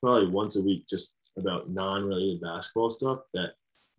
probably 0.00 0.28
once 0.28 0.56
a 0.56 0.62
week, 0.62 0.86
just 0.88 1.14
about 1.38 1.68
non-related 1.68 2.40
basketball 2.40 2.90
stuff 2.90 3.20
that 3.34 3.52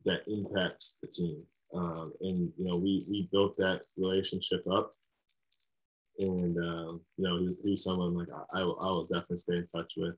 that 0.06 0.22
impacts 0.28 1.00
the 1.02 1.08
team. 1.08 1.44
Um, 1.76 2.14
and 2.22 2.52
you 2.58 2.66
know, 2.66 2.78
we 2.78 3.04
we 3.10 3.28
built 3.32 3.56
that 3.58 3.82
relationship 3.98 4.64
up, 4.70 4.92
and 6.20 6.58
um, 6.58 7.02
you 7.18 7.28
know, 7.28 7.38
he's, 7.38 7.62
he's 7.64 7.84
someone 7.84 8.14
like 8.14 8.28
I, 8.32 8.60
I, 8.60 8.64
will, 8.64 8.80
I 8.80 8.86
will 8.86 9.06
definitely 9.06 9.38
stay 9.38 9.56
in 9.58 9.68
touch 9.68 9.94
with 9.98 10.16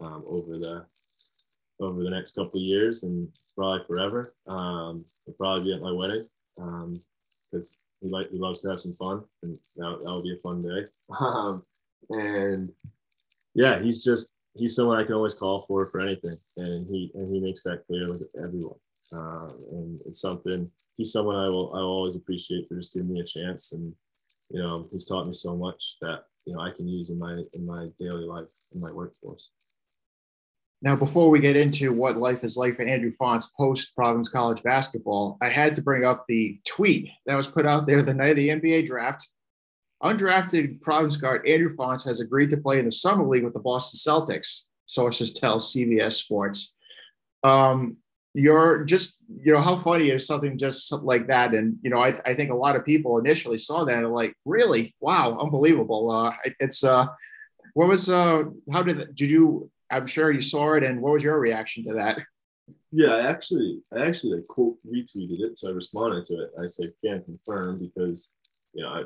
um, 0.00 0.22
over 0.26 0.58
the 0.58 0.86
over 1.80 2.02
the 2.02 2.10
next 2.10 2.34
couple 2.34 2.58
of 2.58 2.62
years 2.62 3.02
and 3.02 3.28
probably 3.54 3.84
forever. 3.86 4.32
Um, 4.46 5.04
will 5.26 5.34
probably 5.38 5.64
be 5.64 5.74
at 5.74 5.82
my 5.82 5.92
wedding 5.92 6.24
because 6.54 6.72
um, 7.52 7.98
he 8.00 8.08
like 8.08 8.30
he 8.30 8.38
loves 8.38 8.60
to 8.60 8.68
have 8.68 8.80
some 8.80 8.94
fun, 8.94 9.24
and 9.42 9.58
that, 9.76 10.00
that 10.02 10.14
would 10.14 10.24
be 10.24 10.34
a 10.34 10.40
fun 10.40 10.60
day. 10.60 10.86
Um, 11.18 11.62
and 12.10 12.70
yeah, 13.54 13.82
he's 13.82 14.04
just 14.04 14.32
he's 14.54 14.76
someone 14.76 14.98
I 14.98 15.04
can 15.04 15.14
always 15.14 15.34
call 15.34 15.62
for 15.62 15.86
for 15.90 16.00
anything, 16.00 16.36
and 16.56 16.86
he 16.86 17.10
and 17.14 17.28
he 17.28 17.40
makes 17.40 17.62
that 17.64 17.84
clear 17.86 18.08
with 18.08 18.28
everyone. 18.38 18.78
Uh, 19.12 19.48
and 19.70 19.98
it's 20.06 20.20
something 20.20 20.68
he's 20.96 21.12
someone 21.12 21.36
I 21.36 21.48
will 21.48 21.72
I 21.74 21.80
will 21.80 21.98
always 21.98 22.16
appreciate 22.16 22.68
for 22.68 22.76
just 22.76 22.92
giving 22.92 23.12
me 23.12 23.20
a 23.20 23.24
chance, 23.24 23.72
and 23.72 23.94
you 24.50 24.60
know 24.60 24.86
he's 24.90 25.04
taught 25.04 25.26
me 25.26 25.32
so 25.32 25.56
much 25.56 25.96
that 26.02 26.24
you 26.46 26.54
know 26.54 26.60
I 26.60 26.70
can 26.70 26.88
use 26.88 27.10
in 27.10 27.18
my 27.18 27.38
in 27.54 27.66
my 27.66 27.86
daily 27.98 28.24
life 28.24 28.50
in 28.74 28.80
my 28.80 28.92
workforce. 28.92 29.50
Now, 30.82 30.94
before 30.94 31.30
we 31.30 31.40
get 31.40 31.56
into 31.56 31.92
what 31.92 32.18
life 32.18 32.44
is 32.44 32.56
like 32.56 32.76
for 32.76 32.82
Andrew 32.82 33.10
Fonts 33.10 33.46
post 33.56 33.94
Providence 33.96 34.28
College 34.28 34.62
basketball, 34.62 35.38
I 35.40 35.48
had 35.48 35.74
to 35.76 35.82
bring 35.82 36.04
up 36.04 36.26
the 36.28 36.60
tweet 36.66 37.08
that 37.24 37.34
was 37.36 37.46
put 37.46 37.64
out 37.64 37.86
there 37.86 38.02
the 38.02 38.12
night 38.12 38.30
of 38.30 38.36
the 38.36 38.48
NBA 38.48 38.86
draft 38.86 39.26
Undrafted 40.02 40.80
Providence 40.82 41.16
guard 41.16 41.46
Andrew 41.48 41.74
Fonts 41.74 42.04
has 42.04 42.20
agreed 42.20 42.50
to 42.50 42.56
play 42.56 42.78
in 42.78 42.84
the 42.84 42.92
summer 42.92 43.26
league 43.26 43.44
with 43.44 43.54
the 43.54 43.60
Boston 43.60 43.98
Celtics. 43.98 44.64
Sources 44.84 45.32
tell 45.32 45.58
CBS 45.58 46.12
Sports. 46.12 46.76
Um, 47.42 47.96
you're 48.36 48.84
just, 48.84 49.22
you 49.42 49.52
know, 49.52 49.60
how 49.62 49.76
funny 49.76 50.10
is 50.10 50.26
something 50.26 50.58
just 50.58 50.92
like 50.92 51.26
that? 51.28 51.54
And 51.54 51.78
you 51.82 51.88
know, 51.88 52.00
I, 52.00 52.18
I 52.26 52.34
think 52.34 52.50
a 52.50 52.54
lot 52.54 52.76
of 52.76 52.84
people 52.84 53.18
initially 53.18 53.58
saw 53.58 53.84
that 53.84 53.96
and 53.96 54.12
like, 54.12 54.34
really, 54.44 54.94
wow, 55.00 55.38
unbelievable. 55.40 56.10
Uh, 56.10 56.32
it's 56.60 56.84
uh, 56.84 57.06
what 57.72 57.88
was 57.88 58.10
uh, 58.10 58.44
how 58.70 58.82
did 58.82 59.14
did 59.14 59.30
you? 59.30 59.70
I'm 59.90 60.06
sure 60.06 60.30
you 60.30 60.40
saw 60.40 60.74
it, 60.74 60.82
and 60.82 61.00
what 61.00 61.14
was 61.14 61.22
your 61.22 61.38
reaction 61.38 61.84
to 61.84 61.94
that? 61.94 62.18
Yeah, 62.92 63.14
I 63.14 63.28
actually, 63.28 63.80
I 63.96 64.04
actually 64.06 64.42
quote 64.48 64.76
retweeted 64.86 65.40
it, 65.40 65.58
so 65.58 65.68
I 65.68 65.72
responded 65.72 66.26
to 66.26 66.34
it. 66.42 66.50
I 66.62 66.66
said, 66.66 66.90
"Can't 67.04 67.24
confirm," 67.24 67.78
because 67.78 68.32
you 68.74 68.82
know, 68.82 68.90
I 68.90 69.02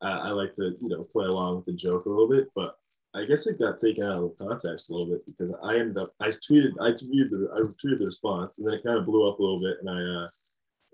I, 0.00 0.10
I 0.10 0.30
like 0.30 0.54
to 0.54 0.74
you 0.80 0.88
know 0.88 1.02
play 1.02 1.26
along 1.26 1.56
with 1.56 1.64
the 1.66 1.74
joke 1.74 2.06
a 2.06 2.08
little 2.08 2.28
bit, 2.28 2.48
but 2.54 2.76
I 3.14 3.24
guess 3.24 3.46
it 3.46 3.58
got 3.58 3.78
taken 3.78 4.04
out 4.04 4.22
of 4.22 4.38
context 4.38 4.88
a 4.88 4.92
little 4.92 5.12
bit 5.12 5.24
because 5.26 5.52
I 5.64 5.78
ended 5.78 5.98
up 5.98 6.10
I 6.20 6.28
tweeted 6.28 6.72
I 6.80 6.92
tweeted 6.92 7.30
the 7.30 7.48
I 7.54 7.60
tweeted 7.60 7.98
the 7.98 8.06
response 8.06 8.58
and 8.58 8.68
then 8.68 8.74
it 8.74 8.84
kind 8.84 8.98
of 8.98 9.06
blew 9.06 9.28
up 9.28 9.38
a 9.38 9.42
little 9.42 9.60
bit 9.60 9.78
and 9.80 9.90
I 9.90 10.22
uh, 10.22 10.28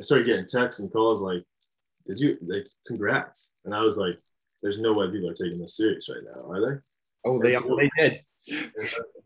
I 0.00 0.02
started 0.02 0.26
getting 0.26 0.46
texts 0.46 0.80
and 0.80 0.92
calls 0.92 1.22
like, 1.22 1.42
"Did 2.06 2.18
you 2.18 2.36
like 2.46 2.66
congrats?" 2.86 3.54
And 3.64 3.74
I 3.74 3.82
was 3.82 3.96
like, 3.96 4.18
"There's 4.62 4.78
no 4.78 4.92
way 4.92 5.10
people 5.10 5.30
are 5.30 5.34
taking 5.34 5.58
this 5.58 5.76
serious 5.76 6.08
right 6.08 6.22
now, 6.24 6.52
are 6.52 6.60
they?" 6.60 6.80
Oh, 7.24 7.38
they 7.38 7.52
so, 7.52 7.76
they 7.76 7.90
did. 7.98 8.20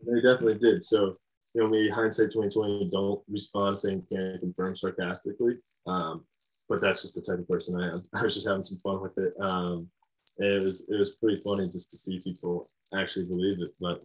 They 0.06 0.22
definitely 0.22 0.58
did. 0.58 0.82
So 0.82 1.12
you 1.54 1.62
know, 1.62 1.68
maybe 1.68 1.90
hindsight 1.90 2.32
2020, 2.32 2.88
don't 2.90 3.20
respond 3.28 3.76
saying 3.78 4.04
can't 4.10 4.40
confirm 4.40 4.74
sarcastically. 4.74 5.56
Um, 5.86 6.24
but 6.68 6.80
that's 6.80 7.02
just 7.02 7.16
the 7.16 7.20
type 7.20 7.38
of 7.38 7.48
person 7.48 7.80
I 7.80 7.88
am. 7.88 8.02
I 8.14 8.22
was 8.22 8.34
just 8.34 8.46
having 8.46 8.62
some 8.62 8.78
fun 8.78 9.02
with 9.02 9.18
it. 9.18 9.34
Um, 9.40 9.90
it 10.38 10.62
was 10.62 10.88
it 10.88 10.98
was 10.98 11.16
pretty 11.16 11.40
funny 11.42 11.68
just 11.68 11.90
to 11.90 11.96
see 11.96 12.20
people 12.20 12.66
actually 12.94 13.26
believe 13.28 13.60
it. 13.60 13.76
But 13.80 14.04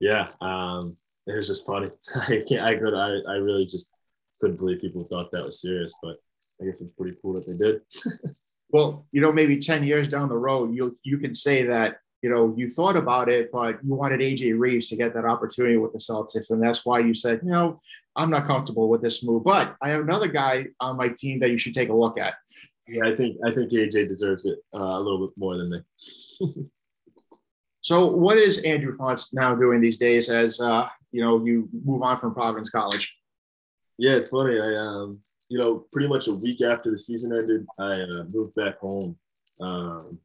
yeah, 0.00 0.28
um, 0.40 0.94
it 1.26 1.34
was 1.34 1.48
just 1.48 1.66
funny. 1.66 1.90
I 2.16 2.42
can't. 2.48 2.62
I 2.62 2.74
could. 2.74 2.94
I, 2.94 3.18
I 3.30 3.36
really 3.36 3.66
just 3.66 3.98
couldn't 4.40 4.58
believe 4.58 4.80
people 4.80 5.04
thought 5.04 5.30
that 5.32 5.44
was 5.44 5.60
serious. 5.60 5.94
But 6.02 6.16
I 6.60 6.64
guess 6.64 6.80
it's 6.80 6.92
pretty 6.92 7.16
cool 7.20 7.34
that 7.34 7.46
they 7.46 7.56
did. 7.56 7.82
well, 8.70 9.06
you 9.12 9.20
know, 9.20 9.32
maybe 9.32 9.58
ten 9.58 9.84
years 9.84 10.08
down 10.08 10.28
the 10.28 10.36
road, 10.36 10.74
you 10.74 10.98
you 11.02 11.18
can 11.18 11.34
say 11.34 11.64
that 11.64 11.98
you 12.24 12.30
know, 12.30 12.54
you 12.56 12.70
thought 12.70 12.96
about 12.96 13.28
it, 13.28 13.52
but 13.52 13.84
you 13.84 13.94
wanted 13.94 14.20
AJ 14.20 14.58
Reeves 14.58 14.88
to 14.88 14.96
get 14.96 15.12
that 15.12 15.26
opportunity 15.26 15.76
with 15.76 15.92
the 15.92 15.98
Celtics. 15.98 16.50
And 16.50 16.62
that's 16.62 16.86
why 16.86 17.00
you 17.00 17.12
said, 17.12 17.40
you 17.44 17.50
know, 17.50 17.78
I'm 18.16 18.30
not 18.30 18.46
comfortable 18.46 18.88
with 18.88 19.02
this 19.02 19.22
move. 19.22 19.44
But 19.44 19.76
I 19.82 19.90
have 19.90 20.00
another 20.00 20.28
guy 20.28 20.68
on 20.80 20.96
my 20.96 21.08
team 21.08 21.38
that 21.40 21.50
you 21.50 21.58
should 21.58 21.74
take 21.74 21.90
a 21.90 21.94
look 21.94 22.18
at. 22.18 22.32
Yeah, 22.86 23.06
I 23.06 23.16
think 23.16 23.38
I 23.46 23.50
think 23.52 23.72
AJ 23.72 24.08
deserves 24.08 24.44
it 24.44 24.58
uh, 24.74 24.78
a 24.78 25.00
little 25.00 25.26
bit 25.26 25.34
more 25.38 25.56
than 25.56 25.70
me. 25.70 25.78
so 27.80 28.06
what 28.06 28.36
is 28.36 28.58
Andrew 28.58 28.92
Fonts 28.92 29.32
now 29.32 29.54
doing 29.54 29.80
these 29.80 29.98
days 29.98 30.28
as 30.28 30.60
uh, 30.60 30.88
you 31.10 31.22
know 31.22 31.44
you 31.44 31.68
move 31.84 32.02
on 32.02 32.18
from 32.18 32.34
Providence 32.34 32.70
College? 32.70 33.16
Yeah, 33.96 34.12
it's 34.12 34.28
funny. 34.28 34.60
I 34.60 34.74
um, 34.76 35.20
you 35.48 35.58
know, 35.58 35.86
pretty 35.92 36.08
much 36.08 36.28
a 36.28 36.34
week 36.34 36.62
after 36.62 36.90
the 36.90 36.98
season 36.98 37.32
ended, 37.32 37.66
I 37.78 38.00
uh, 38.02 38.24
moved 38.32 38.54
back 38.54 38.78
home 38.78 39.16
um, 39.60 40.18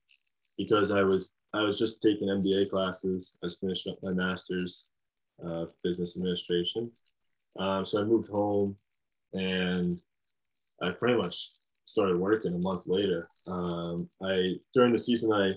because 0.57 0.91
I 0.91 1.01
was 1.03 1.33
I 1.53 1.61
was 1.61 1.79
just 1.79 2.01
taking 2.01 2.27
MBA 2.27 2.69
classes. 2.69 3.37
I 3.41 3.47
was 3.47 3.59
finishing 3.59 3.93
up 3.93 3.99
my 4.03 4.13
master's 4.13 4.87
uh, 5.45 5.65
business 5.83 6.17
administration. 6.17 6.91
Um, 7.57 7.85
so 7.85 7.99
I 7.99 8.03
moved 8.03 8.29
home 8.29 8.75
and 9.33 9.99
I 10.81 10.91
pretty 10.91 11.17
much 11.17 11.49
started 11.89 12.19
working 12.19 12.53
a 12.53 12.59
month 12.59 12.85
later. 12.85 13.27
Um, 13.47 14.09
I 14.23 14.55
during 14.73 14.93
the 14.93 14.99
season 14.99 15.33
I 15.33 15.51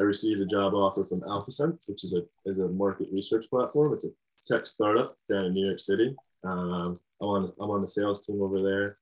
I 0.00 0.02
received 0.02 0.40
a 0.40 0.46
job 0.46 0.74
offer 0.74 1.04
from 1.04 1.20
AlphaSense, 1.20 1.88
which 1.88 2.04
is 2.04 2.14
a 2.14 2.22
is 2.46 2.58
a 2.58 2.68
market 2.68 3.08
research 3.12 3.44
platform. 3.50 3.92
It's 3.92 4.06
a 4.06 4.08
tech 4.46 4.66
startup 4.66 5.14
down 5.30 5.46
in 5.46 5.52
New 5.52 5.66
York 5.66 5.80
City. 5.80 6.16
Um, 6.44 6.98
I'm 7.20 7.28
on 7.28 7.52
I'm 7.60 7.70
on 7.70 7.82
the 7.82 7.88
sales 7.88 8.26
team 8.26 8.42
over 8.42 8.62
there. 8.62 8.94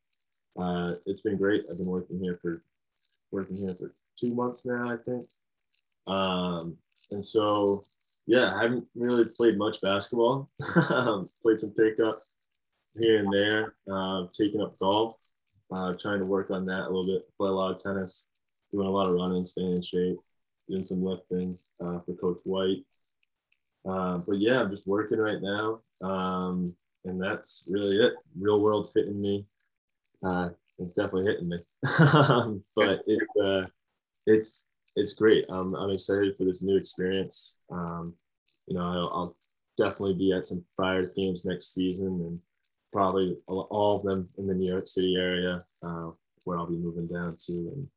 Uh, 0.59 0.95
it's 1.07 1.23
been 1.23 1.37
great. 1.37 1.63
I've 1.71 1.79
been 1.79 1.91
working 1.91 2.21
here 2.21 2.39
for 2.43 2.63
working 3.31 3.57
here 3.57 3.75
for 3.79 3.91
two 4.19 4.35
months 4.35 4.67
now, 4.67 4.91
I 4.91 4.97
think. 4.97 5.25
Um, 6.07 6.77
and 7.13 7.25
so, 7.25 7.83
yeah, 8.27 8.55
I 8.55 8.63
haven't 8.63 8.87
really 8.95 9.25
played 9.37 9.57
much 9.57 9.81
basketball. 9.81 10.49
Um, 10.91 11.29
played 11.43 11.61
some 11.61 11.71
pickup 11.71 12.19
here 12.95 13.19
and 13.19 13.33
there. 13.33 13.75
Uh, 13.91 14.27
taking 14.37 14.61
up 14.61 14.79
golf. 14.79 15.17
Uh, 15.73 15.95
trying 15.99 16.21
to 16.21 16.27
work 16.27 16.51
on 16.51 16.65
that 16.67 16.87
a 16.87 16.91
little 16.91 17.07
bit. 17.07 17.27
Play 17.39 17.49
a 17.49 17.53
lot 17.53 17.73
of 17.75 17.83
tennis. 17.83 18.29
Doing 18.73 18.87
a 18.87 18.91
lot 18.91 19.09
of 19.09 19.15
running, 19.15 19.45
staying 19.45 19.73
in 19.73 19.83
shape. 19.83 20.19
Doing 20.69 20.85
some 20.85 21.03
lifting 21.03 21.55
uh, 21.81 22.01
for 22.01 22.15
Coach 22.15 22.41
White. 22.45 22.85
Uh, 23.89 24.21
but 24.27 24.39
yeah, 24.39 24.61
I'm 24.61 24.71
just 24.71 24.87
working 24.87 25.19
right 25.19 25.41
now. 25.41 25.79
Um, 26.03 26.75
and 27.05 27.21
that's 27.21 27.69
really 27.73 27.97
it. 27.97 28.15
Real 28.39 28.63
world's 28.63 28.93
hitting 28.95 29.21
me. 29.21 29.47
Uh, 30.23 30.51
it's 30.79 30.95
definitely 30.95 31.33
hitting 31.33 31.49
me. 31.49 31.59
but 32.77 33.03
it's 33.07 33.37
uh, 33.43 33.67
it's 34.27 34.65
it's 34.97 35.15
great. 35.15 35.45
Um, 35.49 35.75
I'm 35.75 35.91
excited 35.91 36.37
for 36.37 36.45
this 36.45 36.63
new 36.63 36.77
experience. 36.77 37.59
Um, 37.71 38.15
you 38.67 38.77
know, 38.77 38.83
I'll, 38.83 39.13
I'll, 39.15 39.37
definitely 39.79 40.15
be 40.15 40.35
at 40.35 40.45
some 40.45 40.63
Friars 40.77 41.15
games 41.15 41.47
next 41.47 41.73
season, 41.73 42.07
and 42.07 42.41
probably 42.93 43.37
all 43.47 43.97
of 43.97 44.03
them 44.03 44.29
in 44.39 44.47
the 44.47 44.55
New 44.55 44.71
York 44.71 44.87
City 44.87 45.17
area, 45.17 45.61
uh, 45.83 46.11
where 46.45 46.59
I'll 46.59 46.67
be 46.67 46.77
moving 46.77 47.07
down 47.07 47.37
to 47.47 47.53
in 47.53 47.89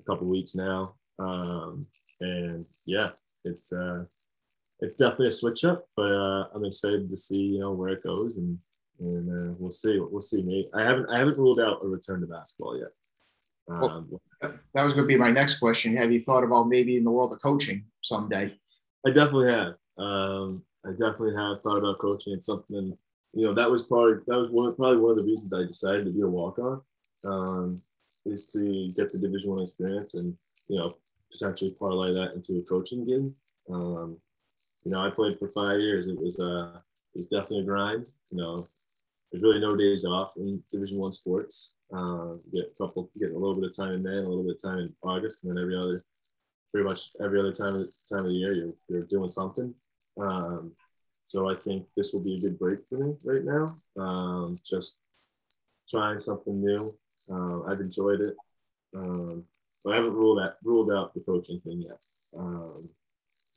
a 0.00 0.04
couple 0.04 0.26
weeks 0.26 0.54
now. 0.54 0.94
Um, 1.18 1.86
and 2.20 2.64
yeah, 2.86 3.10
it's 3.44 3.72
uh, 3.72 4.04
it's 4.80 4.96
definitely 4.96 5.28
a 5.28 5.32
switch 5.32 5.64
up, 5.64 5.86
but 5.96 6.12
uh, 6.12 6.48
I'm 6.54 6.64
excited 6.64 7.08
to 7.08 7.16
see 7.16 7.42
you 7.42 7.58
know 7.58 7.72
where 7.72 7.90
it 7.90 8.02
goes, 8.02 8.36
and 8.36 8.58
and 9.00 9.28
uh, 9.28 9.54
we'll 9.58 9.72
see. 9.72 9.98
We'll 9.98 10.20
see. 10.20 10.42
Maybe 10.42 10.68
I 10.74 10.82
haven't 10.82 11.10
I 11.10 11.18
haven't 11.18 11.38
ruled 11.38 11.60
out 11.60 11.84
a 11.84 11.88
return 11.88 12.20
to 12.20 12.26
basketball 12.26 12.78
yet. 12.78 12.92
Um, 13.68 14.10
that 14.40 14.84
was 14.84 14.94
going 14.94 15.04
to 15.04 15.08
be 15.08 15.16
my 15.16 15.30
next 15.30 15.58
question. 15.58 15.96
Have 15.96 16.12
you 16.12 16.20
thought 16.20 16.44
about 16.44 16.68
maybe 16.68 16.96
in 16.96 17.04
the 17.04 17.10
world 17.10 17.32
of 17.32 17.42
coaching 17.42 17.84
someday? 18.02 18.56
I 19.04 19.10
definitely 19.10 19.52
have. 19.52 19.74
Um, 19.98 20.64
I 20.84 20.90
definitely 20.90 21.34
have 21.34 21.60
thought 21.62 21.78
about 21.78 21.98
coaching. 21.98 22.34
It's 22.34 22.46
something 22.46 22.96
you 23.32 23.46
know 23.46 23.54
that 23.54 23.70
was 23.70 23.86
probably 23.86 24.14
that 24.26 24.38
was 24.38 24.50
one 24.50 24.74
probably 24.76 24.98
one 24.98 25.12
of 25.12 25.16
the 25.18 25.24
reasons 25.24 25.52
I 25.52 25.66
decided 25.66 26.04
to 26.06 26.12
be 26.12 26.22
a 26.22 26.26
walk 26.26 26.58
on 26.58 26.82
um, 27.24 27.80
is 28.24 28.50
to 28.52 28.92
get 28.96 29.12
the 29.12 29.18
Division 29.18 29.50
One 29.50 29.62
experience 29.62 30.14
and 30.14 30.36
you 30.68 30.78
know 30.78 30.92
potentially 31.30 31.74
parlay 31.78 32.12
that 32.12 32.34
into 32.34 32.58
a 32.58 32.62
coaching 32.62 33.04
gig. 33.04 33.26
Um, 33.70 34.18
you 34.84 34.92
know, 34.92 35.00
I 35.00 35.10
played 35.10 35.38
for 35.38 35.48
five 35.48 35.80
years. 35.80 36.08
It 36.08 36.18
was 36.18 36.38
uh, 36.40 36.78
it 37.14 37.18
was 37.18 37.26
definitely 37.26 37.60
a 37.60 37.64
grind. 37.64 38.08
You 38.30 38.42
know, 38.42 38.64
there's 39.30 39.42
really 39.42 39.60
no 39.60 39.76
days 39.76 40.04
off 40.04 40.36
in 40.36 40.62
Division 40.70 40.98
One 40.98 41.12
sports. 41.12 41.74
Uh, 41.92 42.34
get 42.52 42.70
a 42.70 42.74
couple, 42.78 43.10
get 43.18 43.30
a 43.30 43.38
little 43.38 43.54
bit 43.54 43.70
of 43.70 43.76
time 43.76 43.92
in 43.92 44.02
May, 44.02 44.16
a 44.16 44.20
little 44.20 44.42
bit 44.42 44.56
of 44.56 44.62
time 44.62 44.78
in 44.78 44.94
August, 45.02 45.44
and 45.44 45.54
then 45.54 45.62
every 45.62 45.76
other, 45.76 46.00
pretty 46.72 46.86
much 46.88 47.10
every 47.22 47.38
other 47.38 47.52
time 47.52 47.74
of, 47.74 47.86
time 48.08 48.20
of 48.20 48.26
the 48.26 48.32
year, 48.32 48.54
you're 48.54 48.74
you're 48.88 49.02
doing 49.02 49.30
something. 49.30 49.74
Um, 50.20 50.72
so 51.26 51.50
I 51.50 51.54
think 51.56 51.86
this 51.96 52.12
will 52.12 52.22
be 52.22 52.36
a 52.36 52.40
good 52.40 52.58
break 52.58 52.78
for 52.88 52.96
me 52.98 53.16
right 53.24 53.44
now. 53.44 53.66
Um, 54.00 54.56
just 54.64 54.98
trying 55.90 56.18
something 56.18 56.54
new. 56.54 56.90
Uh, 57.30 57.64
I've 57.64 57.80
enjoyed 57.80 58.20
it, 58.20 58.36
um, 58.96 59.44
but 59.84 59.92
I 59.92 59.96
haven't 59.96 60.14
ruled 60.14 60.40
out 60.40 60.54
ruled 60.64 60.92
out 60.92 61.14
the 61.14 61.20
coaching 61.20 61.58
thing 61.60 61.82
yet. 61.82 61.98
Um, 62.38 62.88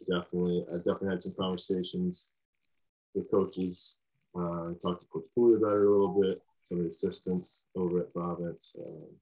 definitely, 0.09 0.65
I 0.72 0.78
definitely 0.78 1.09
had 1.09 1.22
some 1.22 1.36
conversations 1.38 2.32
with 3.13 3.30
coaches. 3.32 3.97
Uh, 4.36 4.70
I 4.70 4.74
talked 4.82 5.01
to 5.01 5.07
Coach 5.07 5.26
Cooley 5.36 5.57
about 5.57 5.78
it 5.78 5.86
a 5.86 5.89
little 5.89 6.20
bit, 6.22 6.41
some 6.67 6.80
of 6.80 6.84
the 6.84 6.89
assistants 6.89 7.65
over 7.76 8.01
at 8.01 8.13
Providence. 8.13 8.74
Um, 8.80 9.15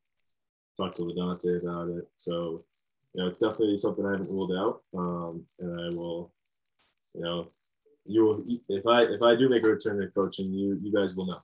talked 0.77 0.97
to 0.97 1.03
LaDontae 1.03 1.63
about 1.63 1.89
it. 1.89 2.07
So, 2.15 2.59
you 3.13 3.21
know, 3.21 3.29
it's 3.29 3.39
definitely 3.39 3.77
something 3.77 4.05
I 4.05 4.11
haven't 4.11 4.29
ruled 4.29 4.53
out. 4.53 4.81
Um, 4.97 5.45
and 5.59 5.81
I 5.81 5.97
will, 5.97 6.31
you 7.13 7.21
know, 7.21 7.47
you 8.07 8.23
will 8.23 8.43
if 8.47 8.85
I 8.85 9.03
if 9.03 9.21
I 9.21 9.35
do 9.35 9.49
make 9.49 9.63
a 9.63 9.67
return 9.67 9.99
to 9.99 10.07
coaching, 10.07 10.51
you 10.51 10.77
you 10.81 10.91
guys 10.91 11.15
will 11.15 11.27
know. 11.27 11.37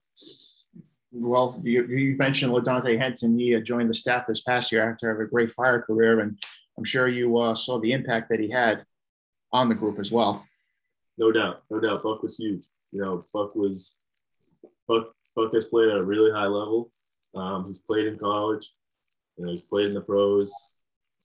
Well, 1.11 1.61
you, 1.63 1.85
you 1.85 2.17
mentioned 2.17 2.51
LaDontae 2.51 2.97
Henton. 2.97 3.37
He 3.37 3.59
joined 3.61 3.89
the 3.89 3.93
staff 3.93 4.25
this 4.27 4.41
past 4.41 4.71
year 4.71 4.89
after 4.89 5.09
having 5.09 5.27
a 5.27 5.29
great 5.29 5.51
Friar 5.51 5.83
career, 5.83 6.21
and 6.21 6.39
I'm 6.75 6.83
sure 6.83 7.07
you 7.07 7.37
uh, 7.37 7.53
saw 7.53 7.79
the 7.79 7.91
impact 7.91 8.29
that 8.29 8.39
he 8.39 8.49
had 8.49 8.83
on 9.51 9.69
the 9.69 9.75
group 9.75 9.99
as 9.99 10.11
well. 10.11 10.43
No 11.19 11.31
doubt, 11.31 11.61
no 11.69 11.79
doubt. 11.79 12.01
Buck 12.01 12.23
was 12.23 12.37
huge. 12.37 12.63
You 12.91 13.01
know, 13.01 13.23
Buck 13.33 13.55
was 13.55 14.03
Buck. 14.87 15.13
Buck 15.35 15.53
has 15.53 15.65
played 15.65 15.89
at 15.89 15.97
a 15.97 16.03
really 16.03 16.31
high 16.31 16.47
level. 16.47 16.91
Um, 17.35 17.65
he's 17.65 17.79
played 17.79 18.07
in 18.07 18.17
college. 18.17 18.71
You 19.37 19.45
know, 19.45 19.51
he's 19.51 19.63
played 19.63 19.87
in 19.87 19.93
the 19.93 20.01
pros. 20.01 20.51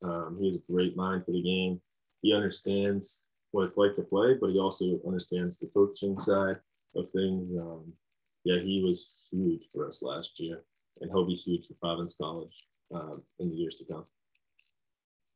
Um, 0.03 0.36
he 0.39 0.49
has 0.51 0.68
a 0.68 0.72
great 0.72 0.97
mind 0.97 1.24
for 1.24 1.32
the 1.32 1.43
game. 1.43 1.80
He 2.22 2.34
understands 2.34 3.28
what 3.53 3.64
it's 3.64 3.76
like 3.76 3.94
to 3.94 4.03
play, 4.03 4.34
but 4.40 4.51
he 4.51 4.59
also 4.59 4.84
understands 5.07 5.59
the 5.59 5.68
coaching 5.72 6.18
side 6.20 6.57
of 6.96 7.09
things. 7.11 7.57
Um, 7.59 7.92
yeah, 8.44 8.61
he 8.61 8.82
was 8.82 9.26
huge 9.30 9.62
for 9.72 9.88
us 9.88 10.03
last 10.03 10.38
year, 10.38 10.62
and 11.01 11.11
he'll 11.11 11.26
be 11.26 11.34
huge 11.34 11.66
for 11.66 11.74
Providence 11.74 12.16
College 12.20 12.64
um, 12.94 13.22
in 13.40 13.51
the 13.51 13.57
years 13.57 13.76
to 13.76 13.84
come. 13.84 14.05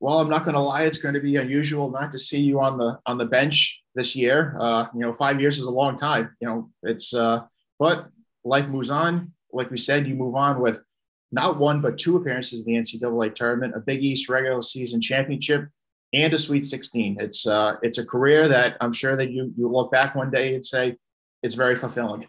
Well, 0.01 0.19
I'm 0.19 0.29
not 0.29 0.45
going 0.45 0.55
to 0.55 0.61
lie; 0.61 0.83
it's 0.83 0.99
going 0.99 1.15
to 1.15 1.21
be 1.21 1.37
unusual 1.37 1.91
not 1.91 2.11
to 2.13 2.19
see 2.19 2.41
you 2.41 2.61
on 2.61 2.77
the 2.77 2.99
on 3.07 3.19
the 3.19 3.25
bench 3.25 3.83
this 3.95 4.17
year. 4.17 4.57
Uh, 4.59 4.87
you 4.95 5.01
know, 5.01 5.13
five 5.13 5.41
years 5.41 5.59
is 5.59 5.67
a 5.67 5.71
long 5.71 5.97
time. 5.97 6.35
You 6.41 6.49
know, 6.49 6.71
it's 6.83 7.15
uh, 7.15 7.43
but 7.79 8.09
life 8.45 8.67
moves 8.67 8.91
on. 8.91 9.33
Like 9.53 9.71
we 9.71 9.77
said, 9.77 10.07
you 10.07 10.15
move 10.15 10.35
on 10.35 10.61
with 10.61 10.83
not 11.31 11.59
one 11.59 11.81
but 11.81 11.99
two 11.99 12.17
appearances 12.17 12.67
in 12.67 12.75
the 12.75 12.81
NCAA 12.81 13.35
tournament, 13.35 13.77
a 13.77 13.81
Big 13.81 14.03
East 14.03 14.29
regular 14.29 14.61
season 14.63 15.01
championship, 15.01 15.69
and 16.13 16.33
a 16.33 16.39
Sweet 16.39 16.67
16. 16.67 17.17
It's 17.21 17.47
uh, 17.47 17.77
it's 17.83 17.99
a 17.99 18.07
career 18.07 18.49
that 18.49 18.77
I'm 18.81 18.93
sure 18.93 19.17
that 19.17 19.31
you 19.31 19.53
you 19.57 19.69
look 19.69 19.91
back 19.91 20.15
one 20.15 20.31
day 20.31 20.55
and 20.55 20.65
say 20.65 20.97
it's 21.43 21.55
very 21.55 21.77
fulfilling. 21.77 22.27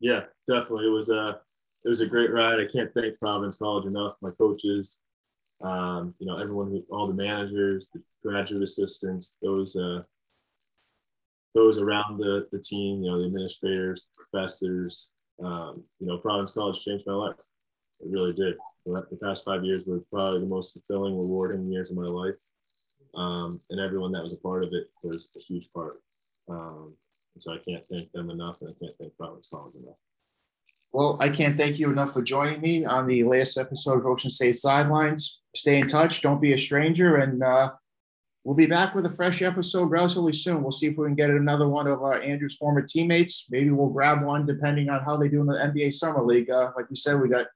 Yeah, 0.00 0.22
definitely. 0.46 0.86
It 0.86 0.92
was 0.92 1.10
a 1.10 1.40
it 1.84 1.88
was 1.88 2.00
a 2.00 2.06
great 2.06 2.32
ride. 2.32 2.60
I 2.60 2.66
can't 2.66 2.92
thank 2.94 3.18
Providence 3.18 3.58
College 3.58 3.86
enough. 3.86 4.14
My 4.22 4.30
coaches, 4.38 5.02
um, 5.62 6.14
you 6.18 6.26
know, 6.26 6.34
everyone, 6.36 6.82
all 6.90 7.06
the 7.06 7.14
managers, 7.14 7.88
the 7.92 8.02
graduate 8.22 8.62
assistants, 8.62 9.38
those 9.42 9.76
uh, 9.76 10.02
those 11.54 11.78
around 11.78 12.18
the, 12.18 12.46
the 12.52 12.60
team, 12.60 13.02
you 13.02 13.10
know, 13.10 13.18
the 13.18 13.26
administrators, 13.26 14.06
professors, 14.14 15.12
um, 15.42 15.84
you 15.98 16.06
know, 16.06 16.18
Providence 16.18 16.52
College 16.52 16.82
changed 16.84 17.04
my 17.06 17.14
life. 17.14 17.36
It 18.00 18.12
really 18.12 18.32
did. 18.32 18.56
The 18.86 19.18
past 19.22 19.44
five 19.44 19.64
years 19.64 19.86
were 19.86 20.00
probably 20.12 20.40
the 20.40 20.46
most 20.46 20.72
fulfilling, 20.72 21.18
rewarding 21.18 21.64
years 21.64 21.90
of 21.90 21.96
my 21.96 22.04
life. 22.04 22.36
Um, 23.14 23.60
and 23.70 23.80
everyone 23.80 24.12
that 24.12 24.22
was 24.22 24.32
a 24.32 24.38
part 24.38 24.64
of 24.64 24.72
it 24.72 24.88
was 25.02 25.36
a 25.36 25.40
huge 25.40 25.72
part. 25.72 25.94
Um, 26.48 26.96
so 27.38 27.52
I 27.52 27.58
can't 27.58 27.84
thank 27.84 28.10
them 28.12 28.30
enough, 28.30 28.60
and 28.60 28.70
I 28.70 28.84
can't 28.84 28.96
thank 28.98 29.16
Providence 29.16 29.48
College 29.52 29.74
enough. 29.76 29.98
Well, 30.92 31.18
I 31.20 31.28
can't 31.28 31.56
thank 31.56 31.78
you 31.78 31.90
enough 31.90 32.12
for 32.12 32.22
joining 32.22 32.60
me 32.60 32.84
on 32.84 33.06
the 33.06 33.22
latest 33.24 33.58
episode 33.58 33.98
of 33.98 34.06
Ocean 34.06 34.30
State 34.30 34.56
Sidelines. 34.56 35.42
Stay 35.54 35.78
in 35.78 35.86
touch. 35.86 36.22
Don't 36.22 36.40
be 36.40 36.54
a 36.54 36.58
stranger. 36.58 37.16
And 37.16 37.42
uh, 37.42 37.72
we'll 38.44 38.56
be 38.56 38.66
back 38.66 38.94
with 38.94 39.04
a 39.04 39.10
fresh 39.10 39.42
episode 39.42 39.90
relatively 39.90 40.32
soon. 40.32 40.62
We'll 40.62 40.72
see 40.72 40.86
if 40.86 40.96
we 40.96 41.06
can 41.06 41.14
get 41.14 41.28
another 41.28 41.68
one 41.68 41.86
of 41.86 42.02
uh, 42.02 42.12
Andrew's 42.12 42.56
former 42.56 42.80
teammates. 42.80 43.48
Maybe 43.50 43.70
we'll 43.70 43.90
grab 43.90 44.22
one 44.22 44.46
depending 44.46 44.88
on 44.88 45.04
how 45.04 45.18
they 45.18 45.28
do 45.28 45.42
in 45.42 45.46
the 45.46 45.54
NBA 45.54 45.92
Summer 45.92 46.24
League. 46.24 46.48
Uh, 46.50 46.72
like 46.74 46.88
we 46.88 46.96
said, 46.96 47.20
we 47.20 47.28
got 47.28 47.48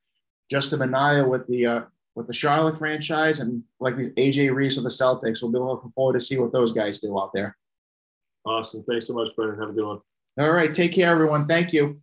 Justin 0.51 0.81
Minaya 0.81 1.27
with 1.27 1.47
the 1.47 1.67
uh, 1.67 1.81
with 2.15 2.27
the 2.27 2.33
Charlotte 2.33 2.79
franchise 2.79 3.41
and 3.41 3.63
like 3.81 3.95
AJ 3.95 4.55
Reeves 4.55 4.77
with 4.77 4.85
the 4.85 4.91
Celtics. 4.91 5.43
We'll 5.43 5.53
be 5.53 5.59
looking 5.59 5.93
forward 5.93 6.15
to 6.15 6.21
see 6.21 6.39
what 6.39 6.53
those 6.53 6.73
guys 6.73 7.01
do 7.01 7.19
out 7.19 7.33
there. 7.33 7.57
Awesome. 8.45 8.85
Thanks 8.85 9.07
so 9.07 9.15
much, 9.15 9.35
Brendan. 9.37 9.59
Have 9.61 9.71
a 9.71 9.73
good 9.73 9.87
one. 9.87 10.01
All 10.39 10.51
right. 10.51 10.73
Take 10.73 10.93
care, 10.93 11.11
everyone. 11.11 11.47
Thank 11.47 11.73
you. 11.73 12.01